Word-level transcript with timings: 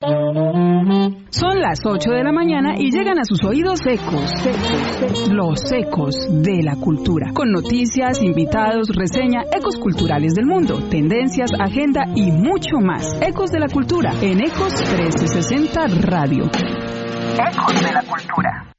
Son 0.00 1.60
las 1.60 1.80
8 1.84 2.10
de 2.10 2.22
la 2.22 2.32
mañana 2.32 2.74
y 2.76 2.90
llegan 2.90 3.18
a 3.18 3.24
sus 3.24 3.42
oídos 3.44 3.80
ecos, 3.86 4.30
los 5.30 5.72
ecos 5.72 6.14
de 6.30 6.62
la 6.62 6.76
cultura, 6.76 7.32
con 7.32 7.50
noticias, 7.50 8.22
invitados, 8.22 8.88
reseña, 8.94 9.44
ecos 9.56 9.78
culturales 9.78 10.34
del 10.34 10.44
mundo, 10.44 10.82
tendencias, 10.90 11.50
agenda 11.58 12.04
y 12.14 12.30
mucho 12.30 12.76
más. 12.78 13.18
Ecos 13.22 13.50
de 13.50 13.60
la 13.60 13.68
cultura 13.68 14.12
en 14.20 14.40
Ecos 14.40 14.74
1360 14.74 15.86
Radio. 16.02 16.44
Ecos 16.44 17.82
de 17.82 17.92
la 17.92 18.02
cultura. 18.02 18.75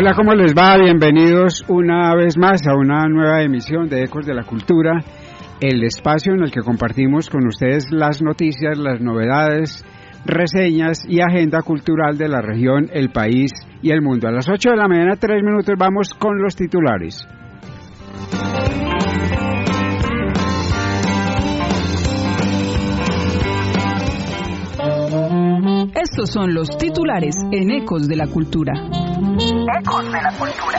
Hola, 0.00 0.14
¿cómo 0.14 0.32
les 0.32 0.54
va? 0.54 0.76
Bienvenidos 0.78 1.64
una 1.66 2.14
vez 2.14 2.38
más 2.38 2.64
a 2.68 2.76
una 2.76 3.08
nueva 3.08 3.42
emisión 3.42 3.88
de 3.88 4.04
Ecos 4.04 4.26
de 4.26 4.32
la 4.32 4.44
Cultura, 4.44 5.02
el 5.60 5.82
espacio 5.82 6.34
en 6.34 6.44
el 6.44 6.52
que 6.52 6.60
compartimos 6.60 7.28
con 7.28 7.44
ustedes 7.48 7.90
las 7.90 8.22
noticias, 8.22 8.78
las 8.78 9.00
novedades, 9.00 9.84
reseñas 10.24 11.04
y 11.04 11.20
agenda 11.20 11.62
cultural 11.62 12.16
de 12.16 12.28
la 12.28 12.40
región, 12.40 12.88
el 12.92 13.10
país 13.10 13.50
y 13.82 13.90
el 13.90 14.00
mundo. 14.00 14.28
A 14.28 14.30
las 14.30 14.48
8 14.48 14.70
de 14.70 14.76
la 14.76 14.86
mañana, 14.86 15.16
tres 15.16 15.42
minutos, 15.42 15.74
vamos 15.76 16.14
con 16.16 16.40
los 16.40 16.54
titulares. 16.54 17.26
Estos 26.00 26.30
son 26.30 26.54
los 26.54 26.68
titulares 26.78 27.34
en 27.50 27.72
Ecos 27.72 28.06
de 28.06 28.14
la 28.14 28.28
Cultura. 28.28 28.72
Ecos 28.72 30.04
de 30.04 30.22
la 30.22 30.32
Cultura. 30.38 30.78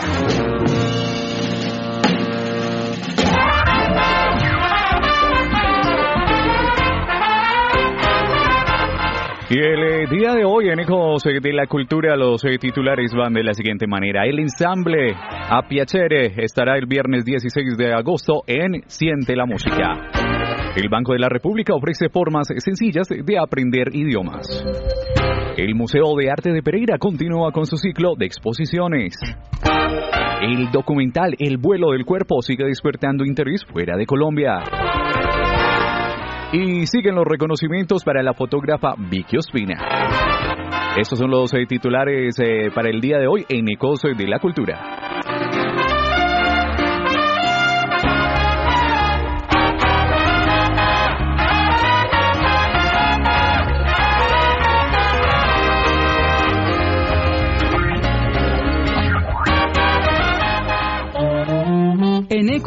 Y 9.49 9.57
el 9.57 9.83
eh, 9.83 10.07
día 10.09 10.35
de 10.35 10.45
hoy 10.45 10.69
en 10.69 10.79
Ecos 10.79 11.23
de 11.23 11.53
la 11.53 11.67
Cultura 11.67 12.15
los 12.15 12.45
eh, 12.45 12.57
titulares 12.57 13.11
van 13.13 13.33
de 13.33 13.43
la 13.43 13.53
siguiente 13.53 13.87
manera. 13.87 14.25
El 14.25 14.39
ensamble 14.39 15.13
a 15.15 15.67
Piacere 15.67 16.33
estará 16.37 16.77
el 16.77 16.85
viernes 16.85 17.25
16 17.25 17.75
de 17.75 17.93
agosto 17.93 18.43
en 18.47 18.83
Siente 18.87 19.35
la 19.35 19.45
Música. 19.45 20.38
El 20.79 20.87
Banco 20.87 21.11
de 21.11 21.19
la 21.19 21.27
República 21.27 21.75
ofrece 21.75 22.07
formas 22.07 22.47
sencillas 22.47 23.09
de 23.09 23.37
aprender 23.37 23.93
idiomas. 23.93 24.47
El 25.57 25.75
Museo 25.75 26.15
de 26.15 26.31
Arte 26.31 26.53
de 26.53 26.63
Pereira 26.63 26.97
continúa 26.97 27.51
con 27.51 27.65
su 27.65 27.75
ciclo 27.75 28.13
de 28.17 28.25
exposiciones. 28.25 29.13
El 30.41 30.71
documental 30.71 31.35
El 31.37 31.57
vuelo 31.57 31.91
del 31.91 32.05
cuerpo 32.05 32.41
sigue 32.41 32.63
despertando 32.63 33.25
interés 33.25 33.65
fuera 33.65 33.97
de 33.97 34.05
Colombia. 34.05 34.63
Y 36.53 36.85
siguen 36.85 37.15
los 37.15 37.25
reconocimientos 37.27 38.05
para 38.05 38.23
la 38.23 38.33
fotógrafa 38.33 38.93
Vicky 38.97 39.35
Ospina. 39.35 39.75
Estos 40.95 41.19
son 41.19 41.29
los 41.29 41.53
eh, 41.55 41.65
titulares 41.67 42.39
eh, 42.39 42.69
para 42.73 42.89
el 42.89 43.01
día 43.01 43.17
de 43.17 43.27
hoy 43.27 43.45
en 43.49 43.69
Ecos 43.69 43.99
de 44.01 44.27
la 44.27 44.39
Cultura. 44.39 45.08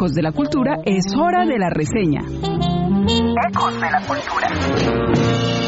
Ecos 0.02 0.14
de 0.14 0.22
la 0.22 0.32
Cultura 0.32 0.78
es 0.84 1.04
hora 1.16 1.46
de 1.46 1.58
la 1.60 1.70
reseña. 1.70 2.22
Ecos 2.22 3.80
de 3.80 3.88
la 3.88 4.00
Cultura. 4.04 5.61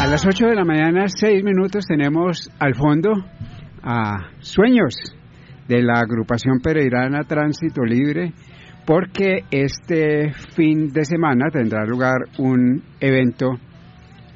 A 0.00 0.06
las 0.06 0.26
8 0.26 0.46
de 0.46 0.54
la 0.54 0.64
mañana, 0.64 1.06
6 1.08 1.42
minutos, 1.44 1.84
tenemos 1.86 2.50
al 2.58 2.74
fondo 2.74 3.10
a 3.82 4.30
Sueños 4.40 4.94
de 5.68 5.82
la 5.82 6.00
agrupación 6.00 6.60
pereirana 6.60 7.24
Tránsito 7.24 7.82
Libre, 7.82 8.32
porque 8.86 9.44
este 9.50 10.32
fin 10.54 10.92
de 10.92 11.04
semana 11.04 11.46
tendrá 11.50 11.84
lugar 11.84 12.18
un 12.38 12.82
evento 13.00 13.58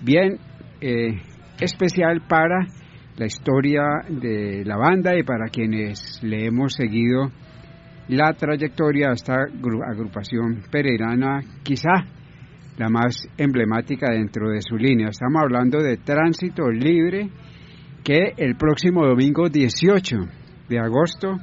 bien 0.02 0.38
eh, 0.80 1.20
especial 1.60 2.22
para 2.28 2.66
la 3.18 3.26
historia 3.26 3.82
de 4.08 4.64
la 4.64 4.76
banda 4.76 5.18
y 5.18 5.24
para 5.24 5.48
quienes 5.48 6.20
le 6.22 6.46
hemos 6.46 6.74
seguido 6.74 7.32
la 8.06 8.32
trayectoria 8.32 9.10
a 9.10 9.14
esta 9.14 9.34
agrupación 9.90 10.62
pereirana, 10.70 11.40
quizá 11.64 12.06
la 12.78 12.88
más 12.88 13.28
emblemática 13.36 14.12
dentro 14.12 14.50
de 14.50 14.62
su 14.62 14.76
línea. 14.76 15.08
Estamos 15.08 15.42
hablando 15.42 15.82
de 15.82 15.96
Tránsito 15.96 16.70
Libre, 16.70 17.28
que 18.04 18.34
el 18.36 18.54
próximo 18.56 19.04
domingo 19.04 19.48
18 19.48 20.16
de 20.68 20.78
agosto, 20.78 21.38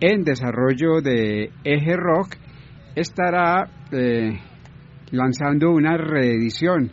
en 0.00 0.24
desarrollo 0.24 1.02
de 1.02 1.50
Eje 1.64 1.96
Rock, 1.96 2.36
estará 2.96 3.68
eh, 3.92 4.40
lanzando 5.10 5.70
una 5.70 5.98
reedición 5.98 6.90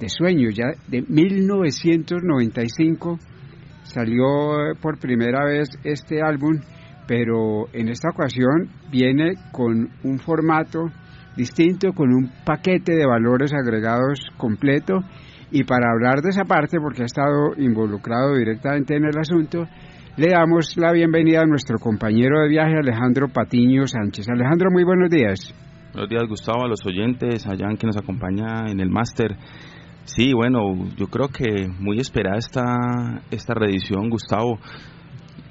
de 0.00 0.08
Sueños, 0.08 0.54
ya 0.54 0.68
de 0.88 1.02
1995 1.02 3.18
salió 3.86 4.24
por 4.80 4.98
primera 4.98 5.44
vez 5.44 5.68
este 5.84 6.22
álbum, 6.22 6.60
pero 7.06 7.66
en 7.72 7.88
esta 7.88 8.10
ocasión 8.10 8.68
viene 8.90 9.34
con 9.52 9.90
un 10.02 10.18
formato 10.18 10.90
distinto, 11.36 11.92
con 11.92 12.12
un 12.12 12.30
paquete 12.44 12.94
de 12.94 13.06
valores 13.06 13.52
agregados 13.52 14.20
completo. 14.36 15.00
Y 15.50 15.64
para 15.64 15.92
hablar 15.92 16.22
de 16.22 16.30
esa 16.30 16.44
parte, 16.44 16.78
porque 16.80 17.02
ha 17.02 17.06
estado 17.06 17.54
involucrado 17.56 18.34
directamente 18.34 18.96
en 18.96 19.04
el 19.04 19.16
asunto, 19.18 19.64
le 20.16 20.28
damos 20.28 20.76
la 20.76 20.92
bienvenida 20.92 21.42
a 21.42 21.46
nuestro 21.46 21.78
compañero 21.78 22.40
de 22.40 22.48
viaje, 22.48 22.78
Alejandro 22.78 23.28
Patiño 23.28 23.86
Sánchez. 23.86 24.28
Alejandro, 24.28 24.70
muy 24.72 24.82
buenos 24.82 25.10
días. 25.10 25.54
Buenos 25.92 26.10
días, 26.10 26.24
Gustavo, 26.28 26.64
a 26.64 26.68
los 26.68 26.84
oyentes, 26.84 27.46
allá 27.46 27.68
que 27.78 27.86
nos 27.86 27.96
acompaña 27.96 28.66
en 28.68 28.80
el 28.80 28.90
máster. 28.90 29.36
Sí, 30.06 30.32
bueno, 30.32 30.88
yo 30.96 31.08
creo 31.08 31.28
que 31.28 31.68
muy 31.80 31.98
esperada 31.98 32.38
esta, 32.38 33.22
esta 33.32 33.54
reedición, 33.54 34.08
Gustavo. 34.08 34.58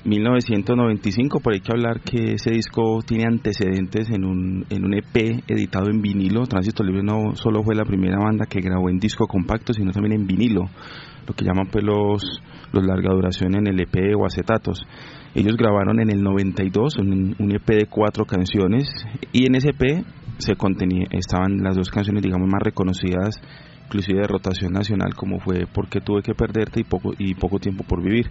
1995, 0.05 1.41
por 1.41 1.53
hay 1.53 1.59
que 1.59 1.73
hablar 1.73 1.99
que 1.99 2.35
ese 2.35 2.51
disco 2.51 3.01
tiene 3.05 3.25
antecedentes 3.25 4.09
en 4.11 4.23
un, 4.23 4.65
en 4.69 4.85
un 4.85 4.93
EP 4.93 5.43
editado 5.47 5.89
en 5.89 6.01
vinilo. 6.01 6.45
Tránsito 6.45 6.83
Libre 6.83 7.03
no 7.03 7.35
solo 7.35 7.63
fue 7.63 7.75
la 7.75 7.83
primera 7.83 8.17
banda 8.17 8.45
que 8.45 8.61
grabó 8.61 8.89
en 8.89 8.97
disco 8.97 9.27
compacto, 9.27 9.73
sino 9.73 9.91
también 9.91 10.21
en 10.21 10.27
vinilo, 10.27 10.61
lo 11.27 11.33
que 11.33 11.43
llaman 11.43 11.67
pues 11.69 11.83
los, 11.83 12.41
los 12.71 12.85
larga 12.85 13.13
duración 13.13 13.55
en 13.55 13.67
el 13.67 13.81
EP 13.81 14.15
o 14.17 14.25
acetatos. 14.25 14.85
Ellos 15.33 15.57
grabaron 15.57 15.99
en 15.99 16.11
el 16.11 16.23
92 16.23 16.97
un, 16.97 17.35
un 17.37 17.51
EP 17.51 17.67
de 17.67 17.87
cuatro 17.87 18.23
canciones 18.23 18.87
y 19.33 19.47
en 19.47 19.55
ese 19.55 19.71
EP 19.71 20.05
se 20.37 20.55
contenía, 20.55 21.07
estaban 21.11 21.57
las 21.61 21.75
dos 21.75 21.89
canciones 21.89 22.23
digamos 22.23 22.47
más 22.47 22.61
reconocidas 22.61 23.41
inclusive 23.85 24.21
de 24.21 24.27
rotación 24.27 24.73
nacional 24.73 25.13
como 25.15 25.39
fue 25.39 25.67
Porque 25.71 26.01
tuve 26.01 26.21
que 26.21 26.33
perderte 26.33 26.81
y 26.81 26.83
poco, 26.83 27.13
y 27.17 27.35
poco 27.35 27.59
tiempo 27.59 27.83
por 27.83 28.03
vivir. 28.03 28.29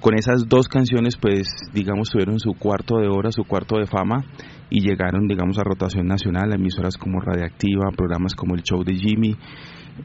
Con 0.00 0.14
esas 0.14 0.48
dos 0.48 0.66
canciones, 0.66 1.18
pues, 1.20 1.46
digamos, 1.74 2.08
tuvieron 2.08 2.40
su 2.40 2.54
cuarto 2.54 2.96
de 2.96 3.08
hora, 3.08 3.30
su 3.32 3.44
cuarto 3.44 3.76
de 3.76 3.86
fama 3.86 4.24
y 4.70 4.80
llegaron, 4.80 5.26
digamos, 5.26 5.58
a 5.58 5.62
rotación 5.62 6.06
nacional, 6.06 6.52
a 6.52 6.54
emisoras 6.54 6.96
como 6.96 7.20
Radiactiva, 7.20 7.90
programas 7.94 8.34
como 8.34 8.54
El 8.54 8.62
Show 8.62 8.82
de 8.82 8.94
Jimmy, 8.94 9.36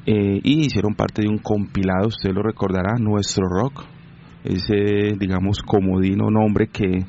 eh, 0.06 0.40
y 0.44 0.66
hicieron 0.66 0.96
parte 0.96 1.22
de 1.22 1.30
un 1.30 1.38
compilado, 1.38 2.08
usted 2.08 2.32
lo 2.32 2.44
recordará, 2.44 2.96
Nuestro 3.00 3.46
Rock, 3.48 3.86
ese, 4.44 5.16
digamos, 5.18 5.62
comodino 5.62 6.30
nombre 6.30 6.68
que, 6.68 7.06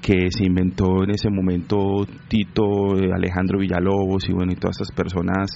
que 0.00 0.30
se 0.30 0.44
inventó 0.44 1.02
en 1.04 1.10
ese 1.10 1.30
momento 1.30 2.06
Tito, 2.28 2.96
eh, 2.96 3.10
Alejandro 3.12 3.58
Villalobos 3.58 4.28
y 4.28 4.32
bueno, 4.32 4.52
y 4.52 4.56
todas 4.56 4.76
esas 4.80 4.94
personas 4.94 5.50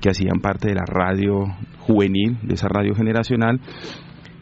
que 0.00 0.10
hacían 0.10 0.40
parte 0.40 0.68
de 0.68 0.74
la 0.74 0.84
radio 0.86 1.44
juvenil, 1.80 2.38
de 2.42 2.54
esa 2.54 2.68
radio 2.68 2.94
generacional, 2.94 3.60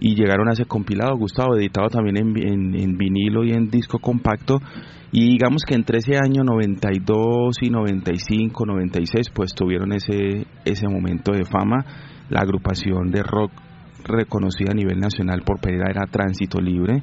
y 0.01 0.15
llegaron 0.15 0.49
a 0.49 0.53
ese 0.53 0.65
compilado, 0.65 1.17
Gustavo, 1.17 1.57
editado 1.57 1.89
también 1.89 2.17
en, 2.17 2.75
en, 2.75 2.97
vinilo 2.97 3.45
y 3.45 3.53
en 3.53 3.69
disco 3.69 3.99
compacto. 3.99 4.59
Y 5.13 5.29
digamos 5.33 5.63
que 5.67 5.75
entre 5.75 5.99
ese 5.99 6.17
año 6.17 6.43
92 6.43 7.57
y 7.61 7.69
95, 7.69 8.65
96, 8.65 9.31
pues 9.35 9.53
tuvieron 9.55 9.93
ese, 9.93 10.47
ese 10.65 10.89
momento 10.89 11.33
de 11.33 11.45
fama. 11.45 11.85
La 12.31 12.41
agrupación 12.41 13.11
de 13.11 13.23
rock 13.23 13.53
reconocida 14.05 14.71
a 14.71 14.75
nivel 14.75 14.99
nacional 14.99 15.43
por 15.45 15.61
Pereira 15.61 15.91
era 15.91 16.07
Tránsito 16.07 16.61
Libre. 16.61 17.03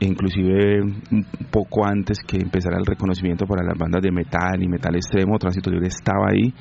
Inclusive 0.00 0.82
un 0.82 1.26
poco 1.50 1.86
antes 1.86 2.18
que 2.26 2.36
empezara 2.36 2.78
el 2.78 2.84
reconocimiento 2.84 3.46
para 3.46 3.64
las 3.64 3.78
bandas 3.78 4.02
de 4.02 4.10
metal 4.10 4.62
y 4.62 4.68
metal 4.68 4.96
extremo, 4.96 5.38
Tránsito 5.38 5.70
Libre 5.70 5.86
estaba 5.86 6.26
ahí. 6.30 6.52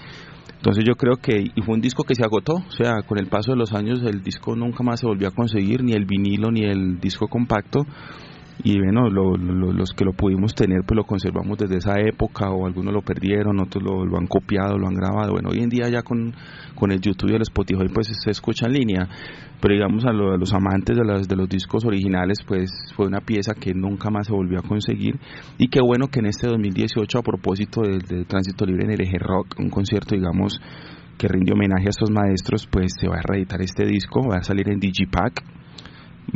Entonces 0.56 0.86
yo 0.88 0.96
creo 0.96 1.18
que, 1.18 1.44
y 1.54 1.62
fue 1.62 1.76
un 1.76 1.82
disco 1.82 2.04
que 2.04 2.16
se 2.16 2.24
agotó, 2.24 2.54
o 2.54 2.72
sea, 2.72 3.02
con 3.06 3.18
el 3.18 3.28
paso 3.28 3.52
de 3.52 3.58
los 3.58 3.74
años 3.74 4.02
el 4.04 4.22
disco 4.24 4.56
nunca 4.56 4.84
más 4.84 5.02
se 5.02 5.08
volvió 5.08 5.28
a 5.28 5.32
conseguir, 5.32 5.84
ni 5.84 5.92
el 5.92 6.06
vinilo 6.06 6.52
ni 6.52 6.64
el 6.64 7.02
disco 7.02 7.28
compacto, 7.28 7.86
y 8.64 8.78
bueno, 8.78 9.10
los 9.10 9.90
que 9.92 10.06
lo 10.06 10.14
pudimos 10.14 10.54
tener 10.54 10.84
pues 10.86 10.96
lo 10.96 11.06
conservamos 11.06 11.58
desde 11.58 11.78
esa 11.78 12.00
época 12.00 12.50
o 12.52 12.68
algunos 12.68 12.94
lo 12.94 13.02
perdieron, 13.02 13.60
otros 13.60 13.84
lo, 13.84 14.18
han 14.18 14.28
copiado, 14.28 14.78
lo 14.78 14.88
han 14.88 14.94
grabado. 14.94 15.34
Bueno, 15.34 15.50
hoy 15.52 15.60
en 15.64 15.70
día 15.70 15.90
ya 15.90 16.04
con, 16.04 16.34
con 16.76 16.92
el 16.92 17.02
YouTube 17.02 17.32
y 17.32 17.36
el 17.36 17.42
Spotify 17.42 17.88
pues 17.94 18.08
se 18.08 18.32
escucha 18.32 18.68
en 18.68 18.74
línea, 18.74 19.10
pero 19.64 19.76
digamos 19.76 20.04
a, 20.04 20.12
los 20.12 20.54
amantes 20.54 20.98
de, 20.98 21.06
las, 21.06 21.26
de 21.26 21.38
los 21.38 21.48
discos 21.48 21.86
originales 21.86 22.40
pues 22.46 22.70
fue 22.98 23.08
una 23.08 23.22
pieza 23.22 23.54
que 23.54 23.74
nunca 23.74 24.10
más 24.10 24.28
se 24.28 24.34
volvió 24.34 24.60
a 24.60 24.62
conseguir. 24.62 25.18
Y 25.58 25.70
qué 25.70 25.80
bueno 25.80 26.10
que 26.10 26.20
en 26.20 26.26
este 26.26 26.50
2018 26.50 27.18
a 27.18 27.22
propósito 27.22 27.80
del, 27.82 28.28
Tránsito 28.28 28.66
Libre 28.66 28.84
en 28.84 28.92
el 28.92 29.02
Eje 29.02 29.18
Rock, 29.20 29.56
un 29.60 29.70
concierto 29.70 30.16
digamos 30.16 30.60
que 31.18 31.30
rinde 31.30 31.54
homenaje 31.54 31.86
a 31.86 31.92
estos 31.92 32.12
maestros, 32.12 32.68
pues 32.70 32.92
se 33.00 33.08
va 33.08 33.20
a 33.20 33.22
reeditar 33.22 33.62
este 33.62 33.86
disco, 33.86 34.28
va 34.30 34.40
a 34.40 34.44
salir 34.44 34.70
en 34.70 34.82
Digipack, 34.82 35.42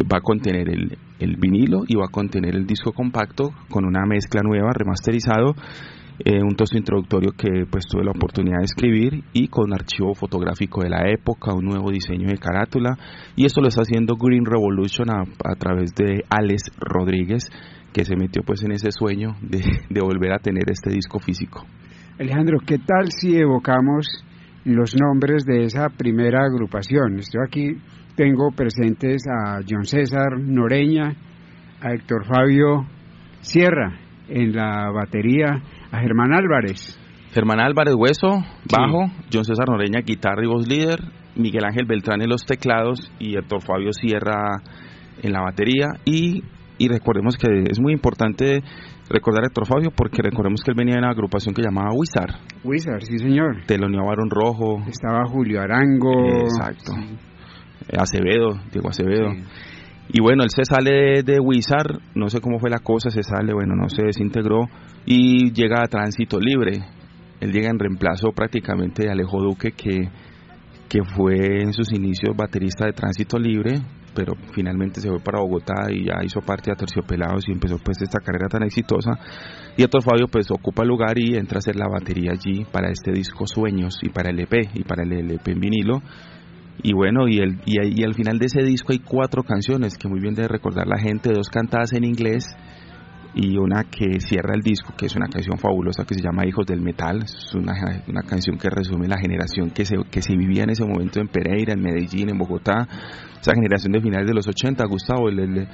va 0.09 0.19
a 0.19 0.21
contener 0.21 0.69
el, 0.69 0.97
el 1.19 1.35
vinilo 1.35 1.81
y 1.85 1.97
va 1.97 2.06
a 2.06 2.12
contener 2.12 2.56
el 2.56 2.65
disco 2.65 2.94
compacto 2.94 3.50
con 3.69 3.83
una 3.83 4.06
mezcla 4.06 4.39
nueva, 4.41 4.71
remasterizado, 4.73 5.53
eh, 6.19 6.42
un 6.42 6.56
texto 6.56 6.78
introductorio 6.78 7.31
que 7.31 7.66
pues 7.69 7.86
tuve 7.86 8.04
la 8.04 8.12
oportunidad 8.12 8.60
de 8.60 8.66
escribir 8.66 9.24
y 9.34 9.48
con 9.48 9.74
archivo 9.74 10.14
fotográfico 10.14 10.81
de 10.81 10.90
la 10.90 11.10
época, 11.10 11.54
un 11.54 11.66
nuevo 11.66 11.92
diseño 11.92 12.28
de 12.28 12.38
carátula 12.38 12.98
y 13.36 13.46
esto 13.46 13.62
lo 13.62 13.68
está 13.68 13.81
haciendo 13.81 14.16
Green 14.16 14.46
Revolution 14.46 15.10
a, 15.10 15.22
a 15.22 15.56
través 15.56 15.94
de 15.96 16.24
Alex 16.30 16.72
Rodríguez 16.80 17.44
que 17.94 18.06
se 18.06 18.16
metió 18.16 18.44
pues 18.44 18.64
en 18.64 18.72
ese 18.72 18.92
sueño 18.92 19.36
de, 19.42 19.62
de 19.90 20.02
volver 20.02 20.34
a 20.34 20.40
tener 20.40 20.64
este 20.69 20.90
disco 20.90 21.19
físico. 21.19 21.66
Alejandro, 22.19 22.58
¿qué 22.66 22.80
tal 22.80 23.12
si 23.12 23.38
evocamos 23.38 24.08
los 24.66 24.96
nombres 24.96 25.46
de 25.46 25.64
esa 25.64 25.90
primera 25.90 26.46
agrupación? 26.46 27.19
Estoy 27.19 27.42
aquí 27.46 27.78
tengo 28.18 28.50
presentes 28.50 29.22
a 29.28 29.60
John 29.69 29.86
César 29.86 30.40
Noreña, 30.40 31.16
a 31.80 31.94
Héctor 31.94 32.25
Fabio 32.25 32.88
Sierra 33.42 34.00
en 34.28 34.56
la 34.56 34.90
batería, 34.90 35.62
a 35.97 36.01
Germán 36.01 36.33
Álvarez. 36.33 36.99
Germán 37.33 37.59
Álvarez 37.59 37.95
Hueso, 37.95 38.44
bajo, 38.71 39.11
John 39.31 39.44
César 39.44 39.67
Noreña, 39.69 40.01
guitarra 40.01 40.44
y 40.44 40.47
voz 40.47 40.67
líder, 40.67 40.99
Miguel 41.35 41.65
Ángel 41.65 41.85
Beltrán 41.85 42.21
en 42.21 42.29
los 42.29 42.45
teclados 42.45 43.11
y 43.19 43.38
Héctor 43.38 43.61
Fabio 43.61 43.91
Sierra 43.91 44.61
en 45.21 45.33
la 45.33 45.41
batería 45.41 45.88
y, 46.05 46.44
y 46.77 46.88
recordemos 46.88 47.35
que 47.35 47.63
es 47.69 47.79
muy 47.79 47.94
importante 47.94 48.63
recordar 49.09 49.44
a 49.44 49.47
Héctor 49.47 49.67
Fabio 49.67 49.91
porque 49.95 50.21
recordemos 50.21 50.61
que 50.63 50.71
él 50.71 50.77
venía 50.77 50.95
de 50.95 50.99
una 50.99 51.11
agrupación 51.11 51.53
que 51.53 51.61
llamaba 51.61 51.89
Wizard. 51.94 52.35
Wizard, 52.63 53.01
sí 53.01 53.17
señor. 53.19 53.65
De 53.65 53.77
la 53.77 53.88
Unión 53.88 54.05
Barón 54.05 54.29
Rojo. 54.29 54.83
Estaba 54.88 55.25
Julio 55.27 55.61
Arango. 55.61 56.41
Exacto. 56.41 56.94
Acevedo, 57.97 58.59
Diego 58.71 58.89
Acevedo. 58.89 59.31
Y 60.09 60.21
bueno, 60.21 60.44
él 60.44 60.50
se 60.50 60.63
sale 60.63 61.21
de, 61.24 61.39
Wizard, 61.39 62.00
no 62.15 62.30
sé 62.30 62.39
cómo 62.39 62.59
fue 62.59 62.69
la 62.69 62.80
cosa, 62.80 63.09
se 63.09 63.24
sale, 63.24 63.54
bueno, 63.54 63.75
no 63.75 63.89
se 63.89 64.04
desintegró 64.04 64.68
y 65.06 65.51
llega 65.51 65.81
a 65.83 65.88
Tránsito 65.88 66.39
Libre. 66.39 66.80
Él 67.42 67.51
llega 67.51 67.69
en 67.69 67.77
reemplazo 67.77 68.31
prácticamente 68.31 69.04
de 69.04 69.12
Alejo 69.12 69.42
Duque, 69.42 69.71
que, 69.71 70.09
que 70.88 71.04
fue 71.04 71.62
en 71.62 71.74
sus 71.74 71.92
inicios 71.92 72.36
baterista 72.36 72.86
de 72.86 72.94
Tránsito 72.94 73.38
Libre, 73.38 73.81
pero 74.15 74.33
finalmente 74.54 75.01
se 75.01 75.09
fue 75.09 75.19
para 75.19 75.42
Bogotá 75.42 75.92
y 75.92 76.06
ya 76.06 76.24
hizo 76.24 76.39
parte 76.39 76.71
de 76.71 76.77
Terciopelados 76.77 77.48
y 77.48 77.51
empezó 77.51 77.77
pues 77.77 78.01
esta 78.01 78.19
carrera 78.19 78.48
tan 78.48 78.63
exitosa. 78.63 79.12
Y 79.75 79.83
Héctor 79.83 80.04
Fabio 80.04 80.27
pues 80.31 80.50
ocupa 80.50 80.83
el 80.83 80.89
lugar 80.89 81.19
y 81.19 81.36
entra 81.36 81.57
a 81.57 81.59
hacer 81.59 81.75
la 81.75 81.88
batería 81.88 82.31
allí 82.31 82.65
para 82.71 82.89
este 82.89 83.12
disco 83.12 83.45
Sueños 83.45 84.00
y 84.01 84.09
para 84.09 84.31
el 84.31 84.39
EP 84.39 84.71
y 84.74 84.83
para 84.83 85.04
el 85.04 85.12
LP 85.12 85.51
en 85.51 85.59
vinilo 85.59 86.01
y 86.83 86.94
bueno, 86.94 87.27
y, 87.27 87.39
el, 87.39 87.59
y, 87.65 88.03
al 88.03 88.13
final 88.13 88.38
de 88.38 88.45
ese 88.45 88.62
disco 88.62 88.91
hay 88.91 89.00
cuatro 89.00 89.44
canciones 89.44 89.97
que 89.97 90.07
muy 90.07 90.19
bien 90.19 90.35
debe 90.35 90.47
recordar 90.47 90.87
la 90.87 90.99
gente, 90.99 91.31
dos 91.33 91.49
cantadas 91.49 91.94
en 91.94 92.04
inglés 92.04 92.45
y 93.33 93.57
una 93.57 93.83
que 93.83 94.19
cierra 94.19 94.54
el 94.56 94.61
disco, 94.61 94.94
que 94.97 95.07
es 95.07 95.16
una 95.16 95.28
canción 95.28 95.57
fabulosa 95.57 96.06
que 96.06 96.16
se 96.16 96.21
llama 96.21 96.47
Hijos 96.47 96.66
del 96.66 96.81
Metal. 96.81 97.23
Es 97.23 97.54
una, 97.56 97.73
una 98.07 98.21
canción 98.23 98.57
que 98.57 98.69
resume 98.69 99.07
la 99.07 99.18
generación 99.19 99.71
que 99.71 99.85
se, 99.85 99.95
que 100.09 100.21
se 100.21 100.35
vivía 100.35 100.63
en 100.63 100.71
ese 100.71 100.85
momento 100.85 101.19
en 101.19 101.28
Pereira, 101.28 101.73
en 101.73 101.81
Medellín, 101.81 102.30
en 102.30 102.37
Bogotá. 102.37 102.87
Esa 103.40 103.54
generación 103.54 103.94
de 103.94 104.02
finales 104.02 104.28
de 104.28 104.33
los 104.33 104.47
80, 104.47 104.83
Gustavo, 104.85 105.30
el, 105.30 105.40
el, 105.40 105.68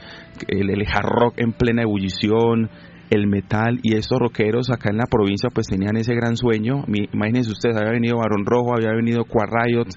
el, 0.47 0.87
hard 0.87 1.09
rock 1.09 1.33
en 1.37 1.53
plena 1.53 1.83
ebullición, 1.83 2.69
el 3.09 3.27
metal 3.27 3.79
y 3.81 3.95
estos 3.95 4.19
rockeros 4.19 4.69
acá 4.69 4.89
en 4.89 4.97
la 4.97 5.05
provincia 5.05 5.49
pues 5.53 5.67
tenían 5.67 5.95
ese 5.97 6.15
gran 6.15 6.35
sueño. 6.35 6.83
Imagínense 7.13 7.51
ustedes, 7.51 7.77
había 7.77 7.91
venido 7.91 8.17
Barón 8.17 8.45
Rojo, 8.45 8.73
había 8.75 8.91
venido 8.91 9.23
Quarriot 9.25 9.87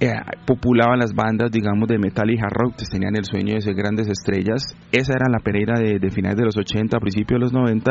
eh, 0.00 0.14
populaban 0.46 1.00
las 1.00 1.12
bandas, 1.12 1.50
digamos, 1.50 1.88
de 1.88 1.98
metal 1.98 2.30
y 2.30 2.38
hard 2.38 2.52
rock, 2.52 2.74
pues 2.76 2.88
tenían 2.88 3.16
el 3.16 3.24
sueño 3.24 3.54
de 3.54 3.60
ser 3.60 3.74
grandes 3.74 4.08
estrellas. 4.08 4.62
Esa 4.92 5.14
era 5.14 5.26
la 5.28 5.40
Pereira 5.40 5.78
de, 5.80 6.10
finales 6.10 6.38
de 6.38 6.44
los 6.44 6.56
80, 6.56 6.98
principios 7.00 7.38
de 7.38 7.44
los 7.44 7.52
90. 7.52 7.90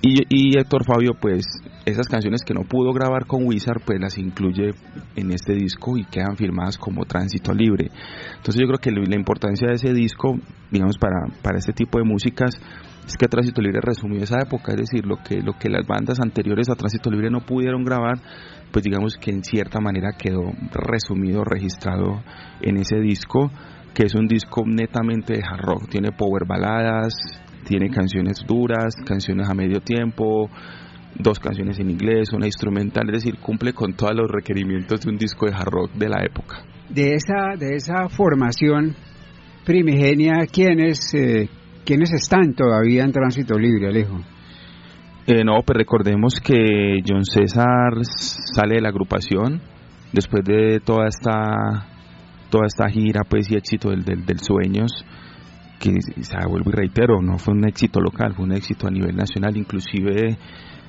Y, 0.00 0.22
y, 0.28 0.56
Héctor 0.56 0.84
Fabio, 0.84 1.14
pues 1.20 1.44
esas 1.84 2.06
canciones 2.06 2.42
que 2.46 2.54
no 2.54 2.62
pudo 2.62 2.92
grabar 2.92 3.26
con 3.26 3.44
Wizard, 3.44 3.80
pues 3.84 3.98
las 4.00 4.16
incluye 4.16 4.70
en 5.16 5.32
este 5.32 5.54
disco 5.54 5.98
y 5.98 6.04
quedan 6.04 6.36
firmadas 6.36 6.78
como 6.78 7.04
Tránsito 7.04 7.52
Libre. 7.52 7.90
Entonces 8.36 8.60
yo 8.60 8.68
creo 8.68 8.78
que 8.78 8.92
la 8.92 9.16
importancia 9.16 9.66
de 9.66 9.74
ese 9.74 9.92
disco, 9.92 10.38
digamos, 10.70 10.98
para, 10.98 11.26
para 11.42 11.58
este 11.58 11.72
tipo 11.72 11.98
de 11.98 12.04
músicas, 12.04 12.60
es 13.08 13.16
que 13.16 13.26
Tránsito 13.26 13.62
Libre 13.62 13.80
resumió 13.82 14.22
esa 14.22 14.38
época, 14.40 14.72
es 14.72 14.80
decir, 14.82 15.06
lo 15.06 15.16
que, 15.16 15.40
lo 15.40 15.54
que 15.54 15.70
las 15.70 15.86
bandas 15.86 16.20
anteriores 16.20 16.68
a 16.68 16.74
Tránsito 16.74 17.10
Libre 17.10 17.30
no 17.30 17.40
pudieron 17.40 17.82
grabar, 17.82 18.18
pues 18.72 18.84
digamos 18.84 19.16
que 19.16 19.30
en 19.30 19.42
cierta 19.42 19.80
manera 19.80 20.12
quedó 20.18 20.52
resumido, 20.72 21.44
registrado 21.44 22.22
en 22.60 22.76
ese 22.76 23.00
disco, 23.00 23.50
que 23.94 24.04
es 24.04 24.14
un 24.14 24.26
disco 24.26 24.62
netamente 24.66 25.34
de 25.34 25.42
hard 25.42 25.60
rock, 25.60 25.88
tiene 25.88 26.12
power 26.12 26.46
baladas, 26.46 27.14
tiene 27.66 27.90
canciones 27.90 28.44
duras, 28.46 28.94
canciones 29.04 29.48
a 29.48 29.54
medio 29.54 29.80
tiempo, 29.80 30.48
dos 31.14 31.38
canciones 31.38 31.78
en 31.78 31.90
inglés, 31.90 32.32
una 32.32 32.46
instrumental, 32.46 33.08
es 33.08 33.24
decir, 33.24 33.38
cumple 33.38 33.72
con 33.72 33.94
todos 33.94 34.14
los 34.14 34.30
requerimientos 34.30 35.00
de 35.00 35.10
un 35.10 35.16
disco 35.16 35.46
de 35.46 35.54
hard 35.54 35.70
rock 35.70 35.92
de 35.94 36.08
la 36.08 36.22
época. 36.24 36.64
De 36.88 37.14
esa, 37.14 37.56
de 37.58 37.76
esa 37.76 38.08
formación 38.08 38.94
primigenia, 39.64 40.46
¿quiénes, 40.50 41.12
eh, 41.14 41.48
¿quiénes 41.84 42.12
están 42.12 42.54
todavía 42.54 43.04
en 43.04 43.12
tránsito 43.12 43.58
libre, 43.58 43.88
Alejo? 43.88 44.20
Eh, 45.30 45.44
no, 45.44 45.60
pues 45.60 45.76
recordemos 45.76 46.40
que 46.42 47.02
John 47.06 47.22
César 47.22 47.92
sale 48.02 48.76
de 48.76 48.80
la 48.80 48.88
agrupación, 48.88 49.60
después 50.10 50.42
de 50.42 50.80
toda 50.80 51.06
esta 51.06 51.86
toda 52.48 52.64
esta 52.64 52.88
gira 52.88 53.24
pues 53.28 53.50
y 53.50 53.56
éxito 53.56 53.90
del, 53.90 54.04
del, 54.06 54.40
Sueños 54.40 54.90
que 55.78 55.90
o 55.90 56.48
vuelvo 56.48 56.70
y 56.70 56.72
reitero 56.72 57.20
no 57.20 57.36
fue 57.36 57.52
un 57.52 57.68
éxito 57.68 58.00
local 58.00 58.32
fue 58.34 58.46
un 58.46 58.52
éxito 58.52 58.86
a 58.86 58.90
nivel 58.90 59.16
nacional. 59.16 59.54
Inclusive 59.54 60.38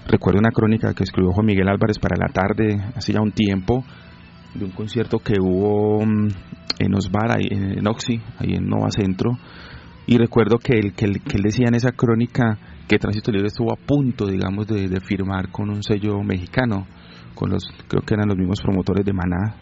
recuerdo 0.07 0.39
una 0.39 0.51
crónica 0.51 0.93
que 0.93 1.03
escribió 1.03 1.33
Juan 1.33 1.45
Miguel 1.45 1.67
Álvarez 1.67 1.99
para 1.99 2.15
la 2.15 2.31
tarde 2.31 2.81
hace 2.95 3.11
ya 3.11 3.19
un 3.19 3.33
tiempo 3.33 3.83
de 4.53 4.63
un 4.63 4.71
concierto 4.71 5.19
que 5.19 5.33
hubo 5.37 6.05
mm, 6.05 6.27
en 6.79 6.95
Osbar 6.95 7.31
ahí 7.31 7.47
en 7.51 7.85
Oxy 7.85 8.21
ahí 8.37 8.53
en 8.53 8.67
Nova 8.69 8.89
Centro. 8.89 9.31
Y 10.07 10.17
recuerdo 10.17 10.59
que 10.59 10.79
él, 10.79 10.93
que, 10.93 11.03
él, 11.03 11.21
que 11.23 11.35
él 11.35 11.43
decía 11.43 11.67
en 11.67 11.75
esa 11.75 11.91
crónica 11.91 12.57
que 12.89 12.97
Tránsito 12.97 13.31
Libre 13.31 13.47
estuvo 13.47 13.71
a 13.71 13.75
punto, 13.75 14.25
digamos, 14.25 14.65
de, 14.65 14.89
de, 14.89 14.99
firmar 14.99 15.51
con 15.51 15.69
un 15.69 15.83
sello 15.83 16.23
mexicano, 16.23 16.87
con 17.35 17.51
los, 17.51 17.63
creo 17.87 18.01
que 18.01 18.15
eran 18.15 18.27
los 18.27 18.37
mismos 18.37 18.59
promotores 18.61 19.05
de 19.05 19.13
Maná, 19.13 19.55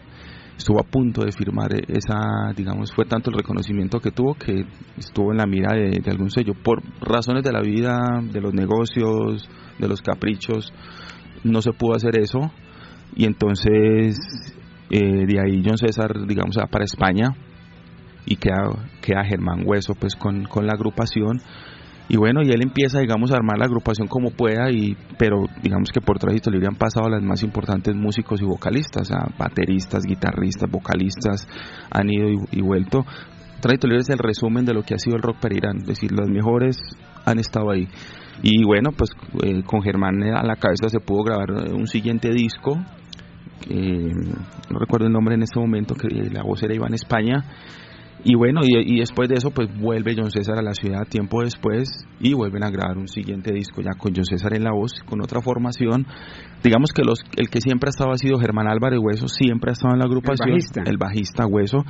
estuvo 0.56 0.80
a 0.80 0.82
punto 0.82 1.22
de 1.24 1.30
firmar 1.30 1.68
esa, 1.88 2.52
digamos, 2.56 2.90
fue 2.92 3.04
tanto 3.04 3.30
el 3.30 3.36
reconocimiento 3.36 4.00
que 4.00 4.12
tuvo 4.12 4.34
que 4.34 4.64
estuvo 4.96 5.30
en 5.30 5.36
la 5.36 5.46
mira 5.46 5.74
de, 5.74 6.10
algún 6.10 6.30
sello. 6.30 6.54
Por 6.54 6.82
razones 7.02 7.44
de 7.44 7.52
la 7.52 7.60
vida, 7.60 7.98
de 8.22 8.40
los 8.40 8.54
negocios, 8.54 9.46
de 9.78 9.88
los 9.88 10.00
caprichos, 10.00 10.72
no 11.44 11.60
se 11.60 11.72
pudo 11.72 11.96
hacer 11.96 12.18
eso. 12.18 12.50
Y 13.14 13.26
entonces, 13.26 14.18
eh, 14.90 15.26
de 15.26 15.38
ahí 15.38 15.62
John 15.64 15.76
César, 15.76 16.26
digamos, 16.26 16.56
va 16.58 16.66
para 16.66 16.84
España 16.84 17.28
y 18.24 18.36
queda, 18.36 18.70
queda 19.02 19.24
Germán 19.24 19.64
Hueso 19.66 19.94
pues 19.94 20.16
con, 20.16 20.44
con 20.44 20.66
la 20.66 20.72
agrupación 20.72 21.42
y 22.08 22.16
bueno, 22.16 22.42
y 22.42 22.50
él 22.50 22.62
empieza, 22.62 23.00
digamos, 23.00 23.30
a 23.32 23.36
armar 23.36 23.58
la 23.58 23.66
agrupación 23.66 24.08
como 24.08 24.30
pueda, 24.30 24.70
y, 24.70 24.96
pero 25.18 25.44
digamos 25.62 25.90
que 25.92 26.00
por 26.00 26.18
Tránsito 26.18 26.50
Libre 26.50 26.68
han 26.68 26.76
pasado 26.76 27.08
las 27.10 27.22
más 27.22 27.42
importantes 27.42 27.94
músicos 27.94 28.40
y 28.40 28.44
vocalistas, 28.44 29.10
bateristas, 29.38 30.04
guitarristas, 30.04 30.70
vocalistas, 30.70 31.46
han 31.90 32.08
ido 32.08 32.28
y, 32.50 32.62
vuelto. 32.62 33.04
Tránsito 33.60 33.88
Libre 33.88 34.00
es 34.00 34.10
el 34.10 34.18
resumen 34.18 34.64
de 34.64 34.72
lo 34.72 34.82
que 34.82 34.94
ha 34.94 34.98
sido 34.98 35.16
el 35.16 35.22
rock 35.22 35.38
perirán, 35.38 35.78
es 35.78 35.86
decir, 35.86 36.10
los 36.12 36.30
mejores 36.30 36.78
han 37.26 37.38
estado 37.38 37.70
ahí. 37.70 37.86
Y 38.42 38.64
bueno, 38.64 38.90
pues 38.96 39.10
eh, 39.42 39.62
con 39.64 39.82
Germán 39.82 40.22
a 40.22 40.44
la 40.44 40.56
cabeza 40.56 40.88
se 40.88 41.00
pudo 41.00 41.24
grabar 41.24 41.50
un 41.74 41.86
siguiente 41.88 42.30
disco, 42.30 42.78
no 43.68 44.78
recuerdo 44.78 45.06
el 45.06 45.12
nombre 45.12 45.34
en 45.34 45.42
este 45.42 45.60
momento, 45.60 45.94
que 45.94 46.08
la 46.08 46.42
voz 46.42 46.62
era 46.62 46.74
Iván 46.74 46.94
España, 46.94 47.44
y 48.24 48.34
bueno, 48.34 48.60
y, 48.64 48.98
después 48.98 49.28
de 49.28 49.36
eso, 49.36 49.50
pues 49.50 49.68
vuelve 49.78 50.14
John 50.16 50.30
César 50.30 50.58
a 50.58 50.62
la 50.62 50.74
ciudad 50.74 51.06
tiempo 51.08 51.42
después 51.42 51.88
y 52.20 52.34
vuelven 52.34 52.64
a 52.64 52.70
grabar 52.70 52.98
un 52.98 53.06
siguiente 53.06 53.52
disco 53.52 53.80
ya 53.80 53.92
con 53.96 54.12
John 54.14 54.24
César 54.24 54.54
en 54.54 54.64
la 54.64 54.72
voz, 54.72 54.92
con 55.06 55.22
otra 55.22 55.40
formación. 55.40 56.06
Digamos 56.62 56.92
que 56.92 57.02
los, 57.04 57.20
el 57.36 57.48
que 57.48 57.60
siempre 57.60 57.88
ha 57.88 57.90
estado 57.90 58.10
ha 58.10 58.18
sido 58.18 58.38
Germán 58.38 58.68
Álvarez 58.68 58.98
Hueso, 59.00 59.28
siempre 59.28 59.70
ha 59.70 59.72
estado 59.72 59.94
en 59.94 60.00
la 60.00 60.06
agrupación, 60.06 60.58
el 60.84 60.96
bajista 60.98 61.46
Hueso. 61.46 61.84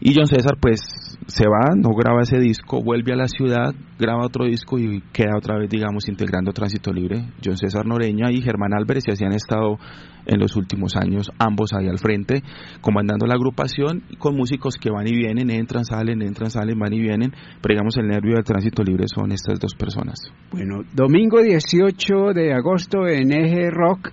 Y 0.00 0.14
John 0.14 0.26
César 0.26 0.56
pues 0.60 0.80
se 1.26 1.44
va, 1.48 1.74
no 1.76 1.90
graba 1.90 2.22
ese 2.22 2.38
disco, 2.38 2.82
vuelve 2.82 3.12
a 3.12 3.16
la 3.16 3.28
ciudad, 3.28 3.74
graba 3.98 4.26
otro 4.26 4.44
disco 4.44 4.78
y 4.78 5.02
queda 5.12 5.36
otra 5.36 5.58
vez, 5.58 5.70
digamos, 5.70 6.08
integrando 6.08 6.52
Tránsito 6.52 6.92
Libre. 6.92 7.32
John 7.42 7.56
César 7.56 7.86
Noreña 7.86 8.30
y 8.30 8.42
Germán 8.42 8.74
Álvarez 8.74 9.04
se 9.06 9.24
han 9.24 9.32
estado 9.32 9.78
en 10.26 10.40
los 10.40 10.56
últimos 10.56 10.96
años, 10.96 11.30
ambos 11.38 11.72
ahí 11.74 11.88
al 11.88 11.98
frente, 11.98 12.42
comandando 12.80 13.26
la 13.26 13.34
agrupación 13.34 14.02
con 14.18 14.36
músicos 14.36 14.76
que 14.76 14.90
van 14.90 15.06
y 15.06 15.14
vienen, 15.14 15.50
entran, 15.50 15.84
salen, 15.84 16.22
entran, 16.22 16.50
salen, 16.50 16.78
van 16.78 16.92
y 16.92 17.00
vienen, 17.00 17.32
pero 17.60 17.74
digamos 17.74 17.96
el 17.98 18.08
nervio 18.08 18.34
del 18.34 18.44
Tránsito 18.44 18.82
Libre 18.82 19.04
son 19.06 19.32
estas 19.32 19.60
dos 19.60 19.74
personas. 19.74 20.18
Bueno, 20.50 20.82
domingo 20.94 21.42
18 21.42 22.32
de 22.34 22.52
agosto 22.54 23.06
en 23.06 23.32
Eje 23.32 23.70
Rock, 23.70 24.12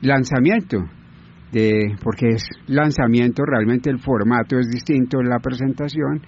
lanzamiento 0.00 0.78
de, 1.52 1.96
porque 2.02 2.28
es 2.30 2.44
lanzamiento, 2.66 3.44
realmente 3.44 3.90
el 3.90 3.98
formato 3.98 4.58
es 4.58 4.70
distinto 4.70 5.20
en 5.20 5.28
la 5.28 5.38
presentación 5.38 6.22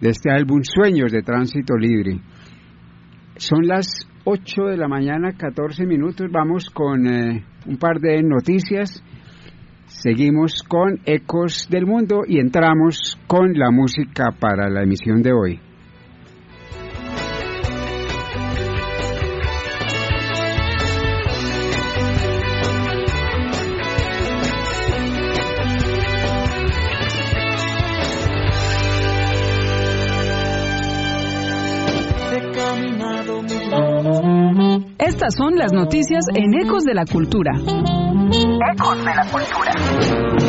de 0.00 0.10
este 0.10 0.30
álbum 0.30 0.60
Sueños 0.62 1.12
de 1.12 1.22
Tránsito 1.22 1.76
Libre. 1.76 2.20
Son 3.36 3.66
las 3.66 3.86
8 4.24 4.64
de 4.64 4.76
la 4.76 4.88
mañana, 4.88 5.32
14 5.32 5.86
minutos, 5.86 6.28
vamos 6.30 6.70
con 6.70 7.06
eh, 7.06 7.44
un 7.66 7.76
par 7.78 8.00
de 8.00 8.22
noticias, 8.22 9.02
seguimos 9.86 10.62
con 10.62 11.00
Ecos 11.04 11.68
del 11.70 11.86
Mundo 11.86 12.22
y 12.26 12.38
entramos 12.38 13.18
con 13.26 13.52
la 13.54 13.70
música 13.70 14.30
para 14.38 14.68
la 14.68 14.82
emisión 14.82 15.22
de 15.22 15.32
hoy. 15.32 15.60
Estas 34.98 35.34
son 35.36 35.56
las 35.56 35.72
noticias 35.72 36.24
en 36.34 36.54
Ecos 36.54 36.84
de 36.84 36.94
la 36.94 37.04
Cultura. 37.04 37.52
Ecos 37.56 38.98
de 38.98 39.14
la 39.14 39.26
Cultura. 39.30 40.43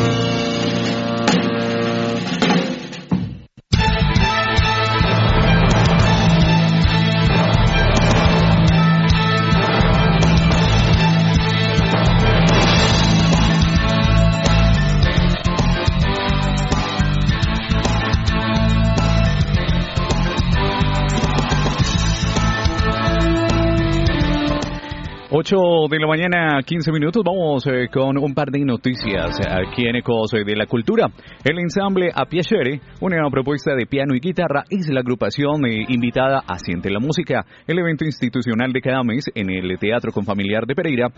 De 25.36 25.98
la 25.98 26.06
mañana, 26.06 26.62
15 26.64 26.90
minutos. 26.92 27.22
Vamos 27.22 27.66
eh, 27.66 27.88
con 27.92 28.16
un 28.16 28.32
par 28.32 28.50
de 28.50 28.60
noticias 28.60 29.38
aquí 29.46 29.86
en 29.86 29.96
Ecos 29.96 30.30
de 30.30 30.56
la 30.56 30.64
Cultura. 30.64 31.08
El 31.44 31.58
ensamble 31.58 32.10
A 32.14 32.24
Piacere, 32.24 32.80
una 33.02 33.28
propuesta 33.30 33.74
de 33.74 33.84
piano 33.84 34.14
y 34.14 34.20
guitarra, 34.20 34.64
es 34.70 34.88
la 34.88 35.00
agrupación 35.00 35.66
eh, 35.66 35.84
invitada 35.88 36.42
a 36.46 36.58
Siente 36.58 36.90
la 36.90 37.00
Música, 37.00 37.44
el 37.66 37.78
evento 37.78 38.06
institucional 38.06 38.72
de 38.72 38.80
cada 38.80 39.02
mes 39.02 39.26
en 39.34 39.50
el 39.50 39.78
Teatro 39.78 40.10
Confamiliar 40.10 40.64
de 40.64 40.74
Pereira. 40.74 41.08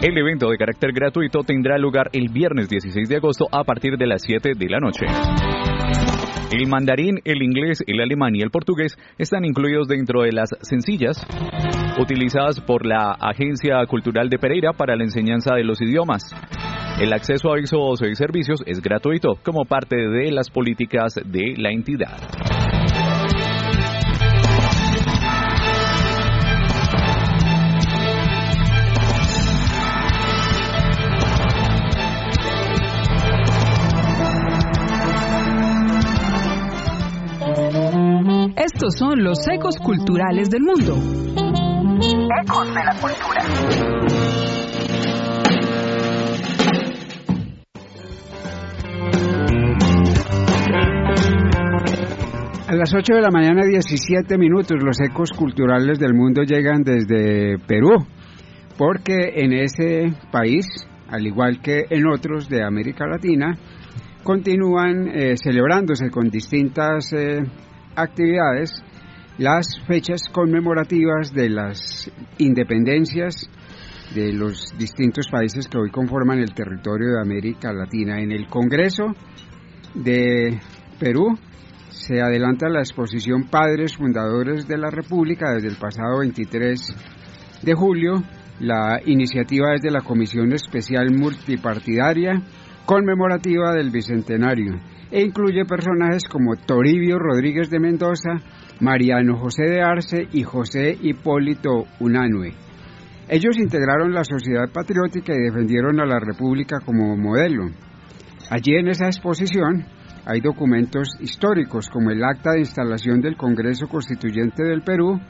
El 0.00 0.16
evento 0.16 0.48
de 0.48 0.56
carácter 0.56 0.92
gratuito 0.92 1.40
tendrá 1.40 1.78
lugar 1.78 2.10
el 2.12 2.28
viernes 2.28 2.68
16 2.68 3.08
de 3.08 3.16
agosto 3.16 3.46
a 3.50 3.64
partir 3.64 3.96
de 3.96 4.06
las 4.06 4.22
7 4.22 4.52
de 4.56 4.68
la 4.68 4.78
noche. 4.78 5.06
El 6.52 6.66
mandarín, 6.66 7.20
el 7.24 7.42
inglés, 7.42 7.84
el 7.86 8.00
alemán 8.00 8.34
y 8.34 8.42
el 8.42 8.50
portugués 8.50 8.98
están 9.18 9.44
incluidos 9.44 9.86
dentro 9.86 10.22
de 10.22 10.32
las 10.32 10.50
sencillas 10.62 11.24
utilizadas 11.96 12.60
por 12.60 12.86
la 12.86 13.12
Agencia 13.12 13.86
Cultural 13.86 14.28
de 14.28 14.38
Pereira 14.38 14.72
para 14.72 14.96
la 14.96 15.04
enseñanza 15.04 15.54
de 15.54 15.62
los 15.62 15.80
idiomas. 15.80 16.22
El 17.00 17.12
acceso 17.12 17.52
a 17.52 17.58
esos 17.58 18.00
servicios 18.14 18.64
es 18.66 18.82
gratuito 18.82 19.36
como 19.44 19.64
parte 19.64 19.96
de 19.96 20.32
las 20.32 20.50
políticas 20.50 21.14
de 21.24 21.54
la 21.56 21.70
entidad. 21.70 22.18
Estos 38.90 39.08
son 39.08 39.22
los 39.22 39.38
ecos 39.46 39.76
culturales 39.76 40.50
del 40.50 40.62
mundo. 40.62 40.96
Ecos 42.42 42.68
de 42.74 42.84
la 42.84 42.94
cultura. 43.00 43.40
A 52.66 52.74
las 52.74 52.92
8 52.92 53.14
de 53.14 53.20
la 53.20 53.30
mañana, 53.30 53.64
17 53.64 54.36
minutos, 54.38 54.76
los 54.82 55.00
ecos 55.00 55.30
culturales 55.32 56.00
del 56.00 56.14
mundo 56.14 56.42
llegan 56.42 56.82
desde 56.82 57.58
Perú, 57.58 57.92
porque 58.76 59.34
en 59.36 59.52
ese 59.52 60.12
país, 60.32 60.66
al 61.08 61.24
igual 61.24 61.60
que 61.62 61.84
en 61.90 62.08
otros 62.08 62.48
de 62.48 62.64
América 62.64 63.06
Latina, 63.06 63.56
continúan 64.24 65.06
eh, 65.08 65.36
celebrándose 65.36 66.10
con 66.10 66.28
distintas 66.28 67.12
eh, 67.12 67.40
actividades 67.96 68.82
las 69.38 69.80
fechas 69.86 70.22
conmemorativas 70.30 71.32
de 71.32 71.48
las 71.48 72.10
independencias 72.38 73.48
de 74.14 74.32
los 74.32 74.76
distintos 74.76 75.28
países 75.30 75.66
que 75.68 75.78
hoy 75.78 75.90
conforman 75.90 76.40
el 76.40 76.52
territorio 76.52 77.14
de 77.14 77.20
América 77.20 77.72
Latina. 77.72 78.20
En 78.20 78.32
el 78.32 78.48
Congreso 78.48 79.14
de 79.94 80.60
Perú 80.98 81.38
se 81.88 82.20
adelanta 82.20 82.68
la 82.68 82.80
exposición 82.80 83.48
Padres 83.48 83.96
Fundadores 83.96 84.66
de 84.66 84.78
la 84.78 84.90
República 84.90 85.54
desde 85.54 85.68
el 85.68 85.76
pasado 85.76 86.18
23 86.18 87.62
de 87.62 87.74
julio. 87.74 88.22
La 88.60 89.00
iniciativa 89.06 89.74
es 89.74 89.80
de 89.80 89.90
la 89.90 90.02
Comisión 90.02 90.52
Especial 90.52 91.10
Multipartidaria 91.14 92.42
conmemorativa 92.84 93.72
del 93.72 93.90
Bicentenario 93.90 94.80
e 95.10 95.22
incluye 95.22 95.64
personajes 95.64 96.24
como 96.30 96.56
Toribio 96.56 97.18
Rodríguez 97.18 97.70
de 97.70 97.80
Mendoza, 97.80 98.32
Mariano 98.80 99.38
José 99.38 99.64
de 99.64 99.82
Arce 99.82 100.28
y 100.32 100.42
José 100.42 100.96
Hipólito 101.00 101.84
Unanue. 101.98 102.52
Ellos 103.28 103.58
integraron 103.58 104.12
la 104.12 104.24
sociedad 104.24 104.68
patriótica 104.72 105.34
y 105.34 105.42
defendieron 105.42 106.00
a 106.00 106.06
la 106.06 106.18
República 106.18 106.80
como 106.84 107.16
modelo. 107.16 107.64
Allí 108.50 108.74
en 108.74 108.88
esa 108.88 109.06
exposición 109.06 109.86
hay 110.26 110.40
documentos 110.40 111.16
históricos 111.20 111.88
como 111.88 112.10
el 112.10 112.24
acta 112.24 112.52
de 112.52 112.60
instalación 112.60 113.20
del 113.20 113.36
Congreso 113.36 113.88
Constituyente 113.88 114.62
del 114.64 114.82
Perú 114.82 115.20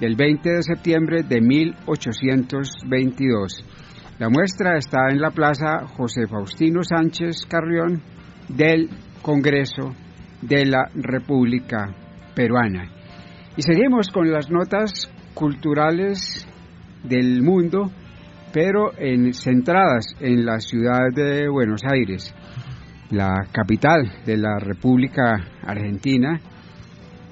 del 0.00 0.16
20 0.16 0.50
de 0.50 0.62
septiembre 0.62 1.22
de 1.22 1.40
1822. 1.40 3.64
La 4.18 4.28
muestra 4.28 4.76
está 4.76 5.08
en 5.10 5.20
la 5.20 5.30
Plaza 5.30 5.86
José 5.96 6.26
Faustino 6.26 6.82
Sánchez 6.82 7.46
Carrión 7.48 8.02
del 8.48 8.90
Congreso 9.22 9.94
de 10.42 10.66
la 10.66 10.90
República 10.94 11.94
Peruana. 12.34 12.90
Y 13.56 13.62
seguimos 13.62 14.08
con 14.08 14.30
las 14.30 14.50
notas 14.50 15.10
culturales 15.34 16.46
del 17.04 17.42
mundo, 17.42 17.90
pero 18.52 18.92
en, 18.98 19.32
centradas 19.32 20.14
en 20.20 20.44
la 20.44 20.58
ciudad 20.58 21.08
de 21.14 21.48
Buenos 21.48 21.82
Aires, 21.84 22.34
la 23.10 23.46
capital 23.52 24.10
de 24.26 24.36
la 24.36 24.58
República 24.58 25.34
Argentina, 25.62 26.40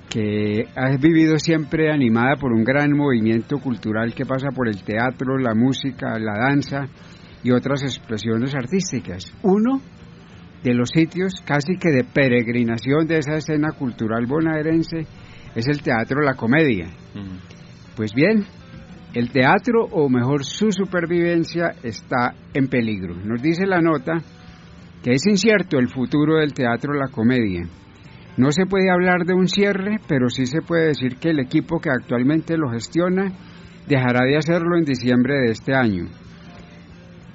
que 0.08 0.66
ha 0.74 0.96
vivido 0.96 1.38
siempre 1.38 1.92
animada 1.92 2.36
por 2.36 2.52
un 2.52 2.64
gran 2.64 2.92
movimiento 2.96 3.58
cultural 3.58 4.12
que 4.12 4.26
pasa 4.26 4.48
por 4.54 4.68
el 4.68 4.82
teatro, 4.82 5.38
la 5.38 5.54
música, 5.54 6.18
la 6.18 6.34
danza 6.36 6.88
y 7.42 7.52
otras 7.52 7.82
expresiones 7.82 8.54
artísticas. 8.54 9.32
Uno 9.42 9.80
de 10.62 10.74
los 10.74 10.90
sitios 10.90 11.42
casi 11.44 11.76
que 11.78 11.90
de 11.90 12.04
peregrinación 12.04 13.06
de 13.06 13.18
esa 13.18 13.34
escena 13.34 13.68
cultural 13.72 14.26
bonaerense 14.26 15.06
es 15.54 15.68
el 15.68 15.82
teatro 15.82 16.20
La 16.20 16.34
Comedia. 16.34 16.86
Pues 17.96 18.12
bien, 18.14 18.44
el 19.14 19.30
teatro, 19.30 19.86
o 19.90 20.08
mejor 20.08 20.44
su 20.44 20.70
supervivencia, 20.70 21.72
está 21.82 22.34
en 22.54 22.68
peligro. 22.68 23.14
Nos 23.16 23.42
dice 23.42 23.66
la 23.66 23.80
nota 23.80 24.12
que 25.02 25.12
es 25.12 25.26
incierto 25.26 25.78
el 25.78 25.88
futuro 25.88 26.36
del 26.36 26.52
teatro 26.52 26.92
La 26.94 27.08
Comedia. 27.08 27.62
No 28.36 28.52
se 28.52 28.66
puede 28.66 28.90
hablar 28.90 29.24
de 29.26 29.34
un 29.34 29.48
cierre, 29.48 29.96
pero 30.06 30.28
sí 30.28 30.46
se 30.46 30.62
puede 30.62 30.88
decir 30.88 31.16
que 31.16 31.30
el 31.30 31.40
equipo 31.40 31.80
que 31.80 31.90
actualmente 31.90 32.56
lo 32.56 32.70
gestiona 32.70 33.32
dejará 33.88 34.24
de 34.24 34.36
hacerlo 34.36 34.78
en 34.78 34.84
diciembre 34.84 35.34
de 35.40 35.52
este 35.52 35.74
año. 35.74 36.06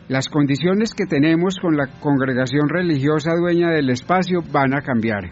Las 0.08 0.30
condiciones 0.30 0.94
que 0.94 1.08
tenemos 1.08 1.58
con 1.60 1.76
la 1.76 1.88
congregación 2.00 2.70
religiosa 2.70 3.32
dueña 3.34 3.72
del 3.72 3.90
espacio 3.90 4.44
van 4.52 4.76
a 4.76 4.82
cambiar. 4.82 5.32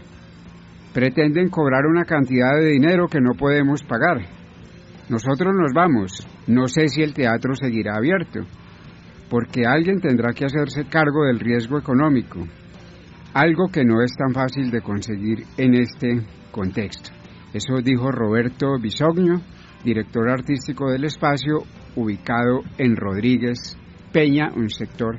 Pretenden 0.92 1.48
cobrar 1.48 1.86
una 1.86 2.04
cantidad 2.04 2.56
de 2.58 2.72
dinero 2.72 3.06
que 3.06 3.20
no 3.20 3.34
podemos 3.38 3.84
pagar. 3.84 4.26
Nosotros 5.08 5.54
nos 5.54 5.72
vamos. 5.72 6.26
No 6.48 6.66
sé 6.66 6.88
si 6.88 7.02
el 7.02 7.14
teatro 7.14 7.54
seguirá 7.54 7.94
abierto, 7.94 8.40
porque 9.30 9.62
alguien 9.64 10.00
tendrá 10.00 10.32
que 10.32 10.44
hacerse 10.44 10.86
cargo 10.86 11.24
del 11.24 11.38
riesgo 11.38 11.78
económico, 11.78 12.40
algo 13.32 13.68
que 13.72 13.84
no 13.84 14.02
es 14.02 14.16
tan 14.16 14.34
fácil 14.34 14.72
de 14.72 14.80
conseguir 14.80 15.44
en 15.56 15.74
este 15.74 16.20
contexto. 16.50 17.10
Eso 17.52 17.76
dijo 17.80 18.10
Roberto 18.10 18.76
Bisogno, 18.80 19.40
director 19.84 20.28
artístico 20.28 20.90
del 20.90 21.04
espacio, 21.04 21.62
ubicado 21.94 22.62
en 22.78 22.96
Rodríguez, 22.96 23.78
Peña, 24.14 24.52
un 24.54 24.70
sector 24.70 25.18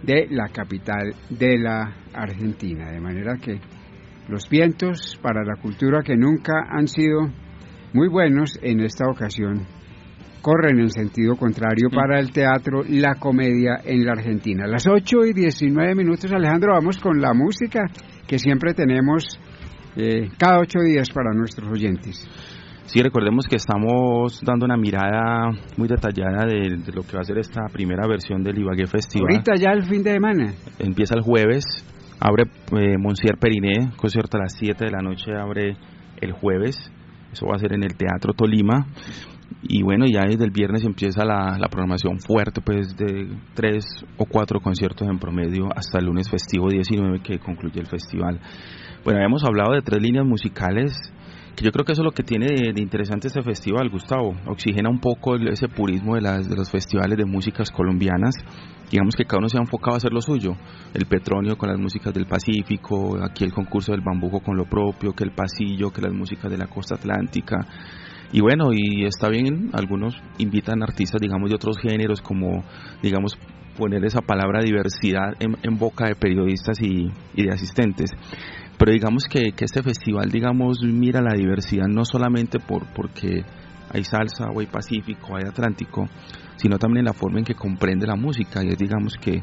de 0.00 0.28
la 0.30 0.46
capital 0.48 1.12
de 1.28 1.58
la 1.58 1.92
Argentina. 2.14 2.88
De 2.92 3.00
manera 3.00 3.36
que 3.36 3.58
los 4.28 4.48
vientos 4.48 5.18
para 5.20 5.42
la 5.42 5.56
cultura 5.60 6.02
que 6.04 6.16
nunca 6.16 6.52
han 6.70 6.86
sido 6.86 7.28
muy 7.92 8.08
buenos 8.08 8.56
en 8.62 8.80
esta 8.80 9.06
ocasión 9.10 9.66
corren 10.40 10.78
en 10.78 10.90
sentido 10.90 11.34
contrario 11.34 11.90
para 11.90 12.20
el 12.20 12.30
teatro, 12.30 12.84
la 12.88 13.16
comedia 13.16 13.80
en 13.84 14.06
la 14.06 14.12
Argentina. 14.12 14.68
Las 14.68 14.86
8 14.86 15.26
y 15.26 15.32
19 15.32 15.96
minutos, 15.96 16.32
Alejandro, 16.32 16.74
vamos 16.74 16.98
con 16.98 17.20
la 17.20 17.34
música 17.34 17.86
que 18.24 18.38
siempre 18.38 18.72
tenemos 18.72 19.40
eh, 19.96 20.28
cada 20.38 20.60
ocho 20.60 20.78
días 20.78 21.10
para 21.10 21.34
nuestros 21.34 21.68
oyentes. 21.68 22.24
Sí, 22.88 23.02
recordemos 23.02 23.44
que 23.46 23.56
estamos 23.56 24.40
dando 24.42 24.64
una 24.64 24.78
mirada 24.78 25.50
muy 25.76 25.88
detallada 25.88 26.46
de, 26.46 26.70
lo 26.94 27.02
que 27.02 27.16
va 27.16 27.20
a 27.20 27.24
ser 27.24 27.36
esta 27.36 27.66
primera 27.70 28.08
versión 28.08 28.42
del 28.42 28.58
Ibagué 28.58 28.86
Festival. 28.86 29.28
Ahorita 29.30 29.56
ya 29.56 29.72
el 29.72 29.84
fin 29.84 30.02
de 30.02 30.12
semana. 30.12 30.54
Empieza 30.78 31.14
el 31.14 31.20
jueves, 31.20 31.66
abre 32.18 32.44
eh, 32.44 32.96
Monsier 32.98 33.36
Periné, 33.38 33.90
concierto 33.94 34.38
a 34.38 34.44
las 34.44 34.54
7 34.58 34.86
de 34.86 34.90
la 34.90 35.02
noche, 35.02 35.32
abre 35.38 35.76
el 36.22 36.32
jueves. 36.32 36.90
Eso 37.30 37.44
va 37.44 37.56
a 37.56 37.58
ser 37.58 37.74
en 37.74 37.84
el 37.84 37.94
Teatro 37.94 38.32
Tolima. 38.32 38.86
Y 39.60 39.82
bueno, 39.82 40.06
ya 40.10 40.22
desde 40.22 40.44
el 40.44 40.50
viernes 40.50 40.82
empieza 40.82 41.26
la, 41.26 41.58
la 41.58 41.68
programación 41.68 42.18
fuerte, 42.20 42.62
pues 42.62 42.96
de 42.96 43.28
tres 43.52 43.84
o 44.16 44.24
cuatro 44.24 44.60
conciertos 44.60 45.06
en 45.06 45.18
promedio 45.18 45.68
hasta 45.76 45.98
el 45.98 46.06
lunes 46.06 46.30
festivo 46.30 46.70
19 46.70 47.20
que 47.20 47.38
concluye 47.38 47.80
el 47.80 47.86
festival. 47.86 48.40
Bueno, 49.04 49.18
habíamos 49.18 49.44
hablado 49.44 49.74
de 49.74 49.82
tres 49.82 50.00
líneas 50.00 50.24
musicales 50.24 50.98
yo 51.62 51.72
creo 51.72 51.84
que 51.84 51.92
eso 51.92 52.02
es 52.02 52.04
lo 52.04 52.12
que 52.12 52.22
tiene 52.22 52.46
de, 52.46 52.80
interesante 52.80 53.28
este 53.28 53.42
festival, 53.42 53.88
Gustavo. 53.90 54.36
Oxigena 54.46 54.88
un 54.88 55.00
poco 55.00 55.34
ese 55.36 55.68
purismo 55.68 56.14
de, 56.14 56.20
las, 56.20 56.48
de 56.48 56.56
los 56.56 56.70
festivales 56.70 57.18
de 57.18 57.24
músicas 57.24 57.70
colombianas. 57.70 58.34
Digamos 58.90 59.16
que 59.16 59.24
cada 59.24 59.38
uno 59.38 59.48
se 59.48 59.58
ha 59.58 59.60
enfocado 59.60 59.94
a 59.94 59.96
hacer 59.96 60.12
lo 60.12 60.20
suyo. 60.20 60.52
El 60.94 61.06
Petronio 61.06 61.56
con 61.56 61.68
las 61.68 61.78
músicas 61.78 62.14
del 62.14 62.26
Pacífico, 62.26 63.18
aquí 63.22 63.44
el 63.44 63.52
concurso 63.52 63.92
del 63.92 64.02
bambuco 64.02 64.40
con 64.40 64.56
lo 64.56 64.64
propio, 64.64 65.12
que 65.12 65.24
el 65.24 65.32
pasillo, 65.32 65.90
que 65.90 66.00
las 66.00 66.12
músicas 66.12 66.50
de 66.50 66.58
la 66.58 66.66
costa 66.66 66.94
atlántica. 66.94 67.66
Y 68.32 68.40
bueno, 68.40 68.70
y 68.72 69.04
está 69.04 69.28
bien, 69.28 69.70
algunos 69.72 70.14
invitan 70.38 70.82
artistas, 70.82 71.20
digamos, 71.20 71.48
de 71.48 71.56
otros 71.56 71.78
géneros, 71.78 72.20
como, 72.20 72.62
digamos, 73.02 73.36
poner 73.76 74.04
esa 74.04 74.20
palabra 74.20 74.62
diversidad 74.62 75.34
en, 75.40 75.78
boca 75.78 76.06
de 76.06 76.14
periodistas 76.14 76.80
y, 76.82 77.10
y 77.34 77.44
de 77.44 77.52
asistentes 77.52 78.10
pero 78.78 78.92
digamos 78.92 79.24
que, 79.28 79.52
que, 79.52 79.64
este 79.64 79.82
festival, 79.82 80.30
digamos, 80.30 80.78
mira 80.84 81.20
la 81.20 81.34
diversidad 81.34 81.88
no 81.88 82.04
solamente 82.04 82.60
por 82.60 82.86
porque 82.94 83.44
hay 83.90 84.04
salsa 84.04 84.46
hay 84.56 84.66
pacífico, 84.66 85.36
hay 85.36 85.48
atlántico, 85.48 86.08
sino 86.56 86.78
también 86.78 87.00
en 87.00 87.06
la 87.06 87.12
forma 87.12 87.38
en 87.38 87.44
que 87.44 87.54
comprende 87.54 88.06
la 88.06 88.16
música. 88.16 88.62
Y 88.62 88.68
es, 88.68 88.78
digamos, 88.78 89.14
que 89.20 89.42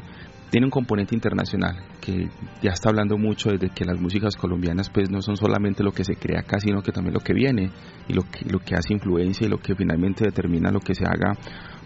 tiene 0.50 0.66
un 0.66 0.70
componente 0.70 1.14
internacional 1.14 1.76
que 2.00 2.28
ya 2.62 2.70
está 2.70 2.90
hablando 2.90 3.18
mucho 3.18 3.50
desde 3.50 3.70
que 3.70 3.84
las 3.84 4.00
músicas 4.00 4.36
colombianas 4.36 4.90
pues 4.90 5.10
no 5.10 5.20
son 5.20 5.36
solamente 5.36 5.82
lo 5.82 5.90
que 5.90 6.04
se 6.04 6.14
crea 6.14 6.40
acá 6.40 6.60
sino 6.60 6.82
que 6.82 6.92
también 6.92 7.14
lo 7.14 7.20
que 7.20 7.34
viene 7.34 7.72
y 8.06 8.12
lo 8.12 8.22
que, 8.22 8.44
lo 8.48 8.60
que 8.60 8.76
hace 8.76 8.94
influencia 8.94 9.46
y 9.46 9.50
lo 9.50 9.58
que 9.58 9.74
finalmente 9.74 10.24
determina 10.24 10.70
lo 10.70 10.78
que 10.78 10.94
se 10.94 11.04
haga 11.04 11.36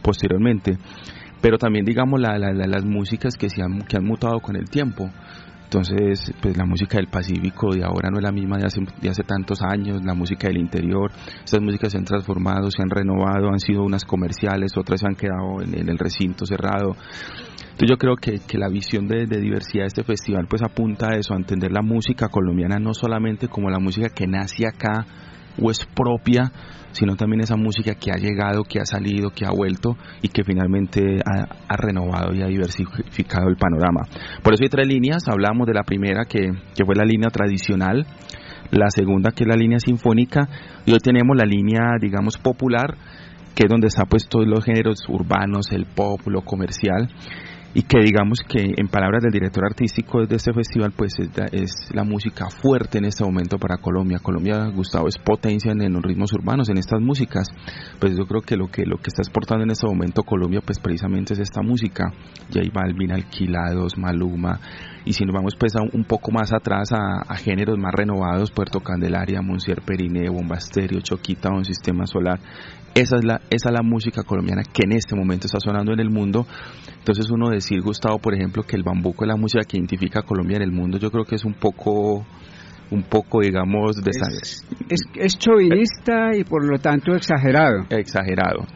posteriormente. 0.03 0.77
Pero 1.41 1.57
también 1.57 1.87
digamos 1.87 2.21
la, 2.21 2.39
las 2.39 2.85
músicas 2.85 3.35
que 3.37 3.49
se 3.49 3.63
han, 3.63 3.81
que 3.89 3.97
han 3.97 4.05
mutado 4.05 4.41
con 4.41 4.57
el 4.57 4.69
tiempo 4.69 5.11
entonces, 5.73 6.35
pues 6.43 6.57
la 6.57 6.67
música 6.67 6.97
del 6.97 7.07
Pacífico 7.07 7.73
de 7.73 7.85
ahora 7.85 8.11
no 8.11 8.19
es 8.19 8.25
la 8.25 8.33
misma 8.33 8.59
de 8.59 8.67
hace, 8.67 8.81
de 9.01 9.09
hace 9.09 9.23
tantos 9.23 9.63
años, 9.63 10.05
la 10.05 10.15
música 10.15 10.49
del 10.49 10.59
interior, 10.59 11.13
estas 11.45 11.63
músicas 11.63 11.93
se 11.93 11.99
han 11.99 12.05
transformado, 12.05 12.73
se 12.73 12.83
han 12.83 12.91
renovado, 12.91 13.51
han 13.53 13.61
sido 13.61 13.85
unas 13.85 14.05
comerciales, 14.05 14.77
otras 14.77 14.99
se 14.99 15.07
han 15.07 15.15
quedado 15.15 15.63
en, 15.63 15.89
el 15.89 15.97
recinto 15.97 16.45
cerrado. 16.45 16.97
Entonces 17.61 17.89
yo 17.89 17.99
creo 17.99 18.17
que, 18.17 18.41
que 18.41 18.59
la 18.59 18.69
visión 18.69 19.07
de, 19.07 19.27
de, 19.27 19.41
diversidad 19.41 19.85
de 19.85 19.87
este 19.87 20.03
festival 20.03 20.49
pues 20.51 20.61
apunta 20.61 21.11
a 21.11 21.17
eso, 21.17 21.35
a 21.35 21.37
entender 21.37 21.71
la 21.71 21.83
música 21.83 22.27
colombiana 22.27 22.81
no 22.81 22.93
solamente 22.93 23.47
como 23.47 23.71
la 23.71 23.79
música 23.79 24.09
que 24.09 24.27
nace 24.27 24.67
acá 24.67 25.07
o 25.57 25.71
es 25.71 25.87
propia, 25.87 26.51
sino 26.93 27.17
también 27.17 27.41
esa 27.41 27.57
música 27.57 27.95
que 27.95 28.11
ha 28.11 28.17
llegado, 28.17 28.65
que 28.65 28.81
ha 28.81 28.85
salido, 28.85 29.31
que 29.31 29.47
ha 29.47 29.51
vuelto 29.51 29.97
y 30.23 30.29
que 30.29 30.45
finalmente 30.45 31.21
ha, 31.25 31.77
renovado 31.77 32.35
y 32.35 32.43
ha 32.43 32.47
diversificado 32.47 33.49
el 33.49 33.57
panorama. 33.57 34.03
Por 34.43 34.55
eso 34.55 34.65
hay 34.65 34.69
tres 34.69 34.87
líneas, 34.87 35.25
hablamos 35.29 35.67
de 35.67 35.75
la 35.75 35.83
primera 35.83 36.25
que, 36.25 36.51
que 36.75 36.85
fue 36.85 36.95
la 36.95 37.05
línea 37.05 37.31
tradicional, 37.31 38.07
la 38.71 38.91
segunda 38.91 39.31
que 39.31 39.45
es 39.45 39.49
la 39.49 39.57
línea 39.57 39.79
sinfónica. 39.79 40.49
Y 40.87 40.93
hoy 40.93 40.99
tenemos 40.99 41.37
la 41.37 41.45
línea, 41.45 41.97
digamos, 42.01 42.39
popular, 42.39 42.97
que 43.55 43.65
es 43.65 43.69
donde 43.69 43.89
está 43.89 44.05
pues 44.05 44.29
todos 44.29 44.47
los 44.47 44.65
géneros 44.65 45.09
urbanos, 45.09 45.73
el 45.73 45.87
pop, 45.87 46.21
lo 46.27 46.43
comercial 46.43 47.09
y 47.73 47.83
que 47.83 48.01
digamos 48.01 48.41
que 48.49 48.75
en 48.77 48.89
palabras 48.89 49.23
del 49.23 49.33
director 49.33 49.65
artístico 49.65 50.27
de 50.27 50.37
este 50.37 50.53
festival 50.53 50.93
pues 50.97 51.15
es 51.53 51.89
la, 51.95 52.03
música 52.03 52.49
fuerte 52.51 52.99
en 52.99 53.05
este 53.05 53.23
momento 53.23 53.59
para 53.59 53.77
Colombia. 53.77 54.19
Colombia, 54.19 54.67
Gustavo, 54.75 55.07
es 55.07 55.19
potencia 55.19 55.71
en, 55.71 55.93
los 55.93 56.03
ritmos 56.03 56.33
urbanos, 56.33 56.69
en 56.69 56.79
estas 56.79 57.01
músicas. 57.01 57.49
Pues 58.01 58.17
yo 58.17 58.27
creo 58.27 58.41
que 58.41 58.57
lo 58.57 58.69
que 58.69 58.85
lo 58.85 58.97
que 58.97 59.09
está 59.09 59.23
exportando 59.23 59.63
en 59.63 59.71
este 59.71 59.87
momento 59.87 60.25
Colombia 60.25 60.61
pues 60.65 60.81
precisamente 60.81 61.35
es 61.35 61.39
esta 61.39 61.63
música. 61.63 62.13
J 62.53 62.69
Balvin, 62.73 63.13
Alquilados, 63.13 63.97
Maluma, 63.97 64.59
y 65.05 65.13
si 65.13 65.25
nos 65.25 65.35
vamos 65.35 65.57
pues 65.57 65.75
a 65.77 65.83
un 65.83 66.05
poco 66.05 66.31
más 66.31 66.53
atrás 66.53 66.91
a, 66.93 67.35
géneros 67.37 67.79
más 67.79 67.93
renovados, 67.95 68.51
Puerto 68.51 68.81
Candelaria, 68.81 69.41
Monsier 69.41 69.83
Periné, 69.83 70.29
Bombasterio, 70.29 71.01
Choquita, 71.01 71.51
Un 71.51 71.65
Sistema 71.65 72.07
Solar, 72.07 72.41
esa 72.95 73.17
es, 73.17 73.25
la, 73.25 73.41
esa 73.51 73.69
es 73.69 73.73
la 73.73 73.83
música 73.83 74.23
colombiana 74.25 74.63
que 74.65 74.83
en 74.85 74.93
este 74.93 75.15
momento 75.15 75.47
está 75.47 75.61
sonando 75.61 75.93
en 75.93 76.01
el 76.01 76.11
mundo. 76.11 76.47
Entonces 76.99 77.31
uno 77.31 77.49
decir, 77.49 77.81
Gustavo, 77.83 78.19
por 78.19 78.35
ejemplo, 78.35 78.65
que 78.65 78.77
el 78.77 78.83
bambuco 78.83 79.25
es 79.25 79.29
la 79.29 79.37
música 79.37 79.65
que 79.65 79.77
identifica 79.77 80.21
a 80.21 80.23
Colombia 80.23 80.57
en 80.57 80.63
el 80.63 80.73
mundo, 80.73 80.99
yo 80.99 81.11
creo 81.11 81.25
que 81.25 81.37
es 81.37 81.45
un 81.45 81.55
poco 81.55 82.27
un 82.91 83.03
poco, 83.03 83.41
digamos, 83.41 83.97
de 83.97 84.11
es, 84.11 84.67
es, 84.89 85.01
es 85.15 85.39
chauvinista 85.39 86.37
y 86.37 86.45
por 86.45 86.65
lo 86.65 86.79
tanto 86.79 87.15
exagerado. 87.15 87.87
Exagerado. 87.91 88.67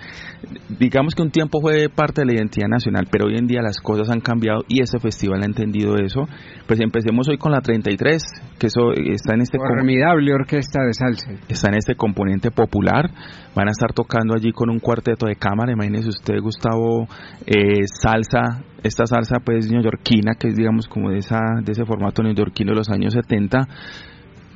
Digamos 0.78 1.14
que 1.14 1.22
un 1.22 1.30
tiempo 1.30 1.60
fue 1.60 1.88
parte 1.88 2.20
de 2.20 2.26
la 2.26 2.34
identidad 2.34 2.68
nacional, 2.68 3.06
pero 3.10 3.26
hoy 3.26 3.36
en 3.36 3.46
día 3.46 3.62
las 3.62 3.80
cosas 3.80 4.10
han 4.10 4.20
cambiado 4.20 4.62
y 4.68 4.82
ese 4.82 4.98
festival 4.98 5.42
ha 5.42 5.46
entendido 5.46 5.96
eso. 5.96 6.26
Pues 6.66 6.80
empecemos 6.80 7.28
hoy 7.28 7.38
con 7.38 7.52
la 7.52 7.60
33, 7.60 8.22
que 8.58 8.66
eso 8.66 8.92
está 8.92 9.34
en 9.34 9.40
este... 9.40 9.58
Formidable 9.58 10.34
orquesta 10.34 10.82
de 10.84 10.92
salsa. 10.92 11.30
Está 11.48 11.68
en 11.68 11.76
este 11.76 11.94
componente 11.94 12.50
popular. 12.50 13.10
Van 13.54 13.68
a 13.68 13.70
estar 13.70 13.92
tocando 13.92 14.34
allí 14.34 14.52
con 14.52 14.70
un 14.70 14.80
cuarteto 14.80 15.26
de 15.26 15.36
cámara. 15.36 15.72
Imagínese 15.72 16.08
usted, 16.08 16.40
Gustavo, 16.40 17.06
eh, 17.46 17.86
salsa, 17.86 18.62
esta 18.84 19.06
salsa 19.06 19.40
pues 19.44 19.70
neoyorquina, 19.70 20.34
que 20.38 20.48
es 20.48 20.56
digamos 20.56 20.86
como 20.86 21.10
de, 21.10 21.18
esa, 21.18 21.40
de 21.64 21.72
ese 21.72 21.84
formato 21.84 22.22
neoyorquino 22.22 22.70
de 22.70 22.76
los 22.76 22.90
años 22.90 23.14
70 23.14 23.66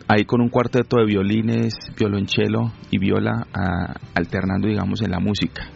ahí 0.08 0.24
con 0.24 0.40
un 0.40 0.48
cuarteto 0.48 0.98
de 0.98 1.04
violines, 1.04 1.74
violonchelo 1.98 2.72
y 2.90 2.98
viola 2.98 3.46
alternando, 4.14 4.66
digamos, 4.66 5.02
en 5.02 5.10
la 5.10 5.20
música. 5.20 5.68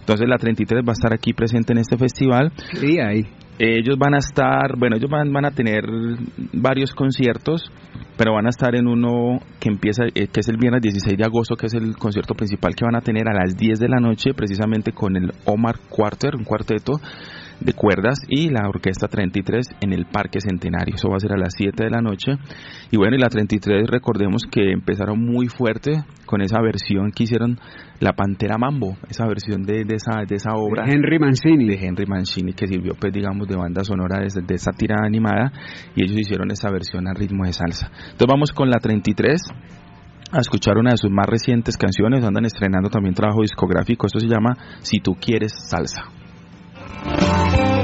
Entonces 0.00 0.28
la 0.28 0.36
33 0.36 0.82
va 0.86 0.90
a 0.90 0.92
estar 0.92 1.14
aquí 1.14 1.32
presente 1.32 1.72
en 1.72 1.78
este 1.78 1.96
festival. 1.96 2.52
Sí, 2.74 2.98
ahí. 2.98 3.22
Ellos 3.58 3.96
van 3.96 4.14
a 4.14 4.18
estar, 4.18 4.76
bueno, 4.76 4.96
ellos 4.96 5.08
van, 5.08 5.32
van 5.32 5.44
a 5.44 5.52
tener 5.52 5.84
varios 6.52 6.92
conciertos, 6.92 7.62
pero 8.16 8.34
van 8.34 8.46
a 8.46 8.50
estar 8.50 8.74
en 8.74 8.88
uno 8.88 9.38
que 9.60 9.68
empieza, 9.68 10.06
eh, 10.06 10.26
que 10.26 10.40
es 10.40 10.48
el 10.48 10.56
viernes 10.56 10.82
16 10.82 11.16
de 11.16 11.24
agosto, 11.24 11.54
que 11.54 11.66
es 11.66 11.74
el 11.74 11.96
concierto 11.96 12.34
principal 12.34 12.74
que 12.74 12.84
van 12.84 12.96
a 12.96 13.00
tener 13.00 13.28
a 13.28 13.32
las 13.32 13.56
10 13.56 13.78
de 13.78 13.88
la 13.88 14.00
noche, 14.00 14.34
precisamente 14.34 14.90
con 14.90 15.16
el 15.16 15.32
Omar 15.44 15.76
Quarter, 15.88 16.34
un 16.34 16.42
cuarteto 16.42 16.94
de 17.64 17.72
cuerdas 17.72 18.18
y 18.28 18.50
la 18.50 18.68
Orquesta 18.68 19.08
33 19.08 19.66
en 19.80 19.92
el 19.92 20.06
Parque 20.06 20.40
Centenario. 20.40 20.94
Eso 20.94 21.08
va 21.08 21.16
a 21.16 21.20
ser 21.20 21.32
a 21.32 21.38
las 21.38 21.54
7 21.56 21.84
de 21.84 21.90
la 21.90 22.00
noche. 22.00 22.32
Y 22.90 22.96
bueno, 22.96 23.16
y 23.16 23.18
la 23.18 23.28
33 23.28 23.88
recordemos 23.88 24.42
que 24.50 24.70
empezaron 24.70 25.18
muy 25.20 25.48
fuerte 25.48 26.04
con 26.26 26.42
esa 26.42 26.60
versión 26.60 27.10
que 27.10 27.24
hicieron 27.24 27.58
La 28.00 28.12
Pantera 28.12 28.58
Mambo, 28.58 28.96
esa 29.08 29.26
versión 29.26 29.62
de, 29.62 29.84
de 29.84 29.96
esa, 29.96 30.24
de 30.28 30.36
esa 30.36 30.52
obra. 30.54 30.84
De 30.84 30.92
Henry 30.92 31.18
Mancini. 31.18 31.68
De 31.68 31.86
Henry 31.86 32.06
Mancini, 32.06 32.52
que 32.52 32.66
sirvió 32.66 32.92
pues 33.00 33.12
digamos 33.12 33.48
de 33.48 33.56
banda 33.56 33.82
sonora 33.82 34.20
de, 34.20 34.28
de 34.42 34.54
esa 34.54 34.72
tirada 34.72 35.06
animada 35.06 35.52
y 35.96 36.04
ellos 36.04 36.18
hicieron 36.18 36.50
esa 36.50 36.70
versión 36.70 37.08
a 37.08 37.14
ritmo 37.14 37.44
de 37.44 37.52
salsa. 37.52 37.90
Entonces 38.12 38.28
vamos 38.28 38.52
con 38.52 38.68
la 38.68 38.78
33 38.78 39.40
a 40.32 40.40
escuchar 40.40 40.76
una 40.78 40.90
de 40.90 40.96
sus 40.96 41.10
más 41.10 41.26
recientes 41.26 41.76
canciones, 41.76 42.24
andan 42.24 42.44
estrenando 42.44 42.90
también 42.90 43.14
trabajo 43.14 43.42
discográfico, 43.42 44.06
esto 44.06 44.18
se 44.18 44.26
llama 44.26 44.56
Si 44.80 44.98
tú 44.98 45.12
quieres 45.14 45.52
salsa. 45.70 46.23
Thank 47.04 47.78
you. 47.78 47.83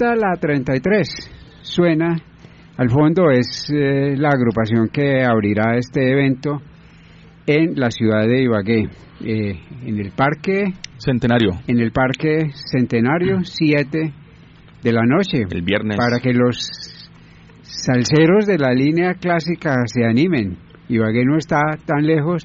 Orquesta 0.00 0.14
La 0.14 0.36
33 0.36 1.08
suena, 1.62 2.16
al 2.76 2.90
fondo 2.90 3.30
es 3.30 3.70
eh, 3.70 4.14
la 4.16 4.30
agrupación 4.30 4.88
que 4.88 5.22
abrirá 5.22 5.76
este 5.76 6.10
evento 6.10 6.62
en 7.46 7.78
la 7.78 7.90
ciudad 7.90 8.26
de 8.26 8.42
Ibagué, 8.42 8.88
eh, 9.24 9.60
en 9.84 9.98
el 9.98 10.12
Parque 10.12 10.72
Centenario. 10.96 11.52
En 11.66 11.78
el 11.78 11.92
Parque 11.92 12.50
Centenario, 12.54 13.40
7 13.42 14.12
de 14.82 14.92
la 14.92 15.02
noche. 15.04 15.44
El 15.50 15.62
viernes. 15.62 15.96
Para 15.96 16.20
que 16.20 16.32
los 16.32 16.56
salseros 17.62 18.46
de 18.46 18.58
la 18.58 18.72
línea 18.72 19.14
clásica 19.14 19.74
se 19.86 20.04
animen. 20.04 20.56
Ibagué 20.88 21.24
no 21.24 21.36
está 21.36 21.60
tan 21.84 22.06
lejos. 22.06 22.44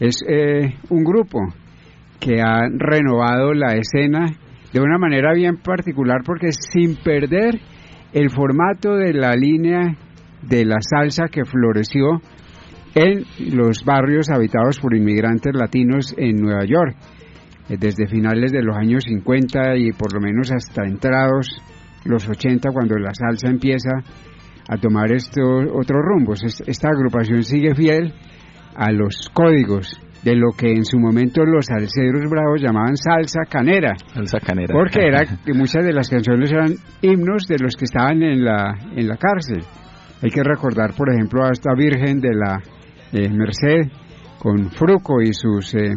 Es 0.00 0.22
eh, 0.28 0.74
un 0.90 1.04
grupo 1.04 1.40
que 2.20 2.40
ha 2.40 2.68
renovado 2.68 3.52
la 3.54 3.76
escena 3.76 4.26
de 4.72 4.80
una 4.80 4.98
manera 4.98 5.32
bien 5.32 5.56
particular 5.56 6.22
porque 6.24 6.50
sin 6.52 6.96
perder 6.96 7.60
el 8.12 8.30
formato 8.30 8.96
de 8.96 9.12
la 9.12 9.34
línea 9.34 9.96
de 10.42 10.64
la 10.64 10.78
salsa 10.80 11.24
que 11.30 11.44
floreció 11.44 12.20
en 12.94 13.24
los 13.54 13.84
barrios 13.84 14.30
habitados 14.30 14.78
por 14.80 14.94
inmigrantes 14.94 15.54
latinos 15.54 16.14
en 16.16 16.36
Nueva 16.36 16.64
York, 16.64 16.96
eh, 17.68 17.76
desde 17.78 18.06
finales 18.06 18.52
de 18.52 18.62
los 18.62 18.76
años 18.76 19.04
50 19.04 19.76
y 19.76 19.92
por 19.92 20.12
lo 20.14 20.20
menos 20.20 20.50
hasta 20.52 20.84
entrados 20.84 21.62
los 22.04 22.28
80 22.28 22.70
cuando 22.72 22.96
la 22.98 23.12
salsa 23.14 23.48
empieza 23.48 23.90
a 24.68 24.76
tomar 24.78 25.12
estos 25.12 25.66
otros 25.72 26.02
rumbos. 26.02 26.42
Esta 26.66 26.88
agrupación 26.88 27.42
sigue 27.42 27.74
fiel 27.74 28.14
a 28.74 28.90
los 28.92 29.30
códigos 29.32 30.00
de 30.22 30.34
lo 30.34 30.50
que 30.56 30.72
en 30.72 30.84
su 30.84 30.98
momento 30.98 31.44
los 31.44 31.66
salseros 31.66 32.28
bravos 32.28 32.60
llamaban 32.60 32.96
salsa 32.96 33.42
canera. 33.48 33.94
Salsa 34.12 34.40
canera. 34.40 34.74
Porque 34.74 35.06
era 35.06 35.24
que 35.44 35.54
muchas 35.54 35.84
de 35.84 35.92
las 35.92 36.08
canciones 36.08 36.50
eran 36.50 36.74
himnos 37.02 37.46
de 37.46 37.58
los 37.58 37.76
que 37.76 37.84
estaban 37.84 38.22
en 38.22 38.44
la, 38.44 38.74
en 38.96 39.08
la 39.08 39.16
cárcel. 39.16 39.62
Hay 40.22 40.30
que 40.30 40.42
recordar, 40.42 40.94
por 40.94 41.10
ejemplo, 41.10 41.44
a 41.44 41.50
esta 41.52 41.70
Virgen 41.76 42.20
de 42.20 42.34
la 42.34 42.60
eh, 43.12 43.28
Merced 43.30 43.90
con 44.38 44.70
Fruco 44.70 45.20
y 45.22 45.32
sus 45.32 45.74
eh, 45.74 45.94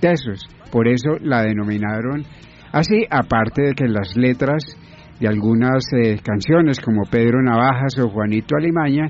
tesos. 0.00 0.46
Por 0.70 0.88
eso 0.88 1.16
la 1.20 1.42
denominaron 1.42 2.24
así, 2.72 3.04
aparte 3.10 3.62
de 3.62 3.72
que 3.74 3.86
las 3.88 4.16
letras 4.16 4.76
de 5.20 5.28
algunas 5.28 5.84
eh, 5.92 6.18
canciones 6.22 6.80
como 6.80 7.02
Pedro 7.10 7.40
Navajas 7.42 7.98
o 7.98 8.08
Juanito 8.08 8.56
Alimaña 8.56 9.08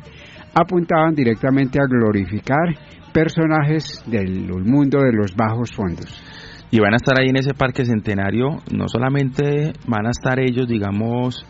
apuntaban 0.55 1.15
directamente 1.15 1.79
a 1.81 1.87
glorificar 1.87 2.75
personajes 3.13 4.03
del 4.07 4.49
mundo 4.65 5.01
de 5.01 5.13
los 5.13 5.35
bajos 5.35 5.71
fondos. 5.73 6.23
Y 6.71 6.81
van 6.81 6.95
a 6.95 6.97
estar 6.97 7.19
ahí 7.21 7.29
en 7.29 7.37
ese 7.37 7.53
parque 7.53 7.85
centenario, 7.85 8.63
no 8.73 8.89
solamente 8.89 9.73
van 9.87 10.07
a 10.07 10.11
estar 10.11 10.41
ellos, 10.41 10.67
digamos, 10.67 11.47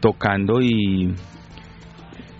tocando 0.00 0.60
y, 0.60 1.14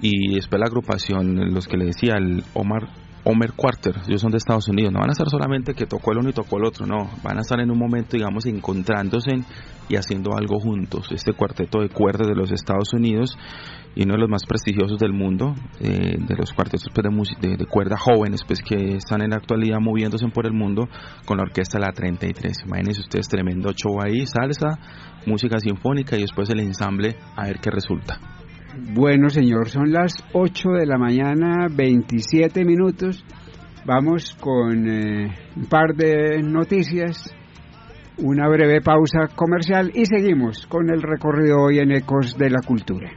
y 0.02 0.34
después 0.34 0.58
la 0.58 0.66
agrupación, 0.66 1.54
los 1.54 1.68
que 1.68 1.76
le 1.76 1.86
decía, 1.86 2.14
el 2.18 2.42
Omar 2.54 2.88
Homer 3.24 3.52
Quarter, 3.54 3.94
ellos 4.06 4.20
son 4.20 4.32
de 4.32 4.36
Estados 4.36 4.68
Unidos, 4.68 4.92
no 4.92 5.00
van 5.00 5.08
a 5.08 5.12
estar 5.12 5.28
solamente 5.30 5.74
que 5.74 5.86
tocó 5.86 6.12
el 6.12 6.18
uno 6.18 6.28
y 6.28 6.34
tocó 6.34 6.58
el 6.58 6.66
otro, 6.66 6.86
no, 6.86 7.08
van 7.22 7.38
a 7.38 7.40
estar 7.40 7.58
en 7.58 7.70
un 7.70 7.78
momento, 7.78 8.16
digamos, 8.16 8.44
encontrándose 8.44 9.30
y 9.88 9.96
haciendo 9.96 10.36
algo 10.36 10.60
juntos. 10.60 11.10
Este 11.10 11.32
cuarteto 11.32 11.80
de 11.80 11.88
cuerdas 11.88 12.28
de 12.28 12.34
los 12.34 12.52
Estados 12.52 12.92
Unidos 12.92 13.38
y 13.94 14.04
uno 14.04 14.14
de 14.14 14.20
los 14.20 14.28
más 14.30 14.44
prestigiosos 14.46 14.98
del 14.98 15.12
mundo, 15.12 15.54
eh, 15.80 16.16
de 16.18 16.36
los 16.36 16.52
cuartetos 16.52 16.88
pues, 16.92 17.28
de, 17.40 17.56
de, 17.56 17.66
cuerda 17.66 17.96
jóvenes, 17.96 18.42
pues 18.46 18.60
que 18.60 18.96
están 18.96 19.22
en 19.22 19.30
la 19.30 19.36
actualidad 19.36 19.78
moviéndose 19.80 20.26
por 20.28 20.46
el 20.46 20.52
mundo 20.52 20.88
con 21.24 21.36
la 21.36 21.44
orquesta 21.44 21.78
La 21.78 21.92
33. 21.92 22.64
Imagínense 22.66 23.00
ustedes, 23.00 23.28
tremendo 23.28 23.72
show 23.72 24.00
ahí, 24.02 24.26
salsa, 24.26 24.78
música 25.26 25.58
sinfónica 25.58 26.16
y 26.16 26.22
después 26.22 26.50
el 26.50 26.60
ensamble, 26.60 27.16
a 27.36 27.44
ver 27.44 27.58
qué 27.60 27.70
resulta. 27.70 28.18
Bueno, 28.92 29.28
señor, 29.28 29.68
son 29.68 29.92
las 29.92 30.14
8 30.32 30.70
de 30.70 30.86
la 30.86 30.98
mañana, 30.98 31.68
27 31.70 32.64
minutos. 32.64 33.24
Vamos 33.86 34.34
con 34.40 34.88
eh, 34.88 35.32
un 35.56 35.66
par 35.66 35.94
de 35.94 36.42
noticias, 36.42 37.32
una 38.18 38.48
breve 38.48 38.80
pausa 38.80 39.28
comercial 39.34 39.92
y 39.94 40.06
seguimos 40.06 40.66
con 40.66 40.90
el 40.90 41.02
recorrido 41.02 41.62
hoy 41.62 41.78
en 41.78 41.92
Ecos 41.92 42.36
de 42.36 42.50
la 42.50 42.62
Cultura. 42.66 43.10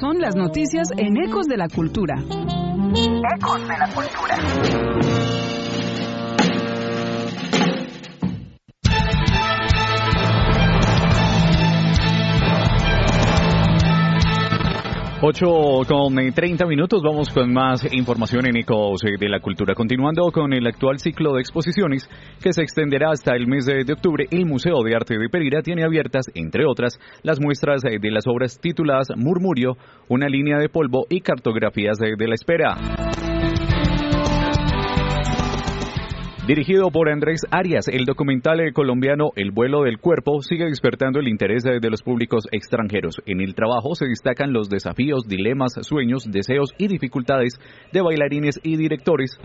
Son 0.00 0.18
las 0.20 0.34
noticias 0.34 0.88
en 0.96 1.16
Ecos 1.18 1.46
de 1.46 1.56
la 1.56 1.68
Cultura. 1.68 2.14
Ecos 2.16 3.68
de 3.68 3.78
la 3.78 3.88
Cultura. 3.94 5.41
8 15.24 15.46
con 15.86 16.16
30 16.16 16.66
minutos, 16.66 17.00
vamos 17.00 17.30
con 17.30 17.52
más 17.52 17.86
información 17.92 18.44
en 18.46 18.56
Ecos 18.56 19.02
de 19.02 19.28
la 19.28 19.38
Cultura. 19.38 19.72
Continuando 19.72 20.28
con 20.32 20.52
el 20.52 20.66
actual 20.66 20.98
ciclo 20.98 21.34
de 21.34 21.42
exposiciones 21.42 22.10
que 22.42 22.52
se 22.52 22.62
extenderá 22.62 23.12
hasta 23.12 23.36
el 23.36 23.46
mes 23.46 23.64
de 23.64 23.92
octubre, 23.92 24.26
el 24.32 24.46
Museo 24.46 24.82
de 24.84 24.96
Arte 24.96 25.16
de 25.16 25.28
Pereira 25.28 25.62
tiene 25.62 25.84
abiertas, 25.84 26.26
entre 26.34 26.64
otras, 26.66 26.98
las 27.22 27.38
muestras 27.40 27.82
de 27.82 28.10
las 28.10 28.26
obras 28.26 28.58
tituladas 28.58 29.10
Murmurio, 29.16 29.76
una 30.08 30.26
línea 30.26 30.58
de 30.58 30.68
polvo 30.68 31.06
y 31.08 31.20
cartografías 31.20 31.98
de 31.98 32.26
la 32.26 32.34
espera. 32.34 33.11
Dirigido 36.54 36.90
por 36.90 37.08
Andrés 37.08 37.46
Arias, 37.50 37.88
el 37.88 38.04
documental 38.04 38.60
colombiano 38.74 39.30
El 39.36 39.52
vuelo 39.52 39.84
del 39.84 39.98
cuerpo 39.98 40.42
sigue 40.42 40.66
despertando 40.66 41.18
el 41.18 41.28
interés 41.28 41.62
de 41.62 41.88
los 41.88 42.02
públicos 42.02 42.44
extranjeros. 42.52 43.22
En 43.24 43.40
el 43.40 43.54
trabajo 43.54 43.94
se 43.94 44.04
destacan 44.04 44.52
los 44.52 44.68
desafíos, 44.68 45.26
dilemas, 45.26 45.72
sueños, 45.80 46.30
deseos 46.30 46.74
y 46.76 46.88
dificultades 46.88 47.54
de 47.94 48.02
bailarines 48.02 48.60
y 48.62 48.76
directores. 48.76 49.38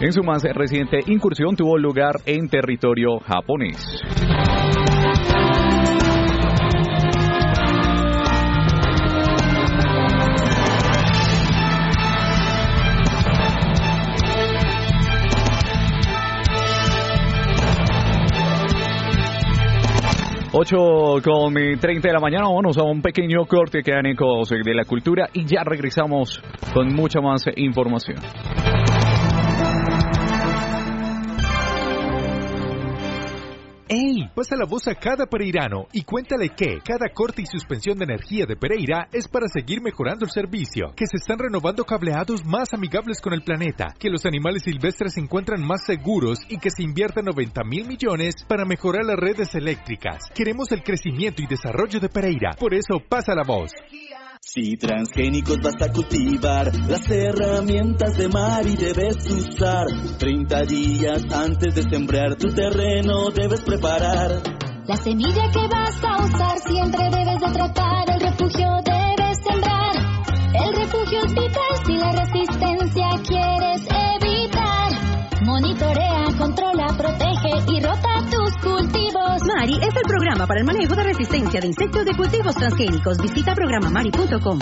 En 0.00 0.12
su 0.12 0.22
más 0.22 0.44
reciente 0.44 1.00
incursión 1.08 1.56
tuvo 1.56 1.76
lugar 1.76 2.20
en 2.24 2.48
territorio 2.48 3.18
japonés. 3.26 3.84
8 20.56 21.20
con 21.24 21.52
30 21.52 22.06
de 22.06 22.14
la 22.14 22.20
mañana, 22.20 22.44
vamos 22.44 22.78
a 22.78 22.84
un 22.84 23.02
pequeño 23.02 23.44
corte 23.44 23.82
que 23.82 23.92
de 24.62 24.72
la 24.72 24.84
cultura 24.84 25.28
y 25.32 25.44
ya 25.46 25.64
regresamos 25.64 26.40
con 26.72 26.94
mucha 26.94 27.20
más 27.20 27.42
información. 27.56 28.18
Pasa 34.34 34.56
la 34.56 34.66
voz 34.66 34.88
a 34.88 34.96
cada 34.96 35.26
pereirano 35.26 35.86
y 35.92 36.02
cuéntale 36.02 36.48
que 36.48 36.80
cada 36.84 37.08
corte 37.14 37.42
y 37.42 37.46
suspensión 37.46 37.98
de 37.98 38.04
energía 38.04 38.46
de 38.46 38.56
Pereira 38.56 39.06
es 39.12 39.28
para 39.28 39.46
seguir 39.46 39.80
mejorando 39.80 40.24
el 40.24 40.32
servicio, 40.32 40.92
que 40.96 41.06
se 41.06 41.18
están 41.18 41.38
renovando 41.38 41.84
cableados 41.84 42.44
más 42.44 42.74
amigables 42.74 43.20
con 43.20 43.32
el 43.32 43.44
planeta, 43.44 43.94
que 43.96 44.10
los 44.10 44.26
animales 44.26 44.64
silvestres 44.64 45.14
se 45.14 45.20
encuentran 45.20 45.64
más 45.64 45.84
seguros 45.84 46.40
y 46.48 46.58
que 46.58 46.70
se 46.70 46.82
inviertan 46.82 47.26
90 47.26 47.62
mil 47.62 47.86
millones 47.86 48.34
para 48.48 48.64
mejorar 48.64 49.04
las 49.04 49.20
redes 49.20 49.54
eléctricas. 49.54 50.24
Queremos 50.34 50.72
el 50.72 50.82
crecimiento 50.82 51.40
y 51.40 51.46
desarrollo 51.46 52.00
de 52.00 52.08
Pereira, 52.08 52.56
por 52.58 52.74
eso 52.74 52.98
pasa 53.08 53.36
la 53.36 53.44
voz. 53.46 53.70
Si 54.54 54.76
transgénicos 54.76 55.58
vas 55.60 55.82
a 55.82 55.92
cultivar, 55.92 56.70
las 56.86 57.10
herramientas 57.10 58.16
de 58.16 58.28
Mari 58.28 58.76
debes 58.76 59.28
usar. 59.28 59.86
30 60.16 60.62
días 60.66 61.24
antes 61.34 61.74
de 61.74 61.82
sembrar 61.82 62.36
tu 62.36 62.54
terreno 62.54 63.30
debes 63.34 63.62
preparar. 63.62 64.30
La 64.86 64.96
semilla 64.96 65.50
que 65.50 65.66
vas 65.66 65.98
a 66.04 66.22
usar 66.22 66.58
siempre 66.60 67.02
debes 67.02 67.40
de 67.40 67.52
tratar, 67.52 68.10
el 68.10 68.20
refugio 68.20 68.68
debes 68.84 69.38
sembrar. 69.42 69.96
El 70.54 70.76
refugio 70.76 71.18
es 71.24 71.34
vital 71.34 71.74
si 71.84 71.96
la 71.96 72.12
resistencia 72.12 73.08
quieres 73.26 73.82
evitar. 74.22 75.42
Monitorea, 75.44 76.26
controla, 76.38 76.86
protege 76.96 77.72
y 77.72 77.80
rota. 77.80 78.14
Mari 79.54 79.74
es 79.74 79.94
el 79.94 80.02
programa 80.02 80.48
para 80.48 80.58
el 80.58 80.66
manejo 80.66 80.96
de 80.96 81.04
resistencia 81.04 81.60
de 81.60 81.68
insectos 81.68 82.04
de 82.04 82.16
cultivos 82.16 82.56
transgénicos. 82.56 83.18
Visita 83.18 83.54
programamari.com. 83.54 84.58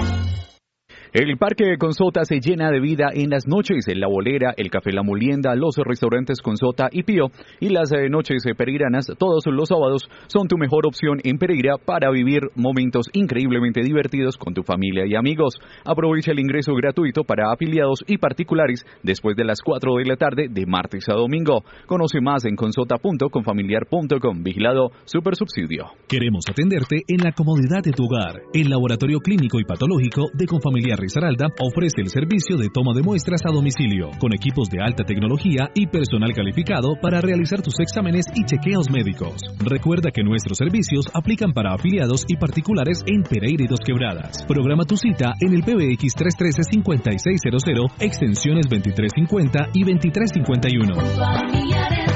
El 1.12 1.36
Parque 1.36 1.76
Consota 1.78 2.24
se 2.24 2.40
llena 2.40 2.70
de 2.70 2.80
vida 2.80 3.08
en 3.12 3.28
las 3.28 3.46
noches, 3.46 3.86
en 3.86 4.00
la 4.00 4.08
bolera, 4.08 4.54
el 4.56 4.70
café 4.70 4.92
La 4.92 5.02
Molienda, 5.02 5.54
los 5.54 5.76
restaurantes 5.76 6.40
Consota 6.40 6.88
y 6.90 7.02
Pío 7.02 7.26
y 7.60 7.68
las 7.68 7.92
eh, 7.92 8.08
noches 8.08 8.42
pereiranas 8.56 9.08
todos 9.18 9.44
los 9.44 9.68
sábados 9.68 10.08
son 10.28 10.48
tu 10.48 10.56
mejor 10.56 10.86
opción 10.86 11.18
en 11.22 11.36
Pereira 11.36 11.74
para 11.76 12.10
vivir 12.10 12.44
momentos 12.54 13.10
increíblemente 13.12 13.82
divertidos 13.82 14.38
con 14.38 14.54
tu 14.54 14.62
familia 14.62 15.04
y 15.06 15.14
amigos. 15.14 15.58
Aprovecha 15.84 16.32
el 16.32 16.40
ingreso 16.40 16.72
gratuito 16.72 17.24
para 17.24 17.52
afiliados 17.52 18.02
y 18.06 18.16
particulares 18.16 18.86
después 19.02 19.36
de 19.36 19.44
las 19.44 19.60
4 19.60 19.96
de 19.96 20.06
la 20.06 20.16
tarde 20.16 20.46
de 20.50 20.64
martes 20.64 21.10
a 21.10 21.12
domingo. 21.12 21.62
Conoce 21.84 22.22
más 22.22 22.46
en 22.46 22.56
consota.confamiliar.com. 22.56 24.42
Vigilado 24.42 24.92
Super 25.04 25.36
Subsidio. 25.36 25.88
Queremos 26.08 26.44
atenderte 26.48 27.02
en 27.06 27.18
la 27.22 27.32
comodidad 27.32 27.82
de 27.82 27.92
tu 27.92 28.04
hogar. 28.06 28.40
El 28.54 28.70
Laboratorio 28.70 29.18
Clínico 29.18 29.60
y 29.60 29.64
Patológico 29.64 30.30
de 30.32 30.46
Confamiliar 30.46 31.01
Risaralda 31.02 31.50
ofrece 31.58 32.00
el 32.00 32.10
servicio 32.10 32.56
de 32.56 32.68
toma 32.72 32.92
de 32.94 33.02
muestras 33.02 33.40
a 33.44 33.50
domicilio, 33.52 34.10
con 34.20 34.32
equipos 34.32 34.70
de 34.70 34.80
alta 34.80 35.02
tecnología 35.02 35.68
y 35.74 35.88
personal 35.88 36.32
calificado 36.32 36.94
para 37.02 37.20
realizar 37.20 37.60
tus 37.60 37.80
exámenes 37.80 38.26
y 38.36 38.44
chequeos 38.44 38.88
médicos. 38.88 39.42
Recuerda 39.58 40.12
que 40.12 40.22
nuestros 40.22 40.58
servicios 40.58 41.06
aplican 41.12 41.52
para 41.52 41.74
afiliados 41.74 42.24
y 42.28 42.36
particulares 42.36 43.02
en 43.06 43.24
Pereira 43.24 43.64
y 43.64 43.66
Dos 43.66 43.80
Quebradas. 43.84 44.44
Programa 44.46 44.84
tu 44.84 44.96
cita 44.96 45.32
en 45.40 45.54
el 45.54 45.64
PBX 45.64 46.14
313-5600, 46.14 47.94
extensiones 47.98 48.68
2350 48.68 49.70
y 49.74 49.82
2351. 49.82 52.11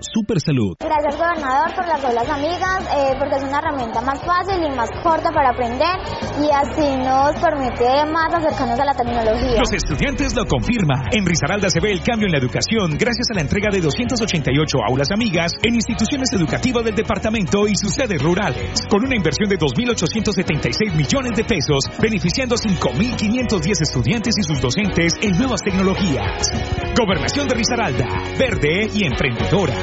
Super 0.00 0.40
Salud. 0.40 0.76
Gracias, 0.80 1.16
gobernador, 1.16 1.74
por 1.74 1.86
las 1.88 2.04
aulas 2.04 2.28
amigas, 2.28 2.84
eh, 2.92 3.14
porque 3.18 3.36
es 3.36 3.42
una 3.42 3.58
herramienta 3.58 4.00
más 4.02 4.20
fácil 4.20 4.60
y 4.62 4.70
más 4.76 4.90
corta 5.02 5.30
para 5.32 5.50
aprender 5.50 5.96
y 6.40 6.50
así 6.52 6.96
nos 7.00 7.32
permite 7.40 7.88
más 8.12 8.34
acercarnos 8.34 8.78
a 8.78 8.84
la 8.84 8.94
tecnología. 8.94 9.58
Los 9.58 9.72
estudiantes 9.72 10.34
lo 10.36 10.44
confirman. 10.46 11.08
En 11.12 11.24
Risaralda 11.24 11.70
se 11.70 11.80
ve 11.80 11.92
el 11.92 12.02
cambio 12.02 12.26
en 12.26 12.32
la 12.32 12.38
educación 12.38 12.98
gracias 12.98 13.30
a 13.32 13.34
la 13.34 13.40
entrega 13.40 13.70
de 13.70 13.80
288 13.80 14.78
aulas 14.86 15.08
amigas 15.10 15.52
en 15.62 15.74
instituciones 15.74 16.28
educativas 16.32 16.84
del 16.84 16.94
departamento 16.94 17.66
y 17.66 17.74
sus 17.74 17.94
sedes 17.94 18.22
rurales, 18.22 18.86
con 18.90 19.04
una 19.04 19.16
inversión 19.16 19.48
de 19.48 19.58
2.876 19.58 20.92
millones 20.94 21.32
de 21.34 21.44
pesos, 21.44 21.84
beneficiando 21.98 22.56
a 22.56 22.58
5.510 22.58 23.80
estudiantes 23.80 24.34
y 24.36 24.42
sus 24.42 24.60
docentes 24.60 25.14
en 25.22 25.38
nuevas 25.38 25.62
tecnologías. 25.62 26.91
Gobernación 26.96 27.48
de 27.48 27.54
Risaralda, 27.54 28.06
verde 28.38 28.90
y 28.94 29.04
emprendedora. 29.04 29.74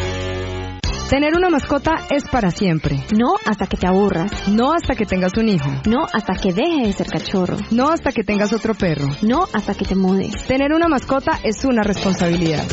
Tener 1.10 1.36
una 1.36 1.50
mascota 1.50 1.96
es 2.12 2.24
para 2.30 2.52
siempre. 2.52 2.98
No 3.18 3.34
hasta 3.48 3.66
que 3.66 3.78
te 3.78 3.88
aburras. 3.88 4.48
No 4.48 4.74
hasta 4.74 4.94
que 4.94 5.08
tengas 5.08 5.32
un 5.38 5.50
hijo. 5.50 5.70
No 5.88 6.06
hasta 6.14 6.36
que 6.36 6.54
deje 6.54 6.86
de 6.86 6.94
ser 6.94 7.08
cachorro. 7.08 7.58
No 7.72 7.90
hasta 7.90 8.12
que 8.12 8.24
tengas 8.24 8.54
otro 8.54 8.76
perro. 8.76 9.08
No 9.24 9.46
hasta 9.52 9.74
que 9.74 9.86
te 9.86 9.96
mudes. 9.96 10.46
Tener 10.46 10.72
una 10.72 10.88
mascota 10.88 11.40
es 11.44 11.66
una 11.66 11.82
responsabilidad. 11.82 12.64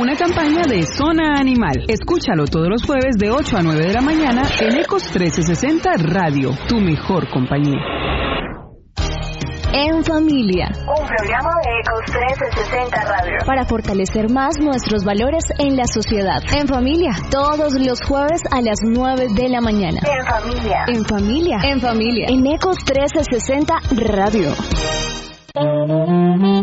Una 0.00 0.16
campaña 0.16 0.62
de 0.66 0.86
Zona 0.86 1.34
Animal. 1.38 1.84
Escúchalo 1.88 2.46
todos 2.46 2.68
los 2.70 2.82
jueves 2.84 3.16
de 3.18 3.30
8 3.30 3.58
a 3.58 3.62
9 3.62 3.86
de 3.86 3.92
la 3.92 4.00
mañana 4.00 4.42
en 4.60 4.78
Ecos 4.78 5.04
1360 5.04 5.90
Radio, 5.98 6.56
tu 6.66 6.80
mejor 6.80 7.28
compañía. 7.28 8.27
En 9.72 10.02
familia. 10.02 10.68
Un 10.72 11.06
programa 11.06 11.50
de 11.62 11.70
Ecos 11.80 12.00
1360 12.08 13.04
Radio. 13.04 13.36
Para 13.46 13.64
fortalecer 13.66 14.30
más 14.30 14.58
nuestros 14.60 15.04
valores 15.04 15.44
en 15.58 15.76
la 15.76 15.84
sociedad. 15.86 16.40
En 16.56 16.66
familia. 16.66 17.12
Todos 17.30 17.74
los 17.74 18.00
jueves 18.02 18.40
a 18.50 18.62
las 18.62 18.78
9 18.82 19.28
de 19.34 19.48
la 19.48 19.60
mañana. 19.60 20.00
En 20.04 20.24
familia. 20.24 20.84
En 20.86 21.04
familia. 21.04 21.58
En 21.64 21.80
familia. 21.80 22.26
En 22.28 22.46
Ecos 22.46 22.76
1360 22.78 23.74
Radio. 23.92 24.52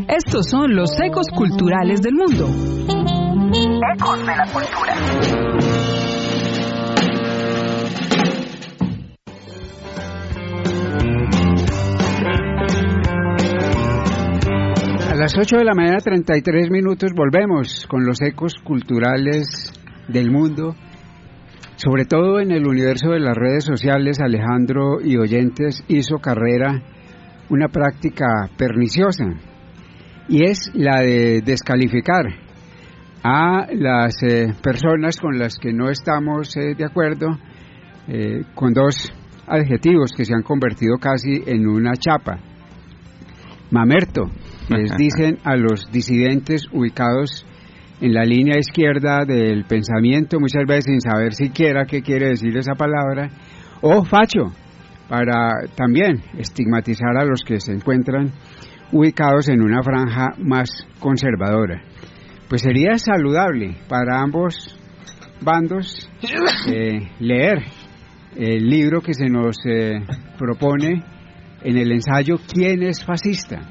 Estos 0.08 0.50
son 0.50 0.76
los 0.76 0.89
ecos 1.00 1.28
culturales 1.36 2.02
del 2.02 2.15
mundo. 2.15 2.48
Ecos 3.96 4.20
de 4.20 4.36
la 4.36 4.46
cultura. 4.52 5.64
A 15.15 15.17
las 15.17 15.34
8 15.38 15.60
de 15.60 15.63
la 15.63 15.73
mañana, 15.73 15.99
33 16.04 16.69
minutos, 16.69 17.13
volvemos 17.15 17.88
con 17.88 18.06
los 18.06 18.21
ecos 18.21 18.54
culturales 18.62 19.71
del 20.10 20.30
mundo. 20.30 20.75
Sobre 21.78 22.04
todo 22.04 22.41
en 22.41 22.51
el 22.51 22.67
universo 22.67 23.12
de 23.12 23.21
las 23.21 23.34
redes 23.34 23.63
sociales, 23.63 24.19
Alejandro 24.19 24.99
y 25.01 25.15
oyentes 25.15 25.86
hizo 25.88 26.17
carrera 26.17 26.84
una 27.49 27.69
práctica 27.69 28.25
perniciosa 28.58 29.23
y 30.28 30.43
es 30.43 30.69
la 30.73 30.99
de 30.99 31.41
descalificar 31.45 32.25
a 33.23 33.67
las 33.71 34.21
eh, 34.21 34.54
personas 34.62 35.15
con 35.15 35.39
las 35.39 35.56
que 35.56 35.71
no 35.71 35.89
estamos 35.89 36.58
eh, 36.58 36.75
de 36.78 36.84
acuerdo 36.84 37.28
eh, 38.10 38.41
con 38.54 38.73
dos 38.73 39.13
adjetivos 39.47 40.12
que 40.12 40.25
se 40.25 40.34
han 40.34 40.43
convertido 40.43 40.97
casi 40.97 41.41
en 41.45 41.69
una 41.69 41.93
chapa. 41.93 42.38
Mamerto, 43.71 44.23
les 44.69 44.91
dicen 44.97 45.39
a 45.43 45.56
los 45.56 45.91
disidentes 45.91 46.63
ubicados 46.71 47.45
en 48.01 48.13
la 48.13 48.23
línea 48.23 48.58
izquierda 48.60 49.25
del 49.25 49.65
pensamiento, 49.65 50.39
muchas 50.39 50.63
veces 50.67 50.86
sin 50.86 51.01
saber 51.01 51.34
siquiera 51.34 51.86
qué 51.86 52.01
quiere 52.01 52.30
decir 52.30 52.56
esa 52.58 52.73
palabra, 52.73 53.30
o 53.82 54.04
facho, 54.04 54.51
para 55.08 55.67
también 55.75 56.21
estigmatizar 56.38 57.17
a 57.17 57.25
los 57.25 57.43
que 57.43 57.60
se 57.60 57.71
encuentran 57.71 58.32
ubicados 58.91 59.49
en 59.49 59.62
una 59.62 59.82
franja 59.82 60.34
más 60.39 60.69
conservadora. 60.99 61.82
Pues 62.49 62.62
sería 62.62 62.97
saludable 62.97 63.78
para 63.88 64.21
ambos 64.21 64.78
bandos 65.41 66.10
eh, 66.67 67.10
leer 67.19 67.63
el 68.36 68.69
libro 68.69 69.01
que 69.01 69.13
se 69.13 69.28
nos 69.28 69.58
eh, 69.65 70.01
propone 70.38 71.04
en 71.63 71.78
el 71.78 71.91
ensayo 71.91 72.36
¿Quién 72.51 72.84
es 72.84 73.04
fascista? 73.04 73.62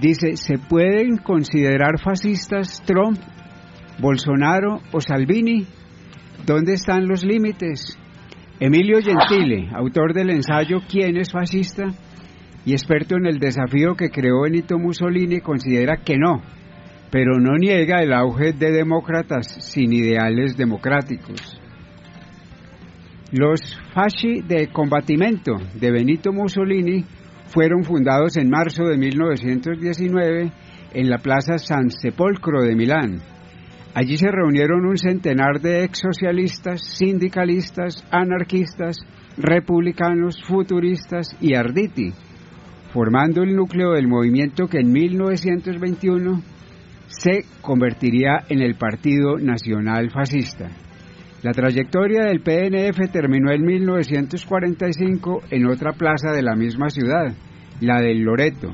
Dice, 0.00 0.36
¿se 0.36 0.58
pueden 0.58 1.18
considerar 1.18 2.00
fascistas 2.02 2.82
Trump, 2.86 3.18
Bolsonaro 3.98 4.80
o 4.92 5.00
Salvini? 5.00 5.66
¿Dónde 6.46 6.74
están 6.74 7.06
los 7.06 7.22
límites? 7.22 7.98
Emilio 8.58 9.00
Gentile, 9.02 9.68
autor 9.74 10.14
del 10.14 10.30
ensayo 10.30 10.78
¿Quién 10.88 11.16
es 11.16 11.30
fascista? 11.30 11.84
y 12.64 12.72
experto 12.72 13.16
en 13.16 13.26
el 13.26 13.38
desafío 13.38 13.94
que 13.94 14.10
creó 14.10 14.42
Benito 14.42 14.78
Mussolini, 14.78 15.40
considera 15.40 15.98
que 16.04 16.18
no, 16.18 16.42
pero 17.10 17.38
no 17.38 17.56
niega 17.56 18.02
el 18.02 18.12
auge 18.12 18.52
de 18.52 18.70
demócratas 18.70 19.46
sin 19.46 19.92
ideales 19.92 20.56
democráticos. 20.56 21.58
Los 23.32 23.78
fasci 23.94 24.42
de 24.42 24.68
combatimiento 24.68 25.52
de 25.74 25.90
Benito 25.90 26.32
Mussolini 26.32 27.04
fueron 27.50 27.82
fundados 27.84 28.36
en 28.36 28.48
marzo 28.48 28.84
de 28.84 28.96
1919 28.96 30.52
en 30.94 31.10
la 31.10 31.18
Plaza 31.18 31.58
San 31.58 31.90
Sepolcro 31.90 32.62
de 32.62 32.76
Milán. 32.76 33.20
Allí 33.92 34.16
se 34.16 34.30
reunieron 34.30 34.86
un 34.86 34.96
centenar 34.96 35.60
de 35.60 35.82
exsocialistas, 35.82 36.80
sindicalistas, 36.96 38.06
anarquistas, 38.12 38.98
republicanos, 39.36 40.42
futuristas 40.44 41.36
y 41.40 41.56
arditi, 41.56 42.12
formando 42.92 43.42
el 43.42 43.56
núcleo 43.56 43.92
del 43.92 44.06
movimiento 44.06 44.68
que 44.68 44.78
en 44.78 44.92
1921 44.92 46.42
se 47.08 47.44
convertiría 47.60 48.44
en 48.48 48.62
el 48.62 48.76
Partido 48.76 49.38
Nacional 49.38 50.10
Fascista. 50.10 50.70
La 51.42 51.52
trayectoria 51.52 52.26
del 52.26 52.42
PNF 52.42 53.10
terminó 53.10 53.50
en 53.50 53.62
1945 53.62 55.44
en 55.50 55.66
otra 55.68 55.92
plaza 55.92 56.32
de 56.32 56.42
la 56.42 56.54
misma 56.54 56.90
ciudad, 56.90 57.32
la 57.80 57.98
del 58.02 58.20
Loreto, 58.20 58.68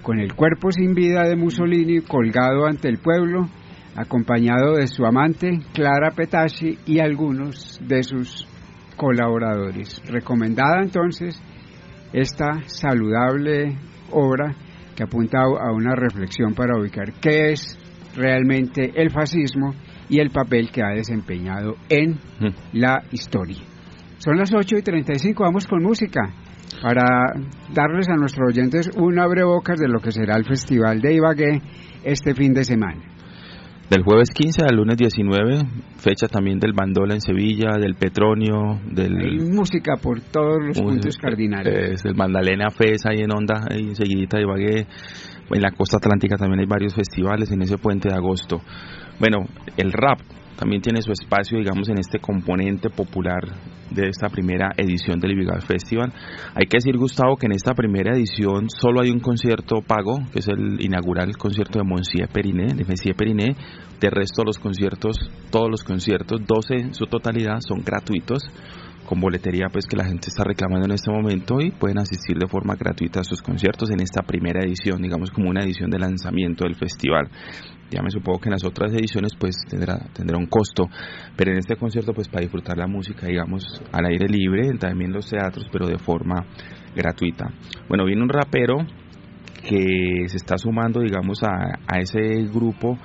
con 0.00 0.20
el 0.20 0.32
cuerpo 0.32 0.70
sin 0.70 0.94
vida 0.94 1.24
de 1.24 1.34
Mussolini 1.34 2.02
colgado 2.02 2.66
ante 2.66 2.88
el 2.88 2.98
pueblo, 2.98 3.48
acompañado 3.96 4.76
de 4.76 4.86
su 4.86 5.04
amante 5.04 5.58
Clara 5.72 6.12
Petacci 6.12 6.78
y 6.86 7.00
algunos 7.00 7.80
de 7.82 8.04
sus 8.04 8.46
colaboradores. 8.96 10.00
Recomendada 10.06 10.82
entonces 10.82 11.42
esta 12.12 12.62
saludable 12.66 13.76
obra 14.12 14.54
que 14.94 15.02
apunta 15.02 15.40
a 15.40 15.72
una 15.72 15.96
reflexión 15.96 16.54
para 16.54 16.78
ubicar 16.78 17.12
qué 17.20 17.50
es 17.50 17.76
realmente 18.14 18.92
el 18.94 19.10
fascismo 19.10 19.74
y 20.08 20.20
el 20.20 20.30
papel 20.30 20.70
que 20.70 20.82
ha 20.82 20.94
desempeñado 20.94 21.76
en 21.88 22.18
la 22.72 23.02
historia. 23.12 23.62
Son 24.18 24.36
las 24.36 24.52
8 24.54 24.76
y 24.78 24.82
35, 24.82 25.42
vamos 25.42 25.66
con 25.66 25.82
música 25.82 26.20
para 26.82 27.04
darles 27.72 28.08
a 28.08 28.16
nuestros 28.16 28.48
oyentes 28.48 28.90
un 28.96 29.18
abrebocas 29.18 29.78
de 29.78 29.88
lo 29.88 30.00
que 30.00 30.12
será 30.12 30.36
el 30.36 30.44
Festival 30.44 31.00
de 31.00 31.14
Ibagué 31.14 31.62
este 32.04 32.34
fin 32.34 32.52
de 32.52 32.64
semana. 32.64 33.02
Del 33.90 34.02
jueves 34.02 34.30
15 34.34 34.62
al 34.64 34.76
lunes 34.76 34.96
19, 34.96 35.58
fecha 35.98 36.26
también 36.26 36.58
del 36.58 36.72
Bandola 36.72 37.14
en 37.14 37.20
Sevilla, 37.20 37.76
del 37.78 37.96
Petronio, 37.96 38.80
del... 38.90 39.14
Hay 39.18 39.38
música 39.50 39.96
por 40.02 40.22
todos 40.22 40.56
los 40.66 40.80
puntos 40.80 41.18
cardinales. 41.18 42.00
Es 42.00 42.04
el 42.06 42.14
Magdalena 42.14 42.70
Fes 42.70 43.04
ahí 43.04 43.20
en 43.20 43.30
Onda, 43.30 43.66
ahí 43.70 43.88
enseguidita 43.88 44.38
de 44.38 44.44
Ibagué. 44.44 44.86
En 45.50 45.60
la 45.60 45.70
costa 45.72 45.98
atlántica 45.98 46.36
también 46.36 46.60
hay 46.60 46.66
varios 46.66 46.94
festivales 46.94 47.50
en 47.52 47.60
ese 47.60 47.76
puente 47.76 48.08
de 48.08 48.14
agosto. 48.14 48.62
Bueno, 49.18 49.38
el 49.76 49.92
rap 49.92 50.20
también 50.56 50.82
tiene 50.82 51.02
su 51.02 51.12
espacio, 51.12 51.58
digamos, 51.58 51.88
en 51.88 51.98
este 51.98 52.18
componente 52.18 52.90
popular 52.90 53.42
de 53.90 54.08
esta 54.08 54.28
primera 54.28 54.70
edición 54.76 55.20
del 55.20 55.32
Ibigal 55.32 55.62
Festival. 55.62 56.12
Hay 56.54 56.66
que 56.66 56.78
decir, 56.78 56.96
Gustavo, 56.96 57.36
que 57.36 57.46
en 57.46 57.52
esta 57.52 57.74
primera 57.74 58.14
edición 58.14 58.68
solo 58.70 59.02
hay 59.02 59.10
un 59.10 59.20
concierto 59.20 59.82
pago, 59.86 60.18
que 60.32 60.40
es 60.40 60.48
el 60.48 60.80
inaugural 60.80 61.36
concierto 61.36 61.78
de 61.78 61.84
Monsieur 61.84 62.28
Periné, 62.28 62.74
de 62.74 62.84
Monsieur 62.84 63.16
Periné. 63.16 63.56
De 64.00 64.10
resto, 64.10 64.42
los 64.44 64.58
conciertos, 64.58 65.16
todos 65.50 65.70
los 65.70 65.82
conciertos, 65.82 66.40
12 66.46 66.74
en 66.74 66.94
su 66.94 67.06
totalidad, 67.06 67.60
son 67.60 67.82
gratuitos 67.84 68.42
con 69.04 69.20
boletería 69.20 69.68
pues 69.72 69.86
que 69.86 69.96
la 69.96 70.04
gente 70.04 70.28
está 70.28 70.44
reclamando 70.44 70.86
en 70.86 70.92
este 70.92 71.10
momento 71.10 71.60
y 71.60 71.70
pueden 71.70 71.98
asistir 71.98 72.36
de 72.38 72.48
forma 72.48 72.74
gratuita 72.74 73.20
a 73.20 73.24
sus 73.24 73.42
conciertos 73.42 73.90
en 73.90 74.00
esta 74.00 74.22
primera 74.22 74.60
edición, 74.64 75.02
digamos 75.02 75.30
como 75.30 75.50
una 75.50 75.62
edición 75.62 75.90
de 75.90 75.98
lanzamiento 75.98 76.64
del 76.64 76.74
festival. 76.74 77.28
Ya 77.90 78.02
me 78.02 78.10
supongo 78.10 78.40
que 78.40 78.48
en 78.48 78.52
las 78.52 78.64
otras 78.64 78.92
ediciones 78.92 79.32
pues 79.38 79.56
tendrá, 79.68 79.98
tendrá 80.12 80.38
un 80.38 80.46
costo, 80.46 80.88
pero 81.36 81.52
en 81.52 81.58
este 81.58 81.76
concierto 81.76 82.12
pues 82.12 82.28
para 82.28 82.42
disfrutar 82.42 82.76
la 82.76 82.86
música 82.86 83.26
digamos 83.26 83.82
al 83.92 84.06
aire 84.06 84.26
libre, 84.28 84.70
también 84.78 85.12
los 85.12 85.28
teatros, 85.28 85.66
pero 85.70 85.86
de 85.86 85.98
forma 85.98 86.46
gratuita. 86.94 87.46
Bueno, 87.88 88.04
viene 88.04 88.22
un 88.22 88.28
rapero 88.28 88.78
que 89.68 90.28
se 90.28 90.36
está 90.36 90.58
sumando 90.58 91.00
digamos 91.00 91.42
a, 91.42 91.78
a 91.86 91.98
ese 92.00 92.20
grupo 92.52 92.98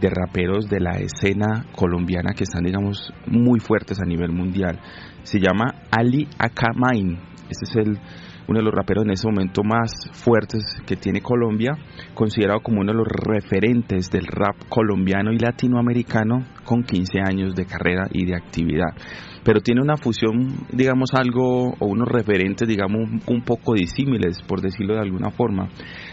de 0.00 0.10
raperos 0.10 0.68
de 0.68 0.80
la 0.80 0.98
escena 0.98 1.66
colombiana 1.74 2.34
que 2.34 2.44
están, 2.44 2.64
digamos, 2.64 3.12
muy 3.26 3.60
fuertes 3.60 3.98
a 4.00 4.06
nivel 4.06 4.30
mundial. 4.30 4.78
Se 5.26 5.40
llama 5.40 5.74
Ali 5.90 6.28
Akamain. 6.38 7.18
Este 7.50 7.64
es 7.64 7.74
el, 7.74 7.98
uno 8.46 8.60
de 8.60 8.64
los 8.64 8.72
raperos 8.72 9.04
en 9.04 9.10
ese 9.10 9.26
momento 9.26 9.64
más 9.64 9.90
fuertes 10.12 10.62
que 10.86 10.94
tiene 10.94 11.20
Colombia, 11.20 11.72
considerado 12.14 12.60
como 12.60 12.80
uno 12.80 12.92
de 12.92 12.98
los 12.98 13.08
referentes 13.08 14.08
del 14.08 14.24
rap 14.28 14.54
colombiano 14.68 15.32
y 15.32 15.38
latinoamericano 15.38 16.46
con 16.64 16.84
15 16.84 17.18
años 17.26 17.56
de 17.56 17.66
carrera 17.66 18.06
y 18.12 18.24
de 18.24 18.36
actividad. 18.36 18.94
Pero 19.42 19.60
tiene 19.60 19.82
una 19.82 19.96
fusión, 19.96 20.64
digamos, 20.72 21.12
algo, 21.12 21.70
o 21.70 21.86
unos 21.86 22.06
referentes, 22.06 22.68
digamos, 22.68 23.10
un 23.26 23.42
poco 23.42 23.74
disímiles, 23.74 24.40
por 24.46 24.60
decirlo 24.60 24.94
de 24.94 25.00
alguna 25.00 25.30
forma. 25.32 25.70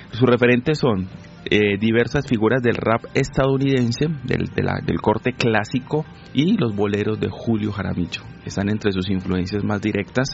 Sus 0.10 0.28
referentes 0.28 0.80
son 0.80 1.08
eh, 1.50 1.78
diversas 1.78 2.26
figuras 2.28 2.62
del 2.62 2.76
rap 2.76 3.04
estadounidense, 3.14 4.08
del, 4.24 4.46
del 4.56 5.02
corte 5.02 5.34
clásico, 5.34 6.06
y 6.34 6.58
los 6.58 6.76
boleros 6.76 7.20
de 7.20 7.30
Julio 7.30 7.72
Jaramillo. 7.72 8.22
Están 8.46 8.70
entre 8.70 8.92
sus 8.92 9.10
influencias 9.10 9.64
más 9.64 9.82
directas 9.82 10.28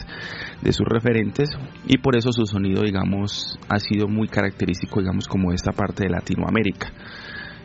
de 0.62 0.72
sus 0.72 0.86
referentes 0.86 1.50
y 1.86 1.98
por 1.98 2.16
eso 2.16 2.32
su 2.32 2.46
sonido, 2.46 2.82
digamos, 2.82 3.58
ha 3.68 3.78
sido 3.78 4.08
muy 4.08 4.28
característico, 4.28 5.00
digamos, 5.00 5.28
como 5.28 5.52
esta 5.52 5.72
parte 5.72 6.04
de 6.04 6.10
Latinoamérica. 6.10 6.88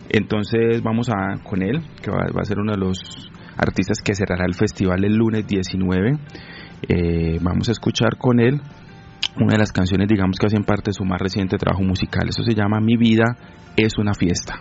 Entonces 0.09 0.81
vamos 0.83 1.09
a 1.09 1.41
con 1.43 1.63
él, 1.63 1.81
que 2.01 2.11
va, 2.11 2.25
va 2.35 2.41
a 2.41 2.45
ser 2.45 2.59
uno 2.59 2.73
de 2.73 2.77
los 2.77 2.99
artistas 3.57 4.01
que 4.03 4.13
cerrará 4.13 4.45
el 4.45 4.53
festival 4.53 5.03
el 5.03 5.15
lunes 5.15 5.47
19. 5.47 6.17
Eh, 6.87 7.39
vamos 7.41 7.69
a 7.69 7.71
escuchar 7.71 8.17
con 8.17 8.39
él 8.39 8.61
una 9.37 9.53
de 9.53 9.57
las 9.59 9.71
canciones, 9.71 10.07
digamos, 10.07 10.37
que 10.39 10.47
hacen 10.47 10.63
parte 10.63 10.91
de 10.91 10.93
su 10.93 11.03
más 11.03 11.19
reciente 11.19 11.57
trabajo 11.57 11.83
musical. 11.83 12.27
Eso 12.29 12.43
se 12.43 12.53
llama 12.53 12.79
Mi 12.79 12.97
vida 12.97 13.37
es 13.75 13.97
una 13.97 14.13
fiesta. 14.13 14.59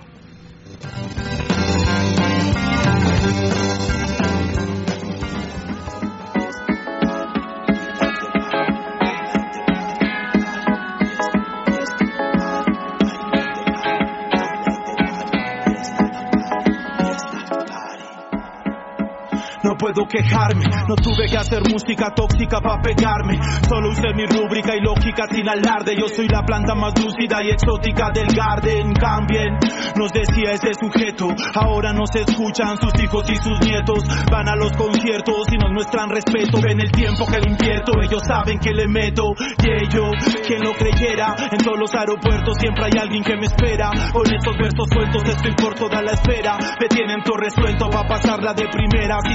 Quejarme, 20.03 20.65
no 20.89 20.97
tuve 20.97 21.27
que 21.31 21.39
hacer 21.39 21.63
música 21.71 22.11
tóxica 22.15 22.61
para 22.61 22.83
pegarme. 22.83 23.39
Solo 23.69 23.91
usé 23.91 24.13
mi 24.15 24.27
rúbrica 24.27 24.75
y 24.75 24.81
lógica 24.81 25.27
sin 25.31 25.49
alarde. 25.49 25.95
Yo 25.97 26.09
soy 26.09 26.27
la 26.29 26.43
planta 26.43 26.75
más 26.75 26.93
lúcida 26.99 27.43
y 27.43 27.51
exótica 27.51 28.11
del 28.11 28.27
garden. 28.35 28.93
Cambien, 28.93 29.55
nos 29.97 30.13
decía 30.13 30.53
ese 30.53 30.75
sujeto. 30.75 31.29
Ahora 31.55 31.93
nos 31.93 32.11
escuchan 32.15 32.77
sus 32.79 32.93
hijos 33.03 33.31
y 33.31 33.37
sus 33.37 33.61
nietos. 33.61 34.03
Van 34.31 34.49
a 34.49 34.57
los 34.57 34.73
conciertos 34.73 35.47
y 35.53 35.57
nos 35.57 35.71
muestran 35.71 36.11
respeto. 36.11 36.61
Ven 36.61 36.81
el 36.81 36.91
tiempo 36.91 37.25
que 37.27 37.39
le 37.39 37.51
invierto, 37.51 37.93
ellos 38.03 38.23
saben 38.27 38.59
que 38.59 38.73
le 38.73 38.89
meto. 38.89 39.33
Y 39.63 39.71
ellos, 39.71 40.11
quien 40.47 40.63
lo 40.63 40.73
creyera, 40.73 41.35
en 41.51 41.59
todos 41.59 41.79
los 41.79 41.95
aeropuertos 41.95 42.55
siempre 42.59 42.85
hay 42.87 42.99
alguien 43.01 43.23
que 43.23 43.37
me 43.37 43.47
espera. 43.47 43.91
Con 44.13 44.27
estos 44.27 44.57
versos 44.59 44.89
sueltos 44.93 45.23
estoy 45.25 45.55
por 45.55 45.75
toda 45.75 46.03
la 46.03 46.13
espera. 46.13 46.59
Me 46.81 46.89
tienen 46.89 47.23
todo 47.23 47.37
resuelto 47.37 47.89
para 47.91 48.09
pasarla 48.09 48.53
de 48.55 48.69
primera. 48.69 49.19
Si 49.23 49.35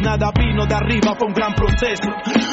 nada 0.00 0.30
vino 0.36 0.66
de 0.66 0.74
arriba 0.74 1.14
fue 1.18 1.28
un 1.28 1.34
gran 1.34 1.54
proceso. 1.54 2.08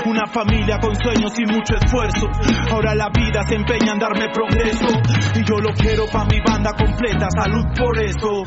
Una 0.05 0.25
familia 0.27 0.79
con 0.79 0.95
sueños 0.95 1.33
y 1.39 1.45
mucho 1.45 1.75
esfuerzo. 1.75 2.29
Ahora 2.71 2.95
la 2.95 3.09
vida 3.09 3.43
se 3.47 3.55
empeña 3.55 3.93
en 3.93 3.99
darme 3.99 4.29
progreso. 4.33 4.87
Y 5.35 5.43
yo 5.45 5.57
lo 5.57 5.73
quiero 5.73 6.05
pa' 6.11 6.25
mi 6.25 6.39
banda 6.45 6.71
completa. 6.73 7.27
Salud 7.35 7.65
por 7.77 7.97
eso. 7.99 8.43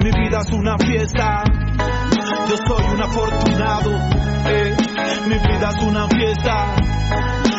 Mi 0.00 0.10
vida 0.10 0.40
es 0.40 0.52
una 0.52 0.76
fiesta. 0.78 1.42
Yo 2.48 2.56
soy 2.56 2.84
un 2.94 3.02
afortunado. 3.02 3.90
eh. 4.48 4.76
Mi 5.26 5.34
vida 5.34 5.70
es 5.70 5.82
una 5.82 6.06
fiesta. 6.08 6.76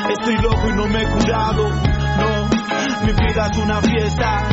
Estoy 0.10 0.38
loco 0.38 0.70
y 0.70 0.74
no 0.74 0.88
me 0.88 1.02
he 1.04 1.08
curado. 1.08 1.70
No, 1.70 2.50
mi 3.06 3.14
vida 3.14 3.48
es 3.52 3.58
una 3.58 3.82
fiesta. 3.82 4.44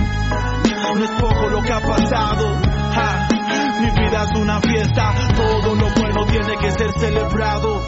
No 0.95 1.05
es 1.05 1.11
poco 1.13 1.49
lo 1.49 1.63
que 1.63 1.73
ha 1.73 1.81
pasado. 1.81 3.34
Mi 3.81 3.91
vida 3.91 4.23
es 4.23 4.39
una 4.39 4.61
fiesta, 4.61 5.13
todo 5.37 5.75
lo 5.75 5.89
bueno 6.01 6.25
tiene 6.27 6.57
que 6.57 6.71
ser 6.71 6.93
celebrado. 6.93 7.83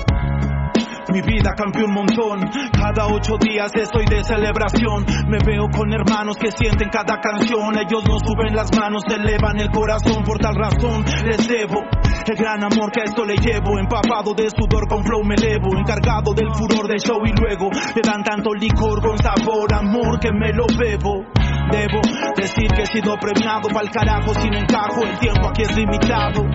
Mi 1.13 1.23
vida 1.23 1.55
cambió 1.57 1.87
un 1.87 1.95
montón, 1.95 2.51
cada 2.73 3.07
ocho 3.07 3.39
días 3.39 3.71
estoy 3.75 4.05
de 4.07 4.25
celebración. 4.25 5.07
Me 5.29 5.39
veo 5.39 5.69
con 5.71 5.93
hermanos 5.93 6.37
que 6.37 6.51
sienten 6.51 6.89
cada 6.91 7.21
canción, 7.21 7.79
ellos 7.79 8.03
no 8.09 8.19
suben 8.19 8.57
las 8.57 8.75
manos, 8.77 9.05
elevan 9.09 9.61
el 9.61 9.71
corazón, 9.71 10.25
por 10.25 10.39
tal 10.39 10.57
razón 10.57 11.05
les 11.25 11.47
debo. 11.47 11.81
El 12.27 12.37
gran 12.37 12.65
amor 12.65 12.91
que 12.91 13.03
a 13.03 13.05
esto 13.05 13.25
le 13.25 13.37
llevo, 13.37 13.79
empapado 13.79 14.35
de 14.35 14.51
sudor 14.51 14.89
con 14.89 15.05
flow 15.05 15.23
me 15.23 15.37
elevo, 15.37 15.79
encargado 15.79 16.35
del 16.35 16.53
furor 16.53 16.89
del 16.89 16.99
show 16.99 17.25
y 17.25 17.33
luego 17.41 17.71
le 17.95 18.03
dan 18.03 18.25
tanto 18.25 18.53
licor 18.53 19.01
con 19.01 19.17
sabor, 19.19 19.73
amor 19.73 20.19
que 20.19 20.33
me 20.33 20.53
lo 20.53 20.67
bebo. 20.77 21.25
Debo 21.71 22.01
decir 22.37 22.69
que 22.75 22.83
he 22.83 22.87
sido 22.87 23.17
premiado 23.17 23.69
pa'l 23.69 23.91
carajo 23.91 24.35
sin 24.35 24.55
encajo, 24.55 25.05
el 25.05 25.19
tiempo 25.19 25.49
aquí 25.49 25.63
es 25.63 25.77
limitado. 25.77 26.47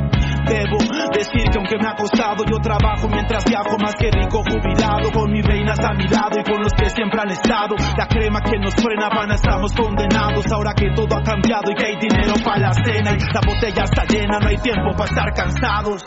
Debo 0.48 0.78
decir 1.14 1.44
que 1.52 1.58
aunque 1.58 1.78
me 1.78 1.88
ha 1.88 1.96
costado, 1.96 2.44
yo 2.50 2.58
trabajo 2.58 3.08
mientras 3.10 3.44
viajo 3.46 3.78
más 3.78 3.94
que 3.96 4.10
rico 4.10 4.42
jubilado. 4.44 5.12
Con 5.12 5.32
mis 5.32 5.46
reinas 5.46 5.80
a 5.80 5.94
mi 5.94 6.08
lado 6.08 6.40
y 6.40 6.44
con 6.44 6.62
los 6.64 6.74
que 6.74 6.90
siempre 6.90 7.20
han 7.22 7.30
estado. 7.30 7.76
La 7.98 8.08
crema 8.08 8.42
que 8.42 8.58
nos 8.58 8.74
frena, 8.76 9.10
van, 9.10 9.32
estamos 9.32 9.74
condenados. 9.76 10.52
Ahora 10.52 10.74
que 10.74 10.90
todo 10.96 11.16
ha 11.16 11.22
cambiado 11.22 11.72
y 11.72 11.76
que 11.76 11.86
hay 11.86 11.98
dinero 12.00 12.34
para 12.44 12.60
la 12.60 12.74
cena 12.74 13.12
y 13.12 13.20
la 13.20 13.42
botella 13.46 13.84
está 13.84 14.06
llena, 14.06 14.40
no 14.40 14.48
hay 14.48 14.58
tiempo 14.58 14.92
para 14.98 15.10
estar 15.10 15.34
cansados. 15.34 16.06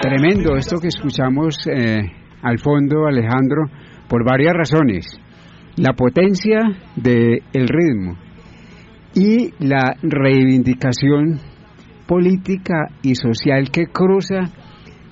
Tremendo 0.00 0.56
esto 0.56 0.78
que 0.80 0.88
escuchamos 0.88 1.66
eh, 1.66 2.00
al 2.42 2.58
fondo, 2.58 3.06
Alejandro, 3.06 3.64
por 4.08 4.24
varias 4.24 4.54
razones. 4.54 5.20
La 5.76 5.92
potencia 5.92 6.60
del 6.96 7.42
el 7.52 7.68
ritmo 7.68 8.16
y 9.14 9.52
la 9.58 9.94
reivindicación 10.02 11.38
política 12.06 12.88
y 13.02 13.14
social 13.14 13.70
que 13.70 13.86
cruza 13.86 14.52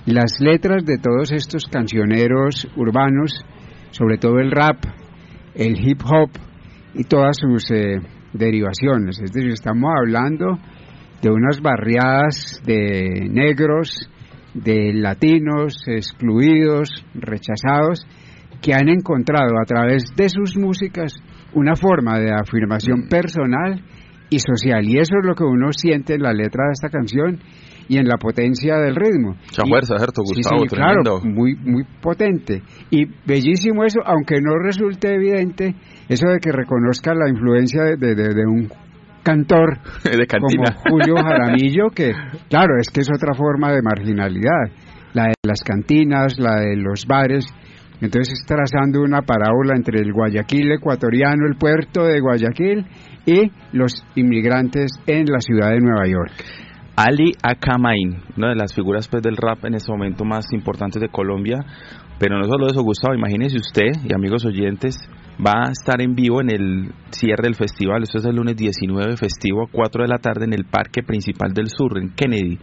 las 0.05 0.39
letras 0.39 0.85
de 0.85 0.97
todos 0.97 1.31
estos 1.31 1.65
cancioneros 1.65 2.67
urbanos, 2.75 3.43
sobre 3.91 4.17
todo 4.17 4.39
el 4.39 4.51
rap, 4.51 4.77
el 5.55 5.77
hip 5.79 6.01
hop 6.05 6.29
y 6.93 7.03
todas 7.03 7.37
sus 7.37 7.69
eh, 7.71 7.99
derivaciones. 8.33 9.19
Es 9.21 9.31
decir, 9.31 9.51
estamos 9.51 9.91
hablando 9.97 10.57
de 11.21 11.29
unas 11.29 11.61
barriadas 11.61 12.61
de 12.65 13.27
negros, 13.29 14.09
de 14.53 14.93
latinos 14.93 15.83
excluidos, 15.87 16.89
rechazados, 17.13 18.05
que 18.61 18.73
han 18.73 18.89
encontrado 18.89 19.57
a 19.61 19.65
través 19.65 20.03
de 20.15 20.29
sus 20.29 20.57
músicas 20.57 21.13
una 21.53 21.75
forma 21.75 22.19
de 22.19 22.31
afirmación 22.33 23.07
personal 23.09 23.81
y 24.29 24.39
social. 24.39 24.83
Y 24.85 24.97
eso 24.97 25.15
es 25.19 25.25
lo 25.25 25.35
que 25.35 25.43
uno 25.43 25.71
siente 25.71 26.15
en 26.15 26.23
la 26.23 26.33
letra 26.33 26.65
de 26.65 26.71
esta 26.73 26.89
canción 26.89 27.39
y 27.87 27.97
en 27.97 28.07
la 28.07 28.17
potencia 28.17 28.77
del 28.77 28.95
ritmo. 28.95 29.35
Mucha 29.35 29.63
fuerza, 29.67 29.97
¿cierto, 29.97 30.21
Sí, 30.25 30.33
Gustavo? 30.41 30.61
sí, 30.61 30.67
claro, 30.75 31.01
Tremendo. 31.03 31.39
muy, 31.39 31.55
muy 31.55 31.83
potente. 32.01 32.63
Y 32.89 33.05
bellísimo 33.27 33.83
eso, 33.83 33.99
aunque 34.05 34.41
no 34.41 34.57
resulte 34.57 35.13
evidente, 35.13 35.75
eso 36.09 36.27
de 36.27 36.39
que 36.39 36.51
reconozca 36.51 37.13
la 37.13 37.29
influencia 37.29 37.83
de, 37.83 37.95
de- 37.97 38.15
de- 38.15 38.45
un 38.47 38.67
cantor 39.23 39.77
de 40.03 40.27
como 40.27 40.47
Julio 40.89 41.15
Jaramillo, 41.15 41.89
que 41.93 42.11
claro, 42.49 42.79
es 42.79 42.89
que 42.89 43.01
es 43.01 43.09
otra 43.09 43.33
forma 43.35 43.71
de 43.71 43.81
marginalidad, 43.83 44.71
la 45.13 45.25
de 45.25 45.33
las 45.43 45.61
cantinas, 45.61 46.37
la 46.39 46.55
de 46.61 46.75
los 46.75 47.05
bares. 47.07 47.45
Entonces 48.05 48.45
trazando 48.47 49.01
una 49.01 49.21
parábola 49.21 49.73
entre 49.75 49.99
el 49.99 50.13
Guayaquil 50.13 50.71
ecuatoriano, 50.71 51.47
el 51.47 51.57
puerto 51.57 52.05
de 52.05 52.19
Guayaquil 52.19 52.85
y 53.25 53.51
los 53.73 54.05
inmigrantes 54.15 54.91
en 55.07 55.25
la 55.25 55.39
ciudad 55.39 55.71
de 55.71 55.79
Nueva 55.79 56.07
York. 56.07 56.31
Ali 56.95 57.33
Akamain, 57.43 58.21
una 58.37 58.49
de 58.49 58.55
las 58.55 58.73
figuras 58.73 59.07
pues, 59.09 59.21
del 59.21 59.35
rap 59.35 59.65
en 59.65 59.73
este 59.73 59.91
momento 59.91 60.23
más 60.23 60.45
importantes 60.53 61.01
de 61.01 61.09
Colombia. 61.09 61.65
Pero 62.17 62.37
no 62.37 62.45
solo 62.45 62.67
eso, 62.67 62.81
Gustavo, 62.81 63.13
imagínese 63.13 63.57
usted 63.57 63.91
y 64.07 64.13
amigos 64.13 64.45
oyentes, 64.45 64.97
va 65.45 65.67
a 65.67 65.71
estar 65.71 66.01
en 66.01 66.15
vivo 66.15 66.39
en 66.39 66.49
el 66.49 66.93
cierre 67.11 67.43
del 67.43 67.55
festival. 67.55 68.03
Esto 68.03 68.19
es 68.19 68.25
el 68.25 68.37
lunes 68.37 68.55
19 68.55 69.17
festivo 69.17 69.63
a 69.63 69.69
4 69.69 70.03
de 70.03 70.07
la 70.07 70.19
tarde 70.19 70.45
en 70.45 70.53
el 70.53 70.63
Parque 70.63 71.03
Principal 71.03 71.53
del 71.53 71.67
Sur, 71.67 71.97
en 71.97 72.13
Kennedy. 72.15 72.57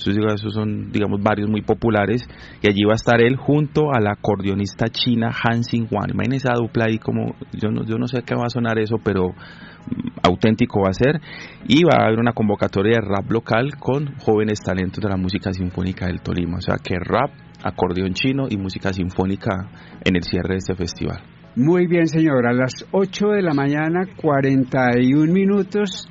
Esos, 0.00 0.16
esos 0.16 0.54
son, 0.54 0.90
digamos, 0.90 1.20
varios 1.22 1.48
muy 1.48 1.62
populares. 1.62 2.26
Y 2.62 2.68
allí 2.68 2.84
va 2.84 2.92
a 2.92 2.96
estar 2.96 3.20
él 3.20 3.36
junto 3.36 3.92
a 3.92 4.00
la 4.00 4.12
acordeonista 4.12 4.88
china 4.88 5.30
Han 5.44 5.62
Xin 5.62 5.88
Wan. 5.90 6.10
Imagínese 6.10 6.48
esa 6.48 6.54
dupla 6.54 6.86
ahí 6.88 6.98
como, 6.98 7.34
yo 7.52 7.70
no, 7.70 7.84
yo 7.84 7.96
no 7.98 8.06
sé 8.06 8.22
qué 8.22 8.34
va 8.34 8.46
a 8.46 8.50
sonar 8.50 8.78
eso, 8.78 8.96
pero 9.04 9.28
mm, 9.28 10.18
auténtico 10.22 10.80
va 10.82 10.90
a 10.90 10.94
ser. 10.94 11.20
Y 11.68 11.84
va 11.84 11.98
a 12.02 12.06
haber 12.06 12.18
una 12.18 12.32
convocatoria 12.32 12.98
de 13.00 13.06
rap 13.06 13.30
local 13.30 13.70
con 13.78 14.16
jóvenes 14.18 14.60
talentos 14.60 15.02
de 15.02 15.08
la 15.08 15.16
música 15.16 15.52
sinfónica 15.52 16.06
del 16.06 16.20
Tolima. 16.22 16.58
O 16.58 16.62
sea 16.62 16.76
que 16.82 16.96
rap, 16.98 17.30
acordeón 17.62 18.14
chino 18.14 18.46
y 18.48 18.56
música 18.56 18.92
sinfónica 18.92 19.68
en 20.04 20.16
el 20.16 20.22
cierre 20.22 20.54
de 20.54 20.58
este 20.58 20.74
festival. 20.74 21.22
Muy 21.56 21.88
bien, 21.88 22.06
señor. 22.06 22.46
A 22.46 22.52
las 22.52 22.86
8 22.92 23.28
de 23.30 23.42
la 23.42 23.52
mañana, 23.52 24.06
41 24.16 25.32
minutos, 25.32 26.08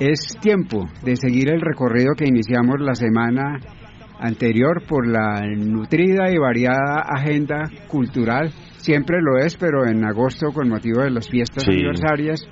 es 0.00 0.36
tiempo 0.40 0.88
de 1.04 1.14
seguir 1.16 1.50
el 1.50 1.60
recorrido 1.60 2.14
que 2.16 2.26
iniciamos 2.26 2.80
la 2.80 2.94
semana 2.94 3.58
anterior 4.18 4.82
por 4.88 5.06
la 5.06 5.42
nutrida 5.56 6.30
y 6.30 6.38
variada 6.38 7.02
agenda 7.06 7.64
cultural. 7.88 8.50
Siempre 8.78 9.18
lo 9.20 9.38
es, 9.38 9.56
pero 9.56 9.86
en 9.86 10.04
agosto, 10.04 10.48
con 10.52 10.68
motivo 10.68 11.02
de 11.02 11.10
las 11.10 11.28
fiestas 11.28 11.64
Sí. 11.64 11.72
aniversarias, 11.72 12.42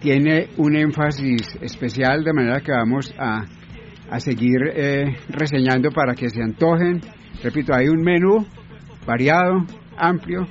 tiene 0.00 0.48
un 0.56 0.76
énfasis 0.76 1.42
especial, 1.60 2.22
de 2.22 2.32
manera 2.32 2.60
que 2.60 2.70
vamos 2.72 3.12
a, 3.18 3.40
a 4.10 4.20
seguir 4.20 4.58
eh, 4.74 5.16
reseñando 5.28 5.90
para 5.90 6.14
que 6.14 6.28
se 6.30 6.40
antojen. 6.42 7.00
Repito, 7.42 7.74
hay 7.74 7.88
un 7.88 8.02
menú 8.02 8.46
variado, 9.04 9.64
amplio, 9.96 10.46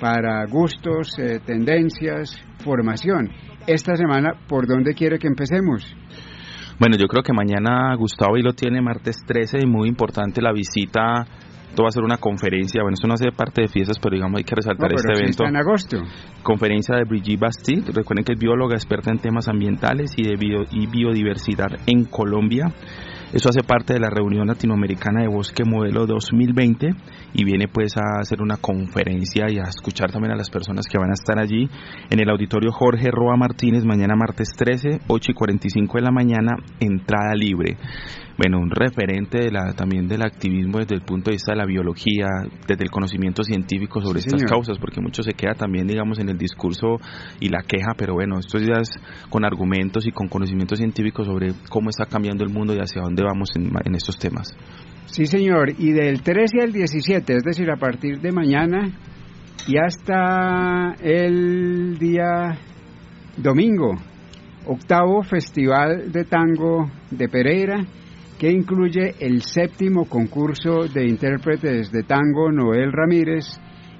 para 0.00 0.44
gustos, 0.46 1.16
eh, 1.18 1.38
tendencias, 1.44 2.36
formación. 2.64 3.28
Esta 3.72 3.94
semana, 3.94 4.32
¿por 4.48 4.66
dónde 4.66 4.94
quiere 4.94 5.18
que 5.18 5.28
empecemos? 5.28 5.84
Bueno, 6.78 6.96
yo 6.98 7.06
creo 7.06 7.22
que 7.22 7.32
mañana 7.32 7.94
Gustavo 7.94 8.36
y 8.36 8.42
lo 8.42 8.52
tiene 8.52 8.80
martes 8.80 9.16
13 9.26 9.58
y 9.62 9.66
muy 9.66 9.88
importante 9.88 10.40
la 10.42 10.52
visita 10.52 11.24
Esto 11.68 11.82
va 11.84 11.88
a 11.88 11.92
ser 11.92 12.02
una 12.02 12.16
conferencia, 12.16 12.82
bueno, 12.82 12.94
esto 12.94 13.06
no 13.06 13.14
hace 13.14 13.30
parte 13.30 13.62
de 13.62 13.68
fiestas, 13.68 13.96
pero 14.02 14.16
digamos 14.16 14.38
hay 14.38 14.44
que 14.44 14.56
resaltar 14.56 14.90
No, 14.90 14.96
este 14.96 15.14
sí 15.14 15.20
evento. 15.22 15.44
está 15.44 15.48
en 15.48 15.56
agosto. 15.56 15.96
Conferencia 16.42 16.96
de 16.96 17.04
Brigitte 17.04 17.38
Bastide, 17.40 17.92
recuerden 17.94 18.24
que 18.24 18.32
es 18.32 18.38
bióloga 18.40 18.74
experta 18.74 19.12
en 19.12 19.18
temas 19.20 19.46
ambientales 19.46 20.10
y 20.16 20.24
de 20.24 20.34
bio- 20.36 20.66
y 20.72 20.88
biodiversidad 20.88 21.68
en 21.86 22.06
Colombia. 22.06 22.64
Eso 23.32 23.48
hace 23.48 23.62
parte 23.62 23.94
de 23.94 24.00
la 24.00 24.10
reunión 24.10 24.48
latinoamericana 24.48 25.22
de 25.22 25.28
Bosque 25.28 25.62
Modelo 25.64 26.04
2020 26.06 26.90
y 27.32 27.44
viene 27.44 27.68
pues 27.68 27.96
a 27.96 28.18
hacer 28.20 28.42
una 28.42 28.56
conferencia 28.56 29.48
y 29.48 29.58
a 29.58 29.68
escuchar 29.68 30.10
también 30.10 30.32
a 30.32 30.36
las 30.36 30.50
personas 30.50 30.86
que 30.90 30.98
van 30.98 31.10
a 31.10 31.14
estar 31.14 31.38
allí 31.38 31.68
en 32.10 32.20
el 32.20 32.28
auditorio 32.28 32.72
Jorge 32.72 33.08
Roa 33.12 33.36
Martínez 33.36 33.84
mañana 33.84 34.16
martes 34.16 34.48
13, 34.56 35.02
8 35.06 35.30
y 35.30 35.34
45 35.34 35.98
de 35.98 36.02
la 36.02 36.10
mañana, 36.10 36.56
entrada 36.80 37.34
libre. 37.36 37.76
Bueno, 38.36 38.58
un 38.58 38.70
referente 38.70 39.38
de 39.38 39.50
la, 39.50 39.74
también 39.74 40.08
del 40.08 40.22
activismo 40.22 40.78
desde 40.78 40.94
el 40.94 41.02
punto 41.02 41.30
de 41.30 41.34
vista 41.34 41.52
de 41.52 41.58
la 41.58 41.66
biología, 41.66 42.26
desde 42.66 42.84
el 42.84 42.90
conocimiento 42.90 43.42
científico 43.44 44.00
sobre 44.00 44.20
Sí, 44.20 44.28
estas 44.28 44.40
señor. 44.40 44.50
causas, 44.50 44.78
porque 44.78 45.02
mucho 45.02 45.22
se 45.22 45.34
queda 45.34 45.52
también, 45.52 45.86
digamos, 45.86 46.18
en 46.20 46.30
el 46.30 46.38
discurso 46.38 46.96
y 47.38 47.50
la 47.50 47.60
queja, 47.68 47.92
pero 47.98 48.14
bueno, 48.14 48.38
esto 48.38 48.58
ya 48.58 48.80
es 48.80 48.88
con 49.28 49.44
argumentos 49.44 50.06
y 50.06 50.10
con 50.12 50.28
conocimiento 50.28 50.74
científico 50.74 51.22
sobre 51.22 51.52
cómo 51.68 51.90
está 51.90 52.06
cambiando 52.06 52.42
el 52.42 52.50
mundo 52.50 52.74
y 52.74 52.78
hacia 52.78 53.02
dónde 53.02 53.19
vamos 53.24 53.50
en, 53.56 53.70
en 53.84 53.94
estos 53.94 54.18
temas. 54.18 54.56
Sí, 55.06 55.26
señor. 55.26 55.72
Y 55.78 55.92
del 55.92 56.22
13 56.22 56.62
al 56.62 56.72
17, 56.72 57.36
es 57.36 57.42
decir, 57.42 57.70
a 57.70 57.76
partir 57.76 58.20
de 58.20 58.32
mañana 58.32 58.90
y 59.66 59.76
hasta 59.76 60.94
el 61.02 61.98
día 61.98 62.56
domingo, 63.36 63.96
octavo 64.66 65.22
Festival 65.22 66.12
de 66.12 66.24
Tango 66.24 66.90
de 67.10 67.28
Pereira, 67.28 67.84
que 68.38 68.50
incluye 68.50 69.14
el 69.20 69.42
séptimo 69.42 70.06
concurso 70.06 70.86
de 70.92 71.06
intérpretes 71.06 71.92
de 71.92 72.04
tango 72.04 72.50
Noel 72.50 72.90
Ramírez, 72.90 73.44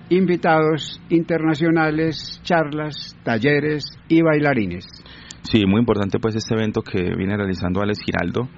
invitados 0.08 1.00
internacionales, 1.10 2.40
charlas, 2.42 3.16
talleres 3.22 3.84
y 4.08 4.22
bailarines. 4.22 4.86
Sí, 5.42 5.66
muy 5.66 5.80
importante 5.80 6.18
pues 6.18 6.36
este 6.36 6.54
evento 6.54 6.82
que 6.82 7.02
viene 7.16 7.36
realizando 7.36 7.82
Alex 7.82 8.00
Giraldo. 8.04 8.48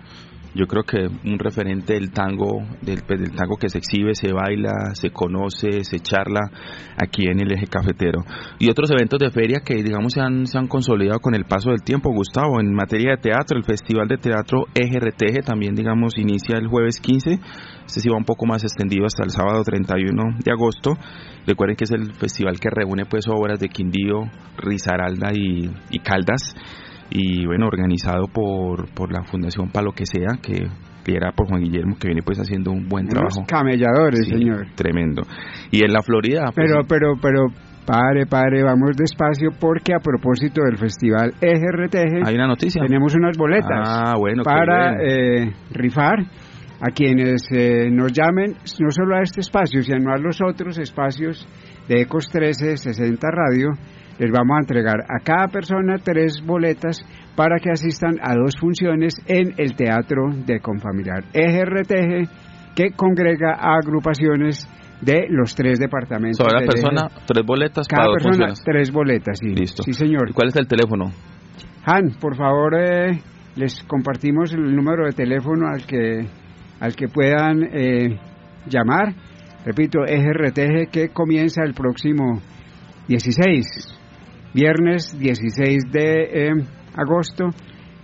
Yo 0.54 0.66
creo 0.66 0.82
que 0.84 1.08
un 1.28 1.38
referente 1.38 1.94
del 1.94 2.10
tango, 2.10 2.60
del, 2.82 3.02
pues, 3.06 3.20
del 3.20 3.32
tango 3.32 3.56
que 3.56 3.70
se 3.70 3.78
exhibe, 3.78 4.14
se 4.14 4.32
baila, 4.32 4.94
se 4.94 5.10
conoce, 5.10 5.82
se 5.84 6.00
charla 6.00 6.40
aquí 6.96 7.26
en 7.26 7.40
el 7.40 7.52
eje 7.52 7.66
cafetero. 7.66 8.20
Y 8.58 8.68
otros 8.68 8.90
eventos 8.90 9.18
de 9.18 9.30
feria 9.30 9.60
que 9.64 9.82
digamos 9.82 10.12
se 10.12 10.20
han, 10.20 10.46
se 10.46 10.58
han 10.58 10.68
consolidado 10.68 11.20
con 11.20 11.34
el 11.34 11.44
paso 11.44 11.70
del 11.70 11.82
tiempo, 11.82 12.12
Gustavo, 12.12 12.60
en 12.60 12.74
materia 12.74 13.12
de 13.12 13.16
teatro, 13.16 13.56
el 13.56 13.64
Festival 13.64 14.08
de 14.08 14.18
Teatro 14.18 14.66
EGRTG 14.74 15.44
también 15.44 15.74
digamos 15.74 16.18
inicia 16.18 16.58
el 16.58 16.68
jueves 16.68 17.00
15, 17.00 17.38
este 17.86 18.00
sí 18.00 18.08
va 18.08 18.16
un 18.16 18.24
poco 18.24 18.46
más 18.46 18.62
extendido 18.62 19.06
hasta 19.06 19.24
el 19.24 19.30
sábado 19.30 19.62
31 19.64 20.38
de 20.44 20.52
agosto. 20.52 20.96
Recuerden 21.46 21.76
que 21.76 21.84
es 21.84 21.90
el 21.90 22.12
festival 22.14 22.60
que 22.60 22.70
reúne 22.70 23.04
pues 23.06 23.26
obras 23.28 23.58
de 23.58 23.68
Quindío, 23.68 24.30
Risaralda 24.58 25.30
y, 25.34 25.70
y 25.90 25.98
Caldas 25.98 26.54
y 27.14 27.46
bueno, 27.46 27.66
organizado 27.66 28.26
por, 28.32 28.88
por 28.94 29.12
la 29.12 29.22
Fundación 29.24 29.70
Palo 29.70 29.92
que 29.92 30.06
sea, 30.06 30.38
que 30.42 30.66
lidera 31.06 31.32
por 31.32 31.48
Juan 31.48 31.62
Guillermo, 31.62 31.96
que 32.00 32.08
viene 32.08 32.22
pues 32.24 32.38
haciendo 32.38 32.70
un 32.70 32.88
buen 32.88 33.04
Unos 33.06 33.14
trabajo. 33.34 33.44
camelladores, 33.48 34.24
Sí, 34.26 34.30
señor. 34.32 34.66
Tremendo. 34.76 35.22
Y 35.70 35.84
en 35.84 35.92
la 35.92 36.00
Florida, 36.02 36.44
pues, 36.54 36.70
Pero, 36.70 36.82
pero, 36.88 37.14
pero, 37.20 37.46
pare, 37.84 38.26
pare, 38.26 38.62
vamos 38.62 38.96
despacio 38.96 39.50
porque 39.60 39.92
a 39.94 39.98
propósito 39.98 40.62
del 40.62 40.78
festival 40.78 41.32
EGRTG 41.40 42.24
hay 42.26 42.34
una 42.36 42.46
noticia. 42.46 42.82
tenemos 42.86 43.14
unas 43.14 43.36
boletas 43.36 43.88
Ah, 43.88 44.14
bueno, 44.18 44.42
para 44.44 44.94
eh, 45.02 45.52
rifar 45.72 46.20
a 46.80 46.90
quienes 46.94 47.42
eh, 47.52 47.90
nos 47.90 48.12
llamen 48.12 48.54
no 48.80 48.90
solo 48.90 49.16
a 49.16 49.22
este 49.22 49.40
espacio, 49.40 49.82
sino 49.82 50.12
a 50.12 50.18
los 50.18 50.38
otros 50.40 50.78
espacios 50.78 51.46
de 51.88 52.02
Ecos 52.02 52.28
1360 52.32 53.28
Radio. 53.30 53.70
Les 54.18 54.30
vamos 54.30 54.56
a 54.56 54.60
entregar 54.60 55.00
a 55.08 55.22
cada 55.24 55.48
persona 55.48 55.96
tres 56.02 56.42
boletas 56.44 57.00
para 57.34 57.58
que 57.58 57.70
asistan 57.70 58.16
a 58.22 58.34
dos 58.34 58.54
funciones 58.60 59.14
en 59.26 59.54
el 59.56 59.74
Teatro 59.74 60.28
de 60.46 60.60
Confamiliar 60.60 61.24
EGRTG, 61.32 62.74
que 62.76 62.90
congrega 62.94 63.54
a 63.58 63.76
agrupaciones 63.76 64.68
de 65.00 65.26
los 65.28 65.54
tres 65.54 65.78
departamentos. 65.78 66.38
Sobre 66.38 66.60
la 66.60 66.66
persona, 66.66 67.08
tres 67.26 67.44
boletas 67.44 67.88
Cada 67.88 68.02
para 68.02 68.12
dos 68.12 68.22
persona 68.22 68.46
funciones. 68.48 68.62
tres 68.64 68.92
boletas, 68.92 69.38
sí. 69.40 69.54
Listo. 69.54 69.82
Sí, 69.82 69.92
señor. 69.92 70.30
¿Y 70.30 70.32
cuál 70.32 70.48
es 70.48 70.56
el 70.56 70.68
teléfono? 70.68 71.10
Han, 71.84 72.12
por 72.20 72.36
favor, 72.36 72.74
eh, 72.78 73.20
les 73.56 73.82
compartimos 73.84 74.52
el 74.52 74.74
número 74.74 75.04
de 75.06 75.12
teléfono 75.12 75.66
al 75.68 75.84
que 75.84 76.26
al 76.80 76.94
que 76.96 77.08
puedan 77.08 77.62
eh, 77.72 78.18
llamar. 78.66 79.14
Repito, 79.64 80.00
EGRTG 80.04 80.90
que 80.90 81.08
comienza 81.10 81.62
el 81.64 81.74
próximo 81.74 82.40
16, 83.08 83.98
viernes 84.54 85.18
16 85.18 85.84
de 85.90 86.22
eh, 86.22 86.52
agosto. 86.94 87.46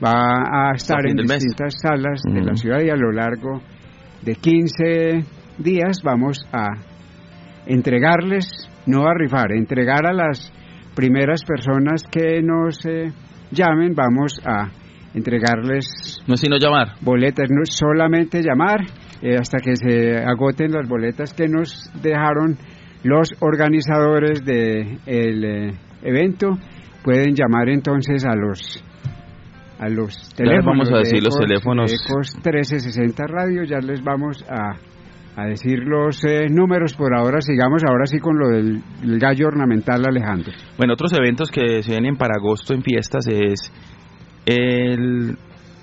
Va 0.05 0.68
a 0.70 0.74
estar 0.74 1.07
en 1.07 1.16
mes. 1.16 1.26
distintas 1.26 1.74
salas 1.82 2.22
de 2.22 2.40
la 2.40 2.55
ciudad 2.55 2.80
y 2.80 2.88
a 2.90 2.96
lo 2.96 3.11
largo 3.11 3.61
de 4.22 4.36
15 4.36 5.24
días 5.59 6.03
vamos 6.05 6.38
a 6.53 6.68
entregarles, 7.66 8.46
no 8.86 9.07
a 9.07 9.14
rifar, 9.14 9.53
entregar 9.53 10.07
a 10.07 10.12
las 10.12 10.53
primeras 10.94 11.42
personas 11.44 12.05
que 12.11 12.42
nos 12.42 12.84
eh, 12.86 13.12
llamen, 13.51 13.94
vamos 13.94 14.40
a 14.44 14.68
entregarles 15.14 16.22
No 16.26 16.36
sino 16.36 16.59
llamar. 16.59 16.94
boletas, 17.01 17.49
no 17.51 17.62
solamente 17.64 18.40
llamar 18.42 18.80
eh, 19.20 19.36
hasta 19.36 19.59
que 19.59 19.74
se 19.74 20.16
agoten 20.16 20.72
las 20.72 20.88
boletas 20.88 21.34
que 21.34 21.49
nos 21.49 21.90
dejaron 22.01 22.57
los 23.03 23.30
organizadores 23.40 24.44
del 24.44 25.72
evento. 26.03 26.59
Pueden 27.05 27.34
llamar 27.34 27.68
entonces 27.68 28.24
a 28.24 28.34
los 28.34 28.82
a 29.78 29.88
los 29.88 30.30
Ya 30.30 30.36
teléfonos. 30.36 30.66
vamos 30.66 30.88
a 30.90 30.94
de 30.94 30.99
decir 30.99 31.22
los 31.22 31.34
Ecos- 31.36 31.46
teléfonos. 31.46 31.90
de 31.90 31.96
Ecos 31.96 32.34
1360 32.34 33.24
Radio, 33.28 33.62
ya 33.64 33.78
les 33.78 34.03
vamos 34.03 34.44
a, 34.51 34.76
a 35.40 35.46
decir 35.46 35.78
los 35.84 36.24
eh, 36.24 36.49
números 36.51 36.94
por 36.94 37.14
ahora. 37.14 37.40
Sigamos 37.40 37.82
ahora 37.88 38.07
sí 38.07 38.18
con 38.18 38.36
lo 38.38 38.49
del, 38.49 38.82
del 39.01 39.18
gallo 39.20 39.46
ornamental, 39.46 40.05
Alejandro. 40.05 40.53
Bueno, 40.76 40.94
otros 40.94 41.12
eventos 41.12 41.51
que 41.53 41.82
se 41.82 41.92
vienen 41.92 42.16
para 42.16 42.34
agosto 42.38 42.74
en 42.74 42.82
fiestas 42.82 43.24
es 43.28 43.72
el 44.46 45.36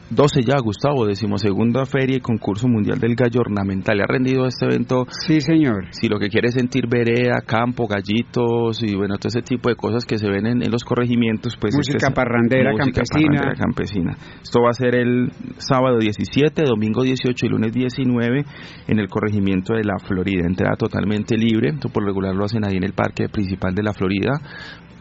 12 0.10 0.44
ya, 0.44 0.60
Gustavo, 0.62 1.06
decimosegunda 1.06 1.86
feria 1.86 2.18
y 2.18 2.20
concurso 2.20 2.68
mundial 2.68 3.00
del 3.00 3.16
gallo 3.16 3.42
ornamental. 3.42 3.98
¿Le 3.98 4.04
ha 4.04 4.08
rendido 4.08 4.46
este 4.46 4.66
evento? 4.66 5.06
Sí, 5.26 5.42
señor. 5.42 5.88
Si 5.92 6.08
lo 6.08 6.20
que 6.20 6.30
quiere 6.30 6.50
es 6.50 6.54
sentir 6.54 6.86
vereda, 6.88 7.42
campo, 7.46 7.88
gallitos 7.88 8.84
y 8.84 8.96
bueno, 8.96 9.16
todo 9.18 9.30
ese 9.30 9.42
tipo 9.42 9.68
de 9.70 9.76
cosas 9.76 10.06
que 10.06 10.18
se 10.20 10.30
ven 10.30 10.46
en, 10.46 10.62
en 10.62 10.72
los 10.72 10.84
corregimientos, 10.84 11.58
pues... 11.60 11.76
Música 11.76 11.98
este 11.98 12.08
es- 12.10 12.14
parrandera 12.14 12.72
música 12.72 13.02
campesina. 13.02 13.40
parrandera 13.40 13.56
campesina. 13.60 14.18
Esto 14.44 14.62
va 14.62 14.70
a 14.70 14.74
ser 14.74 14.96
el 14.96 15.32
sábado 15.58 15.98
17, 15.98 16.64
domingo 16.66 17.02
18 17.04 17.46
y 17.46 17.50
lunes 17.50 17.74
19 17.74 18.46
en 18.88 19.00
el 19.00 19.08
corregimiento 19.10 19.74
de 19.74 19.84
la 19.84 19.98
Florida. 19.98 20.46
Entrada 20.46 20.76
totalmente 20.78 21.36
libre. 21.36 21.74
Por 21.92 22.06
regular 22.06 22.36
lo 22.36 22.46
hacen 22.46 22.64
ahí 22.64 22.78
en 22.78 22.84
el 22.84 22.94
parque 22.94 23.28
principal 23.30 23.74
de 23.74 23.82
la 23.84 23.94
Florida. 23.94 24.34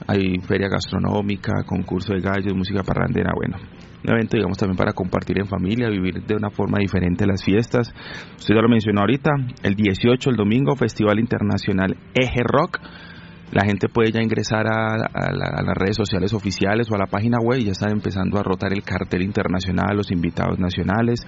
Hay 0.07 0.39
feria 0.49 0.69
gastronómica, 0.69 1.53
concurso 1.67 2.15
de 2.15 2.21
gallos, 2.21 2.55
música 2.55 2.83
parrandera, 2.83 3.33
bueno. 3.37 3.59
Un 4.05 4.13
evento, 4.13 4.37
digamos, 4.37 4.59
también 4.59 4.77
para 4.77 4.93
compartir 4.93 5.39
en 5.39 5.47
familia, 5.47 5.89
vivir 5.89 6.23
de 6.27 6.35
una 6.37 6.51
forma 6.51 6.79
diferente 6.79 7.27
las 7.27 7.43
fiestas. 7.43 7.91
Usted 8.37 8.55
ya 8.55 8.61
lo 8.61 8.69
mencionó 8.69 9.01
ahorita, 9.01 9.31
el 9.63 9.75
18, 9.75 10.31
el 10.31 10.37
domingo, 10.37 10.77
Festival 10.77 11.19
Internacional 11.19 11.97
Eje 12.15 12.43
Rock. 12.45 12.79
La 13.53 13.65
gente 13.65 13.89
puede 13.89 14.11
ya 14.11 14.21
ingresar 14.21 14.67
a, 14.67 14.95
a 14.95 15.33
la- 15.33 15.53
a 15.59 15.63
las 15.63 15.75
redes 15.77 15.97
sociales 15.97 16.33
oficiales 16.35 16.91
o 16.91 16.97
a 16.97 16.99
la 16.99 17.07
página 17.07 17.39
web 17.41 17.61
y 17.61 17.65
ya 17.67 17.73
están 17.73 17.93
empezando 17.93 18.39
a 18.39 18.43
rotar 18.43 18.73
el 18.73 18.83
cartel 18.83 19.23
internacional, 19.23 19.97
los 19.97 20.11
invitados 20.11 20.59
nacionales. 20.59 21.21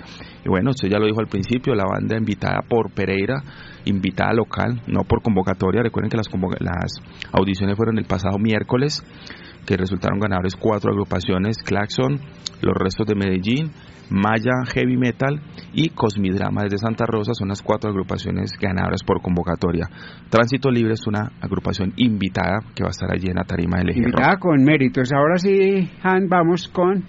Y 0.45 0.49
bueno, 0.49 0.71
usted 0.71 0.89
ya 0.89 0.99
lo 0.99 1.07
dijo 1.07 1.21
al 1.21 1.29
principio, 1.29 1.75
la 1.75 1.85
banda 1.85 2.17
invitada 2.19 2.61
por 2.69 2.91
Pereira, 2.93 3.43
invitada 3.85 4.33
local, 4.35 4.83
no 4.89 5.03
por 5.09 5.23
convocatoria. 5.23 5.83
Recuerden 5.83 6.11
que 6.11 6.17
las, 6.17 6.29
las 6.61 6.93
audiciones 7.33 7.77
fueron 7.77 7.97
el 7.99 8.07
pasado 8.07 8.39
miércoles, 8.39 9.05
que 9.67 9.77
resultaron 9.77 10.19
ganadores 10.21 10.55
cuatro 10.57 10.91
agrupaciones, 10.93 11.59
Claxon, 11.65 12.21
Los 12.63 12.75
Restos 12.79 13.07
de 13.07 13.15
Medellín, 13.17 13.71
Maya 14.09 14.53
Heavy 14.73 14.97
Metal 14.97 15.41
y 15.73 15.89
Cosmidrama 15.89 16.63
desde 16.63 16.79
Santa 16.79 17.05
Rosa 17.07 17.33
son 17.35 17.49
las 17.49 17.61
cuatro 17.61 17.91
agrupaciones 17.91 18.53
ganadoras 18.61 19.03
por 19.05 19.21
convocatoria. 19.21 19.89
Tránsito 20.31 20.71
Libre 20.71 20.93
es 20.95 21.07
una 21.09 21.33
agrupación 21.41 21.93
invitada 21.97 22.61
que 22.75 22.85
va 22.85 22.91
a 22.91 22.91
estar 22.91 23.13
allí 23.13 23.27
en 23.29 23.35
la 23.35 23.45
tarima 23.45 23.79
del 23.79 23.91
Eje. 23.91 23.99
Invitada 23.99 24.37
con 24.39 24.63
méritos. 24.63 25.11
Ahora 25.13 25.37
sí, 25.39 25.91
Han, 26.05 26.29
vamos 26.29 26.69
con 26.69 27.03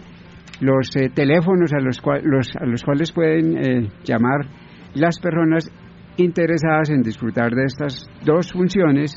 los 0.60 0.96
eh, 0.96 1.10
teléfonos 1.14 1.72
a 1.72 1.80
los, 1.80 2.02
cual- 2.02 2.24
los- 2.24 2.56
a 2.60 2.66
los 2.66 2.84
cuales 2.84 3.12
pueden 3.12 3.58
eh, 3.58 3.90
llamar 4.04 4.48
las 4.96 5.20
personas 5.20 5.70
interesadas 6.18 6.90
en 6.90 7.04
disfrutar 7.04 7.52
de 7.52 7.66
estas 7.66 8.10
dos 8.26 8.52
funciones 8.52 9.14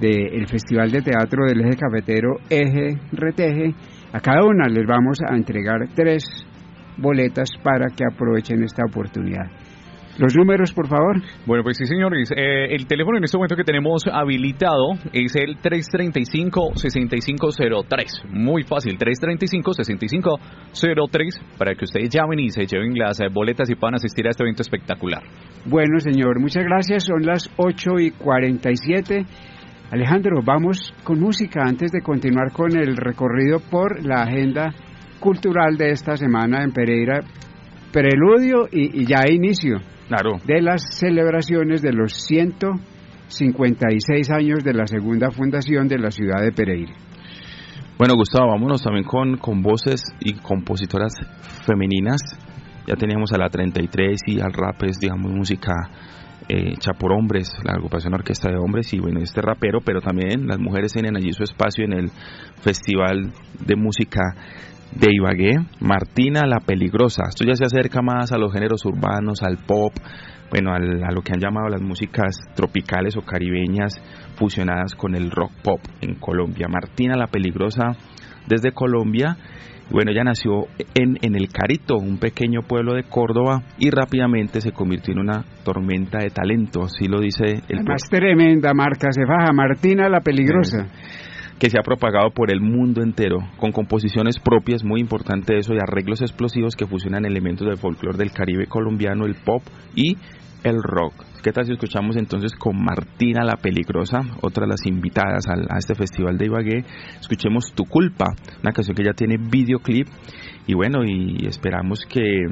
del 0.00 0.48
Festival 0.48 0.90
de 0.90 1.02
Teatro 1.02 1.44
del 1.46 1.60
Eje 1.60 1.76
Cafetero 1.76 2.36
Eje 2.48 2.98
Reteje. 3.12 3.74
A 4.12 4.20
cada 4.20 4.44
una 4.44 4.68
les 4.68 4.86
vamos 4.86 5.18
a 5.28 5.36
entregar 5.36 5.88
tres 5.94 6.24
boletas 6.96 7.50
para 7.62 7.88
que 7.94 8.04
aprovechen 8.04 8.62
esta 8.62 8.84
oportunidad. 8.84 9.50
Los 10.18 10.34
números, 10.36 10.74
por 10.74 10.86
favor. 10.86 11.22
Bueno, 11.46 11.62
pues 11.62 11.78
sí, 11.78 11.86
señores. 11.86 12.30
Eh, 12.36 12.74
el 12.74 12.86
teléfono 12.86 13.16
en 13.16 13.24
este 13.24 13.38
momento 13.38 13.56
que 13.56 13.64
tenemos 13.64 14.02
habilitado 14.12 14.92
es 15.14 15.34
el 15.36 15.56
335-6503. 15.58 18.28
Muy 18.28 18.64
fácil, 18.64 18.98
335-6503 18.98 21.56
para 21.56 21.74
que 21.74 21.84
ustedes 21.84 22.10
llamen 22.10 22.40
y 22.40 22.50
se 22.50 22.66
lleven 22.66 22.98
las 22.98 23.18
eh, 23.20 23.28
boletas 23.32 23.70
y 23.70 23.76
puedan 23.76 23.94
asistir 23.94 24.26
a 24.26 24.30
este 24.30 24.42
evento 24.42 24.60
espectacular. 24.60 25.22
Bueno, 25.64 25.98
señor, 26.00 26.38
muchas 26.38 26.64
gracias. 26.64 27.04
Son 27.04 27.22
las 27.22 27.50
8 27.56 27.98
y 28.00 28.10
47. 28.10 29.24
Alejandro, 29.90 30.40
vamos 30.44 30.94
con 31.02 31.18
música 31.18 31.62
antes 31.64 31.90
de 31.90 32.00
continuar 32.00 32.52
con 32.52 32.76
el 32.76 32.96
recorrido 32.96 33.58
por 33.58 34.06
la 34.06 34.22
agenda 34.22 34.72
cultural 35.18 35.76
de 35.76 35.90
esta 35.90 36.16
semana 36.16 36.62
en 36.62 36.70
Pereira. 36.70 37.18
Preludio 37.92 38.68
y, 38.70 39.02
y 39.02 39.06
ya 39.06 39.22
inicio 39.28 39.78
claro. 40.06 40.38
de 40.46 40.62
las 40.62 40.96
celebraciones 40.96 41.82
de 41.82 41.92
los 41.92 42.12
156 42.12 44.30
años 44.30 44.62
de 44.62 44.74
la 44.74 44.86
segunda 44.86 45.32
fundación 45.32 45.88
de 45.88 45.98
la 45.98 46.12
ciudad 46.12 46.40
de 46.40 46.52
Pereira. 46.52 46.92
Bueno, 47.98 48.14
Gustavo, 48.14 48.52
vámonos 48.52 48.82
también 48.82 49.04
con, 49.04 49.38
con 49.38 49.60
voces 49.60 50.04
y 50.20 50.34
compositoras 50.34 51.14
femeninas. 51.66 52.20
Ya 52.86 52.94
teníamos 52.94 53.32
a 53.32 53.38
la 53.38 53.48
33 53.48 54.20
y 54.24 54.38
al 54.38 54.52
rap 54.52 54.84
es, 54.84 55.00
digamos, 55.00 55.32
música 55.32 55.74
eh, 56.50 56.72
hecha 56.72 56.94
por 56.94 57.12
hombres, 57.12 57.48
la 57.62 57.74
agrupación 57.74 58.12
Orquesta 58.12 58.50
de 58.50 58.58
Hombres 58.58 58.92
y 58.92 58.98
bueno, 58.98 59.20
este 59.20 59.40
rapero, 59.40 59.78
pero 59.84 60.00
también 60.00 60.48
las 60.48 60.58
mujeres 60.58 60.92
tienen 60.92 61.16
allí 61.16 61.32
su 61.32 61.44
espacio 61.44 61.84
en 61.84 61.92
el 61.92 62.10
Festival 62.60 63.30
de 63.64 63.76
Música 63.76 64.34
de 64.90 65.14
Ibagué, 65.14 65.52
Martina 65.78 66.46
la 66.46 66.58
Peligrosa. 66.58 67.22
Esto 67.28 67.44
ya 67.44 67.54
se 67.54 67.66
acerca 67.66 68.02
más 68.02 68.32
a 68.32 68.38
los 68.38 68.52
géneros 68.52 68.84
urbanos, 68.84 69.44
al 69.44 69.58
pop, 69.58 69.92
bueno, 70.50 70.72
a 70.72 71.12
lo 71.12 71.22
que 71.22 71.32
han 71.32 71.40
llamado 71.40 71.68
las 71.68 71.82
músicas 71.82 72.36
tropicales 72.56 73.16
o 73.16 73.22
caribeñas 73.22 74.02
fusionadas 74.34 74.96
con 74.96 75.14
el 75.14 75.30
rock 75.30 75.52
pop 75.62 75.80
en 76.00 76.16
Colombia. 76.16 76.66
Martina 76.68 77.14
la 77.16 77.28
Peligrosa 77.28 77.92
desde 78.48 78.72
Colombia. 78.72 79.36
Bueno, 79.90 80.12
ella 80.12 80.22
nació 80.22 80.66
en, 80.94 81.18
en 81.20 81.34
El 81.34 81.48
Carito, 81.48 81.96
un 81.96 82.18
pequeño 82.18 82.62
pueblo 82.62 82.94
de 82.94 83.02
Córdoba, 83.02 83.62
y 83.78 83.90
rápidamente 83.90 84.60
se 84.60 84.72
convirtió 84.72 85.12
en 85.12 85.20
una 85.20 85.44
tormenta 85.64 86.18
de 86.18 86.30
talento, 86.30 86.84
así 86.84 87.06
lo 87.06 87.20
dice 87.20 87.62
el... 87.68 87.84
Más 87.84 88.02
tremenda 88.08 88.72
marca 88.72 89.10
se 89.10 89.24
baja, 89.24 89.52
Martina 89.52 90.08
la 90.08 90.20
Peligrosa 90.20 90.88
que 91.60 91.68
se 91.68 91.78
ha 91.78 91.82
propagado 91.82 92.30
por 92.30 92.50
el 92.50 92.62
mundo 92.62 93.02
entero, 93.02 93.36
con 93.58 93.70
composiciones 93.70 94.38
propias, 94.38 94.82
muy 94.82 94.98
importante 94.98 95.58
eso, 95.58 95.74
y 95.74 95.78
arreglos 95.78 96.22
explosivos 96.22 96.74
que 96.74 96.86
fusionan 96.86 97.26
elementos 97.26 97.66
del 97.66 97.76
folclore 97.76 98.16
del 98.16 98.32
Caribe 98.32 98.66
colombiano, 98.66 99.26
el 99.26 99.34
pop 99.34 99.62
y 99.94 100.16
el 100.64 100.82
rock. 100.82 101.29
¿Qué 101.42 101.52
tal 101.52 101.64
si 101.64 101.72
escuchamos 101.72 102.16
entonces 102.16 102.52
con 102.52 102.76
Martina 102.76 103.42
la 103.44 103.56
Peligrosa, 103.56 104.20
otra 104.42 104.66
de 104.66 104.72
las 104.72 104.84
invitadas 104.84 105.46
a 105.48 105.78
este 105.78 105.94
festival 105.94 106.36
de 106.36 106.44
Ibagué? 106.44 106.84
Escuchemos 107.18 107.72
Tu 107.74 107.84
Culpa, 107.86 108.26
una 108.62 108.72
canción 108.72 108.94
que 108.94 109.04
ya 109.04 109.14
tiene 109.14 109.38
videoclip 109.38 110.06
y 110.66 110.74
bueno, 110.74 111.02
y 111.02 111.46
esperamos 111.46 112.04
que 112.04 112.44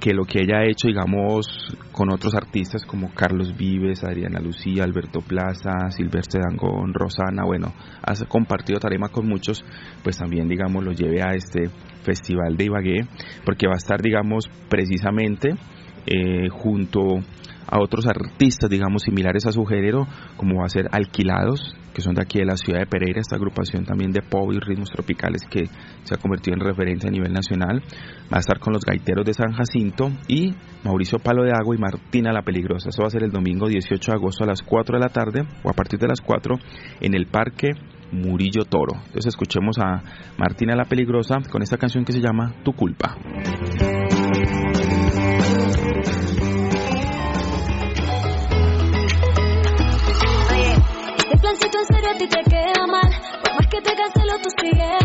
que 0.00 0.14
lo 0.14 0.24
que 0.24 0.40
ella 0.40 0.58
ha 0.58 0.64
hecho, 0.64 0.88
digamos, 0.88 1.46
con 1.92 2.12
otros 2.12 2.34
artistas 2.34 2.84
como 2.84 3.14
Carlos 3.14 3.56
Vives, 3.56 4.02
Adriana 4.02 4.40
Lucía, 4.40 4.82
Alberto 4.82 5.20
Plaza, 5.20 5.90
Silvestre 5.90 6.40
Dangón, 6.40 6.92
Rosana, 6.92 7.44
bueno, 7.44 7.72
ha 8.02 8.12
compartido 8.24 8.80
tarima 8.80 9.10
con 9.10 9.28
muchos, 9.28 9.64
pues 10.02 10.18
también, 10.18 10.48
digamos, 10.48 10.82
lo 10.82 10.90
lleve 10.90 11.22
a 11.22 11.36
este 11.36 11.70
festival 12.02 12.56
de 12.56 12.64
Ibagué, 12.64 13.06
porque 13.44 13.68
va 13.68 13.74
a 13.74 13.76
estar, 13.76 14.02
digamos, 14.02 14.50
precisamente 14.68 15.54
eh, 16.06 16.48
junto 16.50 17.20
a 17.72 17.80
otros 17.80 18.06
artistas, 18.06 18.68
digamos, 18.68 19.02
similares 19.02 19.46
a 19.46 19.52
su 19.52 19.64
género, 19.64 20.06
como 20.36 20.60
va 20.60 20.66
a 20.66 20.68
ser 20.68 20.88
Alquilados, 20.92 21.74
que 21.94 22.02
son 22.02 22.14
de 22.14 22.20
aquí 22.20 22.38
de 22.38 22.44
la 22.44 22.58
ciudad 22.58 22.80
de 22.80 22.86
Pereira, 22.86 23.18
esta 23.18 23.36
agrupación 23.36 23.86
también 23.86 24.12
de 24.12 24.20
pop 24.20 24.52
y 24.52 24.58
ritmos 24.60 24.90
tropicales 24.90 25.42
que 25.50 25.64
se 26.02 26.14
ha 26.14 26.18
convertido 26.18 26.54
en 26.54 26.60
referencia 26.60 27.08
a 27.08 27.10
nivel 27.10 27.32
nacional. 27.32 27.82
Va 28.30 28.36
a 28.36 28.40
estar 28.40 28.58
con 28.58 28.74
los 28.74 28.84
gaiteros 28.84 29.24
de 29.24 29.32
San 29.32 29.52
Jacinto 29.52 30.10
y 30.28 30.54
Mauricio 30.84 31.18
Palo 31.18 31.44
de 31.44 31.52
Agua 31.52 31.74
y 31.74 31.78
Martina 31.78 32.30
La 32.30 32.42
Peligrosa. 32.42 32.90
Eso 32.90 33.02
va 33.02 33.06
a 33.06 33.10
ser 33.10 33.24
el 33.24 33.30
domingo 33.30 33.66
18 33.66 34.12
de 34.12 34.16
agosto 34.18 34.44
a 34.44 34.48
las 34.48 34.60
4 34.60 34.98
de 34.98 35.00
la 35.00 35.08
tarde 35.08 35.46
o 35.64 35.70
a 35.70 35.72
partir 35.72 35.98
de 35.98 36.08
las 36.08 36.20
4 36.20 36.56
en 37.00 37.14
el 37.14 37.26
Parque 37.26 37.70
Murillo 38.12 38.66
Toro. 38.66 38.96
Entonces 39.06 39.28
escuchemos 39.28 39.78
a 39.78 40.02
Martina 40.36 40.76
La 40.76 40.84
Peligrosa 40.84 41.38
con 41.50 41.62
esta 41.62 41.78
canción 41.78 42.04
que 42.04 42.12
se 42.12 42.20
llama 42.20 42.52
Tu 42.64 42.74
culpa. 42.74 43.16
En 51.78 51.86
serio 51.86 52.10
a 52.10 52.18
ti 52.18 52.28
te 52.28 52.42
queda 52.50 52.86
mal. 52.86 53.10
Por 53.42 53.54
más 53.54 53.66
que 53.68 53.80
te 53.80 53.94
cancelo, 53.94 54.38
tú 54.42 54.50
sigues 54.60 55.01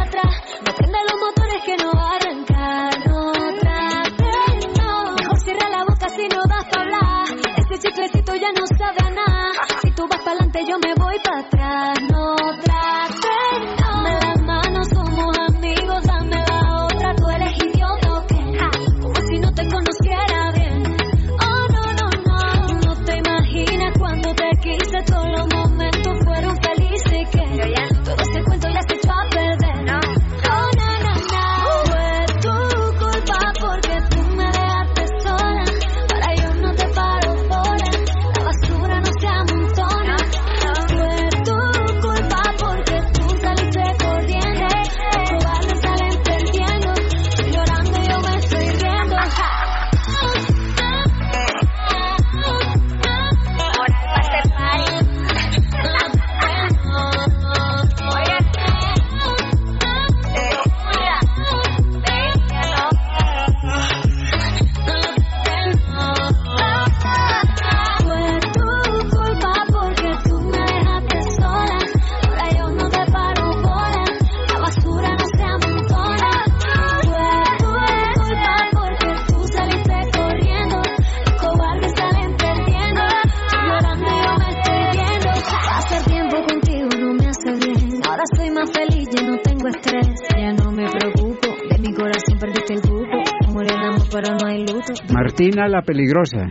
La 95.66 95.82
Peligrosa, 95.82 96.45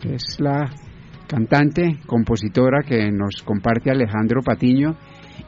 que 0.00 0.14
es 0.14 0.38
la 0.40 0.68
cantante, 1.28 2.00
compositora 2.06 2.82
que 2.82 3.10
nos 3.12 3.42
comparte 3.44 3.90
Alejandro 3.90 4.40
Patiño. 4.42 4.96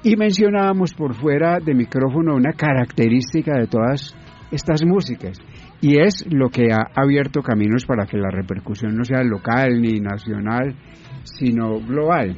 Y 0.05 0.17
mencionábamos 0.17 0.95
por 0.95 1.15
fuera 1.15 1.59
de 1.59 1.75
micrófono 1.75 2.37
una 2.37 2.53
característica 2.53 3.59
de 3.59 3.67
todas 3.67 4.15
estas 4.53 4.85
músicas. 4.85 5.39
Y 5.81 5.99
es 5.99 6.25
lo 6.31 6.49
que 6.49 6.73
ha 6.73 6.87
abierto 6.95 7.43
caminos 7.43 7.85
para 7.87 8.07
que 8.07 8.17
la 8.17 8.31
repercusión 8.31 8.97
no 8.97 9.05
sea 9.05 9.25
local 9.25 9.81
ni 9.81 9.99
nacional, 9.99 10.77
sino 11.25 11.81
global. 11.81 12.37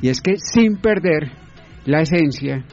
Y 0.00 0.08
es 0.08 0.22
que 0.22 0.36
sin 0.36 0.78
perder 0.78 1.30
la 1.84 2.00
esencia, 2.00 2.64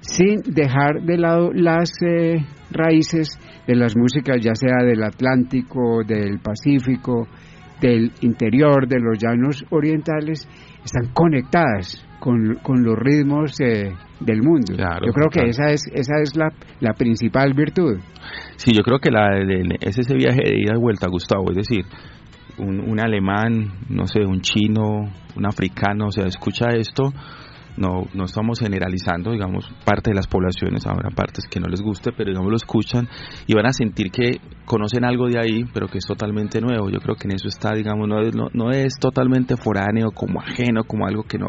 sin 0.00 0.42
dejar 0.42 1.02
de 1.02 1.18
lado 1.18 1.50
las 1.52 1.90
eh, 2.02 2.46
raíces 2.70 3.38
de 3.68 3.76
las 3.76 3.94
músicas, 3.96 4.38
ya 4.40 4.54
sea 4.54 4.84
del 4.84 5.02
Atlántico, 5.04 6.02
del 6.04 6.40
Pacífico, 6.40 7.28
del 7.80 8.10
interior, 8.22 8.88
de 8.88 8.98
los 8.98 9.18
llanos 9.18 9.64
orientales, 9.70 10.48
están 10.84 11.12
conectadas 11.12 12.04
con, 12.18 12.54
con 12.62 12.82
los 12.82 12.96
ritmos 12.98 13.60
eh, 13.60 13.92
del 14.20 14.42
mundo. 14.42 14.72
yo 15.06 15.12
creo 15.12 15.28
que 15.30 15.50
esa 15.50 15.66
es, 15.66 15.82
esa 15.92 16.14
es 16.22 16.34
la, 16.34 16.48
la 16.80 16.94
principal 16.94 17.52
virtud. 17.52 17.98
Sí, 18.56 18.72
yo 18.72 18.82
creo 18.82 18.98
que 18.98 19.10
la, 19.10 19.28
de- 19.36 19.76
es 19.80 19.98
ese 19.98 20.14
viaje 20.14 20.40
de 20.44 20.58
ida 20.60 20.72
y 20.74 20.80
vuelta, 20.80 21.06
Gustavo, 21.08 21.50
es 21.50 21.56
decir, 21.58 21.84
un, 22.58 22.80
un 22.80 22.98
alemán, 23.00 23.70
no 23.90 24.06
sé, 24.06 24.20
un 24.24 24.40
chino, 24.40 25.12
un 25.36 25.46
africano, 25.46 26.06
o 26.06 26.10
sea, 26.10 26.24
escucha 26.26 26.70
esto, 26.70 27.12
no, 27.78 28.06
no 28.12 28.24
estamos 28.24 28.58
generalizando, 28.58 29.32
digamos, 29.32 29.70
parte 29.84 30.10
de 30.10 30.16
las 30.16 30.26
poblaciones, 30.26 30.86
habrá 30.86 31.10
partes 31.10 31.46
que 31.48 31.60
no 31.60 31.68
les 31.68 31.80
guste, 31.80 32.12
pero 32.12 32.30
digamos 32.30 32.50
lo 32.50 32.56
escuchan 32.56 33.08
y 33.46 33.54
van 33.54 33.66
a 33.66 33.72
sentir 33.72 34.10
que 34.10 34.40
conocen 34.64 35.04
algo 35.04 35.28
de 35.28 35.38
ahí, 35.38 35.64
pero 35.72 35.86
que 35.86 35.98
es 35.98 36.06
totalmente 36.06 36.60
nuevo. 36.60 36.90
Yo 36.90 36.98
creo 36.98 37.14
que 37.14 37.28
en 37.28 37.34
eso 37.36 37.48
está, 37.48 37.74
digamos, 37.74 38.08
no 38.08 38.18
no, 38.18 38.48
no 38.52 38.70
es 38.70 38.94
totalmente 38.98 39.56
foráneo, 39.56 40.10
como 40.10 40.40
ajeno, 40.40 40.84
como 40.84 41.06
algo 41.06 41.22
que 41.22 41.38
no, 41.38 41.48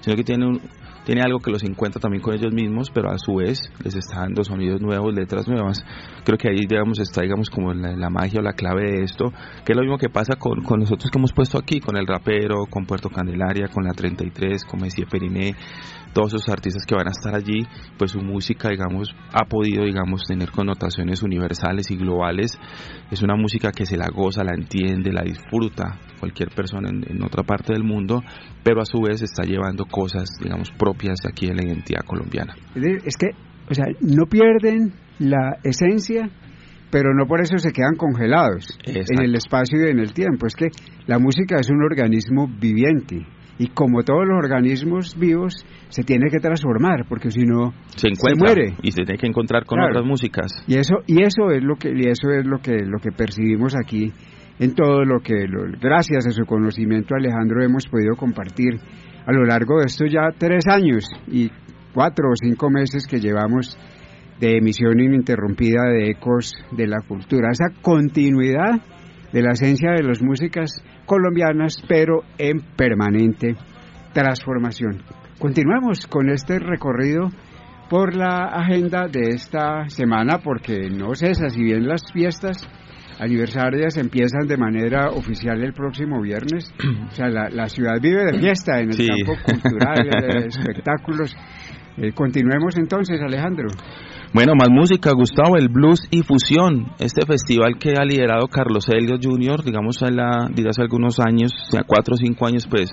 sino 0.00 0.16
que 0.16 0.24
tiene 0.24 0.46
un, 0.46 0.60
tiene 1.06 1.22
algo 1.22 1.38
que 1.38 1.52
los 1.52 1.62
encuentra 1.62 2.00
también 2.00 2.20
con 2.20 2.34
ellos 2.34 2.52
mismos, 2.52 2.90
pero 2.90 3.12
a 3.12 3.18
su 3.18 3.36
vez 3.36 3.70
les 3.84 3.94
está 3.94 4.22
dando 4.22 4.42
sonidos 4.42 4.80
nuevos, 4.80 5.14
letras 5.14 5.46
nuevas. 5.46 5.86
Creo 6.24 6.36
que 6.36 6.48
ahí, 6.48 6.66
digamos, 6.68 6.98
está, 6.98 7.22
digamos, 7.22 7.48
como 7.48 7.72
la, 7.72 8.10
magia 8.10 8.40
o 8.40 8.42
la 8.42 8.54
clave 8.54 8.90
de 8.90 9.04
esto, 9.04 9.32
que 9.64 9.72
es 9.72 9.76
lo 9.76 9.82
mismo 9.82 9.98
que 9.98 10.08
pasa 10.08 10.34
con, 10.34 10.64
con 10.64 10.80
nosotros 10.80 11.08
que 11.08 11.18
hemos 11.18 11.32
puesto 11.32 11.58
aquí, 11.58 11.78
con 11.78 11.96
el 11.96 12.08
rapero, 12.08 12.66
con 12.68 12.86
Puerto 12.86 13.08
Candelaria, 13.08 13.68
con 13.68 13.84
la 13.84 13.92
33, 13.92 14.64
con 14.64 14.80
Messier 14.80 15.06
Periné, 15.06 15.54
todos 16.16 16.32
esos 16.32 16.48
artistas 16.48 16.86
que 16.86 16.94
van 16.94 17.08
a 17.08 17.10
estar 17.10 17.34
allí, 17.34 17.66
pues 17.98 18.12
su 18.12 18.20
música, 18.20 18.70
digamos, 18.70 19.14
ha 19.34 19.44
podido, 19.44 19.84
digamos, 19.84 20.22
tener 20.26 20.50
connotaciones 20.50 21.22
universales 21.22 21.90
y 21.90 21.96
globales. 21.96 22.58
Es 23.10 23.22
una 23.22 23.36
música 23.36 23.70
que 23.70 23.84
se 23.84 23.98
la 23.98 24.08
goza, 24.08 24.42
la 24.42 24.54
entiende, 24.54 25.12
la 25.12 25.22
disfruta 25.22 26.00
cualquier 26.18 26.48
persona 26.48 26.88
en, 26.88 27.04
en 27.06 27.22
otra 27.22 27.42
parte 27.42 27.74
del 27.74 27.84
mundo, 27.84 28.22
pero 28.64 28.80
a 28.80 28.86
su 28.86 28.98
vez 29.02 29.20
está 29.20 29.42
llevando 29.42 29.84
cosas, 29.84 30.30
digamos, 30.42 30.70
propias 30.70 31.18
aquí 31.28 31.48
de 31.48 31.54
la 31.54 31.64
identidad 31.66 32.00
colombiana. 32.06 32.54
Es 32.74 33.16
que, 33.18 33.32
o 33.68 33.74
sea, 33.74 33.84
no 34.00 34.24
pierden 34.24 34.94
la 35.18 35.58
esencia, 35.64 36.30
pero 36.90 37.12
no 37.12 37.26
por 37.26 37.42
eso 37.42 37.58
se 37.58 37.72
quedan 37.72 37.96
congelados 37.98 38.78
Exacto. 38.86 39.12
en 39.12 39.22
el 39.22 39.34
espacio 39.34 39.86
y 39.86 39.90
en 39.90 39.98
el 39.98 40.14
tiempo. 40.14 40.46
Es 40.46 40.54
que 40.54 40.68
la 41.06 41.18
música 41.18 41.56
es 41.60 41.68
un 41.68 41.82
organismo 41.82 42.48
viviente 42.48 43.35
y 43.58 43.68
como 43.68 44.02
todos 44.02 44.26
los 44.26 44.36
organismos 44.38 45.16
vivos 45.18 45.54
se 45.88 46.02
tiene 46.02 46.28
que 46.30 46.38
transformar 46.38 47.06
porque 47.08 47.30
si 47.30 47.42
no 47.44 47.72
se 47.96 48.08
muere 48.38 48.74
y 48.82 48.90
se 48.92 49.04
tiene 49.04 49.18
que 49.18 49.26
encontrar 49.26 49.64
con 49.64 49.78
Claro. 49.78 49.92
otras 49.92 50.06
músicas. 50.06 50.52
y 50.66 50.76
eso 50.78 50.96
y 51.06 51.22
eso 51.22 51.50
es 51.50 51.62
lo 51.64 51.76
que 51.76 51.88
y 51.90 52.08
eso 52.08 52.30
es 52.30 52.44
lo 52.46 52.58
que 52.58 52.76
lo 52.84 52.98
que 52.98 53.12
percibimos 53.12 53.74
aquí 53.74 54.12
en 54.58 54.74
todo 54.74 55.04
lo 55.04 55.20
que 55.20 55.46
lo- 55.48 55.70
gracias 55.80 56.26
a 56.26 56.30
su 56.30 56.44
conocimiento 56.44 57.14
Alejandro 57.14 57.62
hemos 57.64 57.86
podido 57.86 58.14
compartir 58.16 58.74
a 59.26 59.32
lo 59.32 59.44
largo 59.44 59.78
de 59.78 59.86
estos 59.86 60.10
ya 60.12 60.28
tres 60.36 60.66
años 60.68 61.04
y 61.26 61.50
cuatro 61.94 62.28
o 62.30 62.34
cinco 62.36 62.68
meses 62.70 63.06
que 63.06 63.18
llevamos 63.20 63.78
de 64.38 64.58
emisión 64.58 65.00
ininterrumpida 65.00 65.84
de 65.84 66.10
ecos 66.10 66.52
de 66.72 66.86
la 66.86 67.00
cultura 67.00 67.48
esa 67.50 67.74
continuidad 67.80 68.82
de 69.32 69.42
la 69.42 69.52
esencia 69.52 69.92
de 69.92 70.02
las 70.02 70.22
músicas 70.22 70.70
colombianas 71.06 71.76
pero 71.88 72.22
en 72.38 72.60
permanente 72.76 73.54
transformación 74.12 75.02
continuamos 75.38 76.06
con 76.06 76.30
este 76.30 76.58
recorrido 76.58 77.28
por 77.88 78.16
la 78.16 78.46
agenda 78.46 79.06
de 79.06 79.30
esta 79.30 79.88
semana 79.88 80.38
porque 80.42 80.90
no 80.90 81.14
cesa, 81.14 81.48
si 81.50 81.62
bien 81.62 81.86
las 81.86 82.02
fiestas 82.12 82.56
aniversarias 83.20 83.96
empiezan 83.96 84.46
de 84.48 84.56
manera 84.56 85.10
oficial 85.10 85.62
el 85.62 85.72
próximo 85.72 86.20
viernes, 86.20 86.74
o 87.06 87.10
sea, 87.12 87.28
la, 87.28 87.48
la 87.48 87.68
ciudad 87.68 88.00
vive 88.00 88.24
de 88.24 88.38
fiesta 88.40 88.80
en 88.80 88.88
el 88.88 88.92
Sí. 88.94 89.06
campo 89.08 89.34
cultural, 89.44 89.96
de 90.10 90.46
espectáculos. 90.48 91.34
Eh, 91.96 92.12
continuemos 92.12 92.76
entonces, 92.76 93.20
Alejandro. 93.22 93.68
Bueno, 94.32 94.54
más 94.58 94.68
música, 94.70 95.12
Gustavo, 95.12 95.56
el 95.56 95.68
blues 95.68 96.08
y 96.10 96.22
fusión, 96.22 96.92
este 96.98 97.24
festival 97.24 97.78
que 97.78 97.94
ha 97.96 98.04
liderado 98.04 98.48
Carlos 98.48 98.86
Elliot 98.88 99.24
Jr., 99.24 99.62
digamos, 99.62 100.02
a 100.02 100.10
la, 100.10 100.50
hace 100.68 100.82
algunos 100.82 101.20
años, 101.20 101.52
ya 101.72 101.82
cuatro 101.86 102.14
o 102.14 102.18
cinco 102.18 102.46
años, 102.46 102.66
pues, 102.68 102.90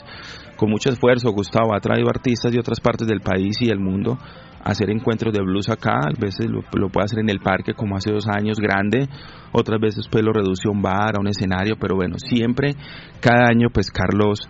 con 0.56 0.70
mucho 0.70 0.90
esfuerzo, 0.90 1.32
Gustavo 1.32 1.76
ha 1.76 1.80
traído 1.80 2.08
artistas 2.08 2.52
de 2.54 2.60
otras 2.60 2.80
partes 2.80 3.08
del 3.08 3.22
país 3.22 3.58
y 3.62 3.68
del 3.68 3.80
mundo 3.80 4.18
a 4.64 4.72
hacer 4.72 4.92
encuentros 4.92 5.34
de 5.34 5.42
blues 5.42 5.70
acá, 5.70 6.02
a 6.06 6.22
veces 6.22 6.46
lo, 6.50 6.62
lo 6.80 6.90
puede 6.90 7.06
hacer 7.06 7.20
en 7.20 7.30
el 7.30 7.40
parque 7.40 7.74
como 7.74 7.98
hace 7.98 8.14
dos 8.14 8.28
años, 8.28 8.60
grande, 8.60 9.10
otras 9.52 9.82
veces 9.82 10.08
pues 10.10 10.24
lo 10.24 10.32
reduce 10.32 10.68
a 10.68 10.72
un 10.72 10.82
bar, 10.82 11.18
a 11.18 11.20
un 11.20 11.28
escenario, 11.28 11.76
pero 11.80 11.96
bueno, 11.96 12.16
siempre, 12.20 12.76
cada 13.20 13.48
año, 13.48 13.68
pues 13.74 13.92
Carlos 13.92 14.48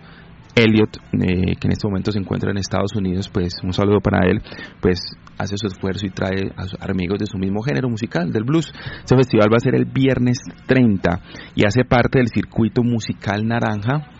Elliot, 0.54 0.96
eh, 1.12 1.56
que 1.58 1.66
en 1.66 1.72
este 1.72 1.88
momento 1.88 2.12
se 2.12 2.18
encuentra 2.18 2.50
en 2.50 2.58
Estados 2.58 2.94
Unidos, 2.96 3.28
pues 3.28 3.54
un 3.62 3.72
saludo 3.72 4.00
para 4.00 4.26
él, 4.28 4.40
pues 4.80 5.00
hace 5.36 5.56
su 5.56 5.66
esfuerzo 5.66 6.06
y 6.06 6.10
trae 6.10 6.52
a 6.56 6.66
sus 6.66 6.80
amigos 6.80 7.18
de 7.18 7.26
su 7.26 7.38
mismo 7.38 7.62
género 7.62 7.88
musical, 7.88 8.30
del 8.30 8.44
blues. 8.44 8.72
Este 9.00 9.16
festival 9.16 9.48
va 9.52 9.56
a 9.56 9.64
ser 9.64 9.74
el 9.74 9.86
viernes 9.86 10.38
30 10.66 11.20
y 11.56 11.66
hace 11.66 11.84
parte 11.84 12.18
del 12.18 12.28
circuito 12.28 12.82
musical 12.82 13.46
Naranja, 13.46 14.10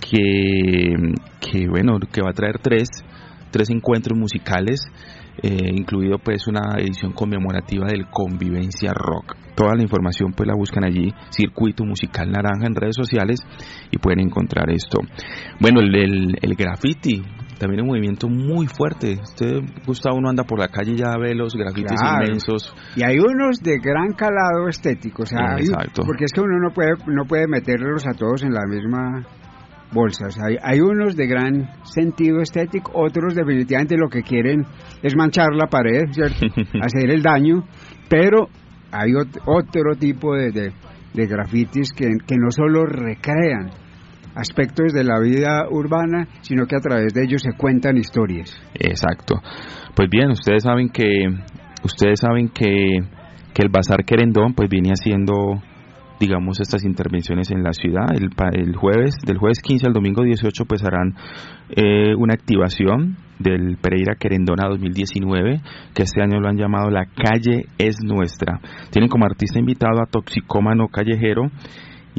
que, 0.00 0.94
que 1.40 1.68
bueno, 1.68 1.98
que 2.12 2.22
va 2.22 2.30
a 2.30 2.34
traer 2.34 2.58
tres, 2.58 2.88
tres 3.50 3.70
encuentros 3.70 4.18
musicales, 4.18 4.80
eh, 5.42 5.70
incluido 5.74 6.18
pues 6.18 6.46
una 6.48 6.78
edición 6.78 7.12
conmemorativa 7.12 7.86
del 7.86 8.06
Convivencia 8.10 8.92
Rock. 8.94 9.36
Toda 9.54 9.74
la 9.74 9.82
información 9.82 10.32
pues 10.36 10.46
la 10.46 10.54
buscan 10.54 10.84
allí, 10.84 11.12
Circuito 11.30 11.84
Musical 11.84 12.30
Naranja 12.30 12.66
en 12.66 12.74
redes 12.74 12.96
sociales 12.96 13.40
y 13.90 13.98
pueden 13.98 14.20
encontrar 14.20 14.70
esto. 14.70 14.98
Bueno, 15.60 15.80
el, 15.80 15.94
el, 15.96 16.38
el 16.40 16.54
graffiti, 16.54 17.22
también 17.58 17.82
un 17.82 17.88
movimiento 17.88 18.28
muy 18.28 18.68
fuerte. 18.68 19.18
Usted, 19.20 19.60
Gustavo, 19.84 20.16
uno 20.18 20.28
anda 20.30 20.44
por 20.44 20.60
la 20.60 20.68
calle 20.68 20.92
y 20.92 20.96
ya 20.96 21.16
ve 21.20 21.34
los 21.34 21.54
grafitis 21.54 22.00
Claro. 22.00 22.24
inmensos. 22.24 22.72
Y 22.94 23.02
hay 23.04 23.18
unos 23.18 23.60
de 23.60 23.78
gran 23.78 24.12
calado 24.12 24.68
estético, 24.68 25.24
o 25.24 25.26
sea, 25.26 25.56
hay- 25.56 25.66
porque 26.06 26.24
es 26.26 26.32
que 26.32 26.40
uno 26.40 26.58
no 26.60 26.70
puede, 26.72 26.92
no 27.08 27.24
puede 27.24 27.48
meterlos 27.48 28.06
a 28.06 28.12
todos 28.12 28.44
en 28.44 28.52
la 28.52 28.64
misma 28.68 29.26
bolsa. 29.92 30.26
O 30.26 30.30
sea, 30.30 30.44
hay, 30.46 30.56
hay 30.62 30.80
unos 30.80 31.16
de 31.16 31.26
gran 31.26 31.68
sentido 31.84 32.40
estético, 32.40 32.92
otros 32.94 33.34
definitivamente 33.34 33.96
lo 33.96 34.08
que 34.08 34.22
quieren 34.22 34.64
es 35.02 35.14
manchar 35.16 35.48
la 35.54 35.66
pared, 35.66 36.02
¿cierto? 36.12 36.46
hacer 36.82 37.10
el 37.10 37.22
daño, 37.22 37.64
pero 38.08 38.48
hay 38.90 39.10
ot- 39.12 39.40
otro 39.46 39.94
tipo 39.98 40.34
de, 40.34 40.50
de, 40.50 40.72
de 41.14 41.26
grafitis 41.26 41.92
que, 41.92 42.06
que 42.26 42.36
no 42.36 42.50
solo 42.50 42.84
recrean 42.86 43.70
aspectos 44.34 44.92
de 44.92 45.02
la 45.04 45.18
vida 45.18 45.66
urbana, 45.70 46.28
sino 46.42 46.66
que 46.66 46.76
a 46.76 46.80
través 46.80 47.12
de 47.12 47.24
ellos 47.24 47.42
se 47.42 47.56
cuentan 47.56 47.96
historias. 47.96 48.56
Exacto. 48.74 49.34
Pues 49.96 50.08
bien, 50.10 50.30
ustedes 50.30 50.62
saben 50.62 50.90
que 50.90 51.26
ustedes 51.82 52.20
saben 52.20 52.48
que, 52.50 53.00
que 53.52 53.62
el 53.62 53.68
Bazar 53.68 54.04
Querendón 54.04 54.54
pues 54.54 54.68
viene 54.68 54.90
haciendo 54.90 55.34
digamos 56.20 56.60
estas 56.60 56.84
intervenciones 56.84 57.50
en 57.50 57.62
la 57.62 57.72
ciudad 57.72 58.06
el, 58.14 58.30
el 58.52 58.76
jueves 58.76 59.14
del 59.24 59.38
jueves 59.38 59.58
15 59.62 59.86
al 59.86 59.92
domingo 59.92 60.22
18 60.24 60.64
pues 60.66 60.82
harán 60.84 61.14
eh, 61.70 62.14
una 62.16 62.34
activación 62.34 63.16
del 63.38 63.76
Pereira 63.80 64.14
Querendona 64.18 64.68
2019 64.68 65.60
que 65.94 66.02
este 66.02 66.22
año 66.22 66.40
lo 66.40 66.48
han 66.48 66.56
llamado 66.56 66.90
la 66.90 67.06
calle 67.06 67.66
es 67.78 67.96
nuestra 68.02 68.60
tienen 68.90 69.08
como 69.08 69.26
artista 69.26 69.58
invitado 69.60 70.00
a 70.02 70.06
Toxicómano 70.06 70.88
Callejero 70.88 71.50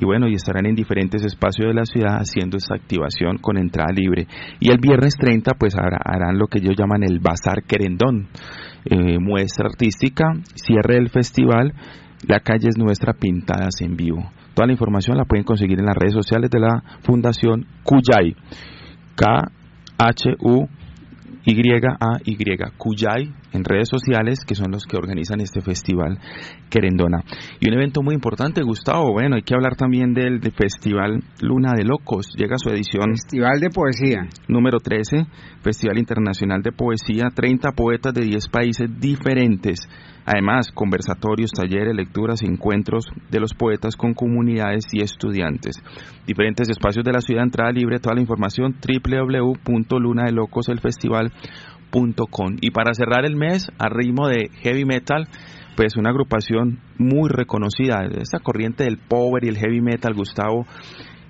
y 0.02 0.06
bueno, 0.06 0.30
y 0.30 0.36
estarán 0.36 0.66
en 0.66 0.76
diferentes 0.76 1.26
espacios 1.26 1.68
de 1.68 1.74
la 1.74 1.84
ciudad 1.84 2.20
haciendo 2.22 2.56
esta 2.56 2.74
activación 2.76 3.38
con 3.38 3.58
entrada 3.58 3.92
libre. 3.94 4.28
Y 4.62 4.70
el 4.70 4.78
viernes 4.80 5.16
30 5.20 5.56
pues 5.56 5.76
hará- 5.76 6.00
harán 6.06 6.38
lo 6.38 6.48
que 6.48 6.60
ellos 6.60 6.76
llaman 6.78 7.04
el 7.04 7.20
Bazar 7.20 7.64
Querendón, 7.68 8.30
eh, 8.86 9.18
muestra 9.20 9.66
artística, 9.68 10.32
cierre 10.56 10.96
del 10.96 11.10
festival, 11.10 11.74
la 12.28 12.40
calle 12.40 12.70
es 12.70 12.78
nuestra 12.78 13.14
pintadas 13.14 13.82
en 13.82 13.96
vivo. 13.96 14.32
Toda 14.54 14.68
la 14.68 14.74
información 14.74 15.18
la 15.18 15.26
pueden 15.26 15.46
conseguir 15.46 15.80
en 15.80 15.86
las 15.86 15.96
redes 15.96 16.14
sociales 16.14 16.50
de 16.50 16.60
la 16.60 16.84
Fundación 17.04 17.66
Cuyay, 17.84 18.36
K-H-U 19.16 20.68
Y-A-Y, 21.46 22.58
Cuyay, 22.78 23.34
en 23.54 23.64
redes 23.64 23.90
sociales, 23.90 24.40
que 24.46 24.56
son 24.56 24.72
los 24.72 24.86
que 24.86 24.98
organizan 24.98 25.42
este 25.42 25.62
festival 25.62 26.20
Querendona. 26.70 27.24
Y 27.60 27.70
un 27.70 27.76
evento 27.76 28.02
muy 28.02 28.14
importante, 28.16 28.62
Gustavo, 28.62 29.12
bueno, 29.12 29.36
hay 29.36 29.42
que 29.42 29.56
hablar 29.56 29.76
también 29.76 30.14
del, 30.14 30.40
del 30.40 30.54
Festival 30.54 31.24
Luna 31.42 31.74
de 31.76 31.84
Locos, 31.84 32.28
llega 32.38 32.58
su 32.58 32.70
edición. 32.70 33.12
Festival 33.12 33.60
de 33.60 33.70
Poesía. 33.70 34.28
Número 34.48 34.80
13, 34.80 35.26
Festival 35.62 35.98
Internacional 35.98 36.62
de 36.62 36.72
Poesía, 36.72 37.30
30 37.34 37.72
poetas 37.72 38.14
de 38.14 38.26
10 38.26 38.48
países 38.50 38.90
diferentes. 39.00 39.88
Además, 40.26 40.70
conversatorios, 40.72 41.50
talleres, 41.52 41.96
lecturas, 41.96 42.44
encuentros 42.44 43.06
de 43.32 43.40
los 43.40 43.56
poetas 43.56 43.96
con 43.96 44.14
comunidades 44.14 44.86
y 44.92 45.02
estudiantes. 45.02 45.78
Diferentes 46.28 46.70
espacios 46.70 47.04
de 47.04 47.14
la 47.14 47.22
ciudad, 47.22 47.44
entrada 47.44 47.72
libre, 47.72 48.00
toda 48.00 48.14
la 48.14 48.22
información 48.22 48.76
Y 52.62 52.72
para 52.72 52.94
cerrar 52.94 53.26
el 53.26 53.36
mes, 53.36 53.68
a 53.78 53.90
ritmo 53.90 54.28
de 54.28 54.50
heavy 54.62 54.86
metal, 54.86 55.28
pues 55.76 55.96
una 55.96 56.10
agrupación 56.10 56.80
muy 56.98 57.30
reconocida, 57.30 58.06
esta 58.20 58.40
corriente 58.40 58.84
del 58.84 58.98
power 58.98 59.44
y 59.44 59.50
el 59.50 59.58
heavy 59.58 59.82
metal, 59.82 60.14
Gustavo, 60.14 60.66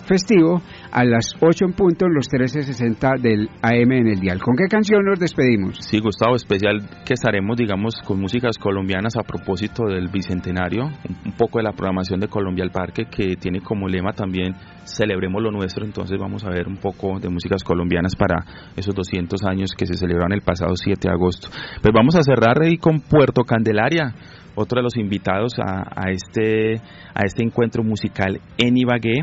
festivo 0.04 0.60
a 0.92 1.04
las 1.04 1.34
8 1.40 1.64
en 1.66 1.72
punto 1.72 2.06
en 2.06 2.14
los 2.14 2.26
1360 2.30 3.12
del 3.20 3.48
AM 3.62 3.92
en 3.92 4.08
el 4.08 4.20
dial. 4.20 4.40
¿Con 4.40 4.56
qué 4.56 4.64
canción 4.68 5.04
nos 5.04 5.18
despedimos? 5.18 5.78
Sí, 5.80 6.00
Gustavo, 6.00 6.36
especial 6.36 6.80
que 7.04 7.14
estaremos, 7.14 7.56
digamos, 7.56 7.94
con 8.04 8.20
músicas 8.20 8.58
colombianas 8.58 9.16
a 9.16 9.22
propósito 9.22 9.84
del 9.86 10.08
Bicentenario, 10.08 10.84
un 10.84 11.32
poco 11.36 11.58
de 11.58 11.64
la 11.64 11.72
programación 11.72 12.20
de 12.20 12.28
Colombia 12.28 12.64
al 12.64 12.70
Parque, 12.70 13.04
que 13.10 13.36
tiene 13.36 13.60
como 13.60 13.88
lema 13.88 14.12
también 14.12 14.54
celebremos 14.84 15.42
lo 15.42 15.50
nuestro, 15.50 15.84
entonces 15.84 16.18
vamos 16.18 16.44
a 16.44 16.50
ver 16.50 16.66
un 16.66 16.76
poco 16.76 17.18
de 17.20 17.28
músicas 17.28 17.62
colombianas 17.62 18.16
para 18.16 18.44
esos 18.76 18.94
200 18.94 19.44
años 19.44 19.72
que 19.76 19.86
se 19.86 19.94
celebraron 19.94 20.32
el 20.32 20.42
pasado 20.42 20.74
7 20.74 21.00
de 21.02 21.12
agosto. 21.12 21.48
Pues 21.80 21.92
vamos 21.94 22.16
a 22.16 22.22
cerrar 22.22 22.62
ahí 22.62 22.76
con 22.76 23.00
Puerto 23.00 23.44
Candelaria 23.44 24.14
otro 24.54 24.78
de 24.78 24.82
los 24.82 24.96
invitados 24.96 25.54
a, 25.58 26.10
este, 26.10 26.74
a 27.14 27.24
este 27.24 27.42
encuentro 27.42 27.82
musical 27.82 28.40
en 28.58 28.76
Ibagué. 28.76 29.22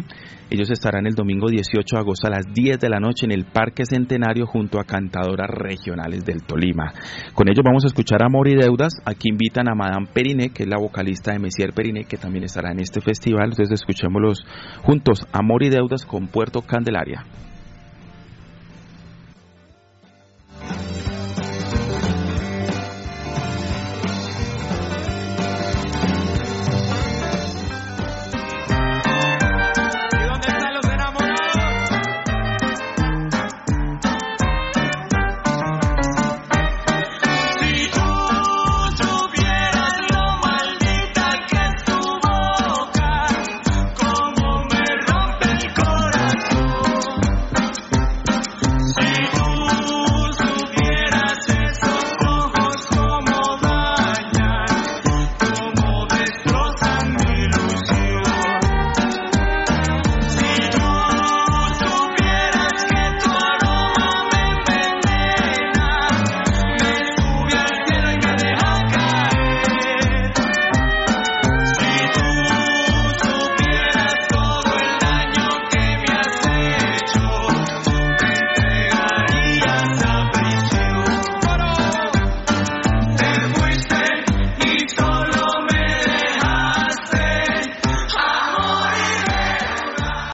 Ellos 0.50 0.70
estarán 0.72 1.06
el 1.08 1.14
domingo 1.14 1.50
18 1.50 1.96
de 1.96 2.00
agosto 2.00 2.28
a 2.28 2.30
las 2.30 2.46
10 2.54 2.80
de 2.80 2.90
la 2.90 3.00
noche 3.00 3.26
en 3.26 3.34
el 3.34 3.46
Parque 3.46 3.86
Centenario 3.86 4.46
junto 4.46 4.80
a 4.80 4.86
cantadoras 4.86 5.50
regionales 5.50 6.24
del 6.24 6.44
Tolima. 6.44 6.94
Con 7.34 7.50
ellos 7.50 7.64
vamos 7.66 7.84
a 7.84 7.88
escuchar 7.88 8.24
Amor 8.24 8.48
y 8.48 8.56
Deudas. 8.56 8.94
Aquí 9.06 9.30
invitan 9.30 9.68
a 9.68 9.76
Madame 9.76 10.08
Periné, 10.14 10.50
que 10.50 10.64
es 10.64 10.70
la 10.70 10.80
vocalista 10.80 11.34
de 11.34 11.40
Messier 11.40 11.74
Periné, 11.74 12.06
que 12.06 12.18
también 12.18 12.46
estará 12.46 12.72
en 12.72 12.80
este 12.80 13.02
festival. 13.02 13.50
Entonces 13.50 13.82
escuchémoslos 13.82 14.46
juntos, 14.84 15.28
Amor 15.34 15.64
y 15.64 15.70
Deudas 15.70 16.06
con 16.06 16.28
Puerto 16.28 16.62
Candelaria. 16.62 17.26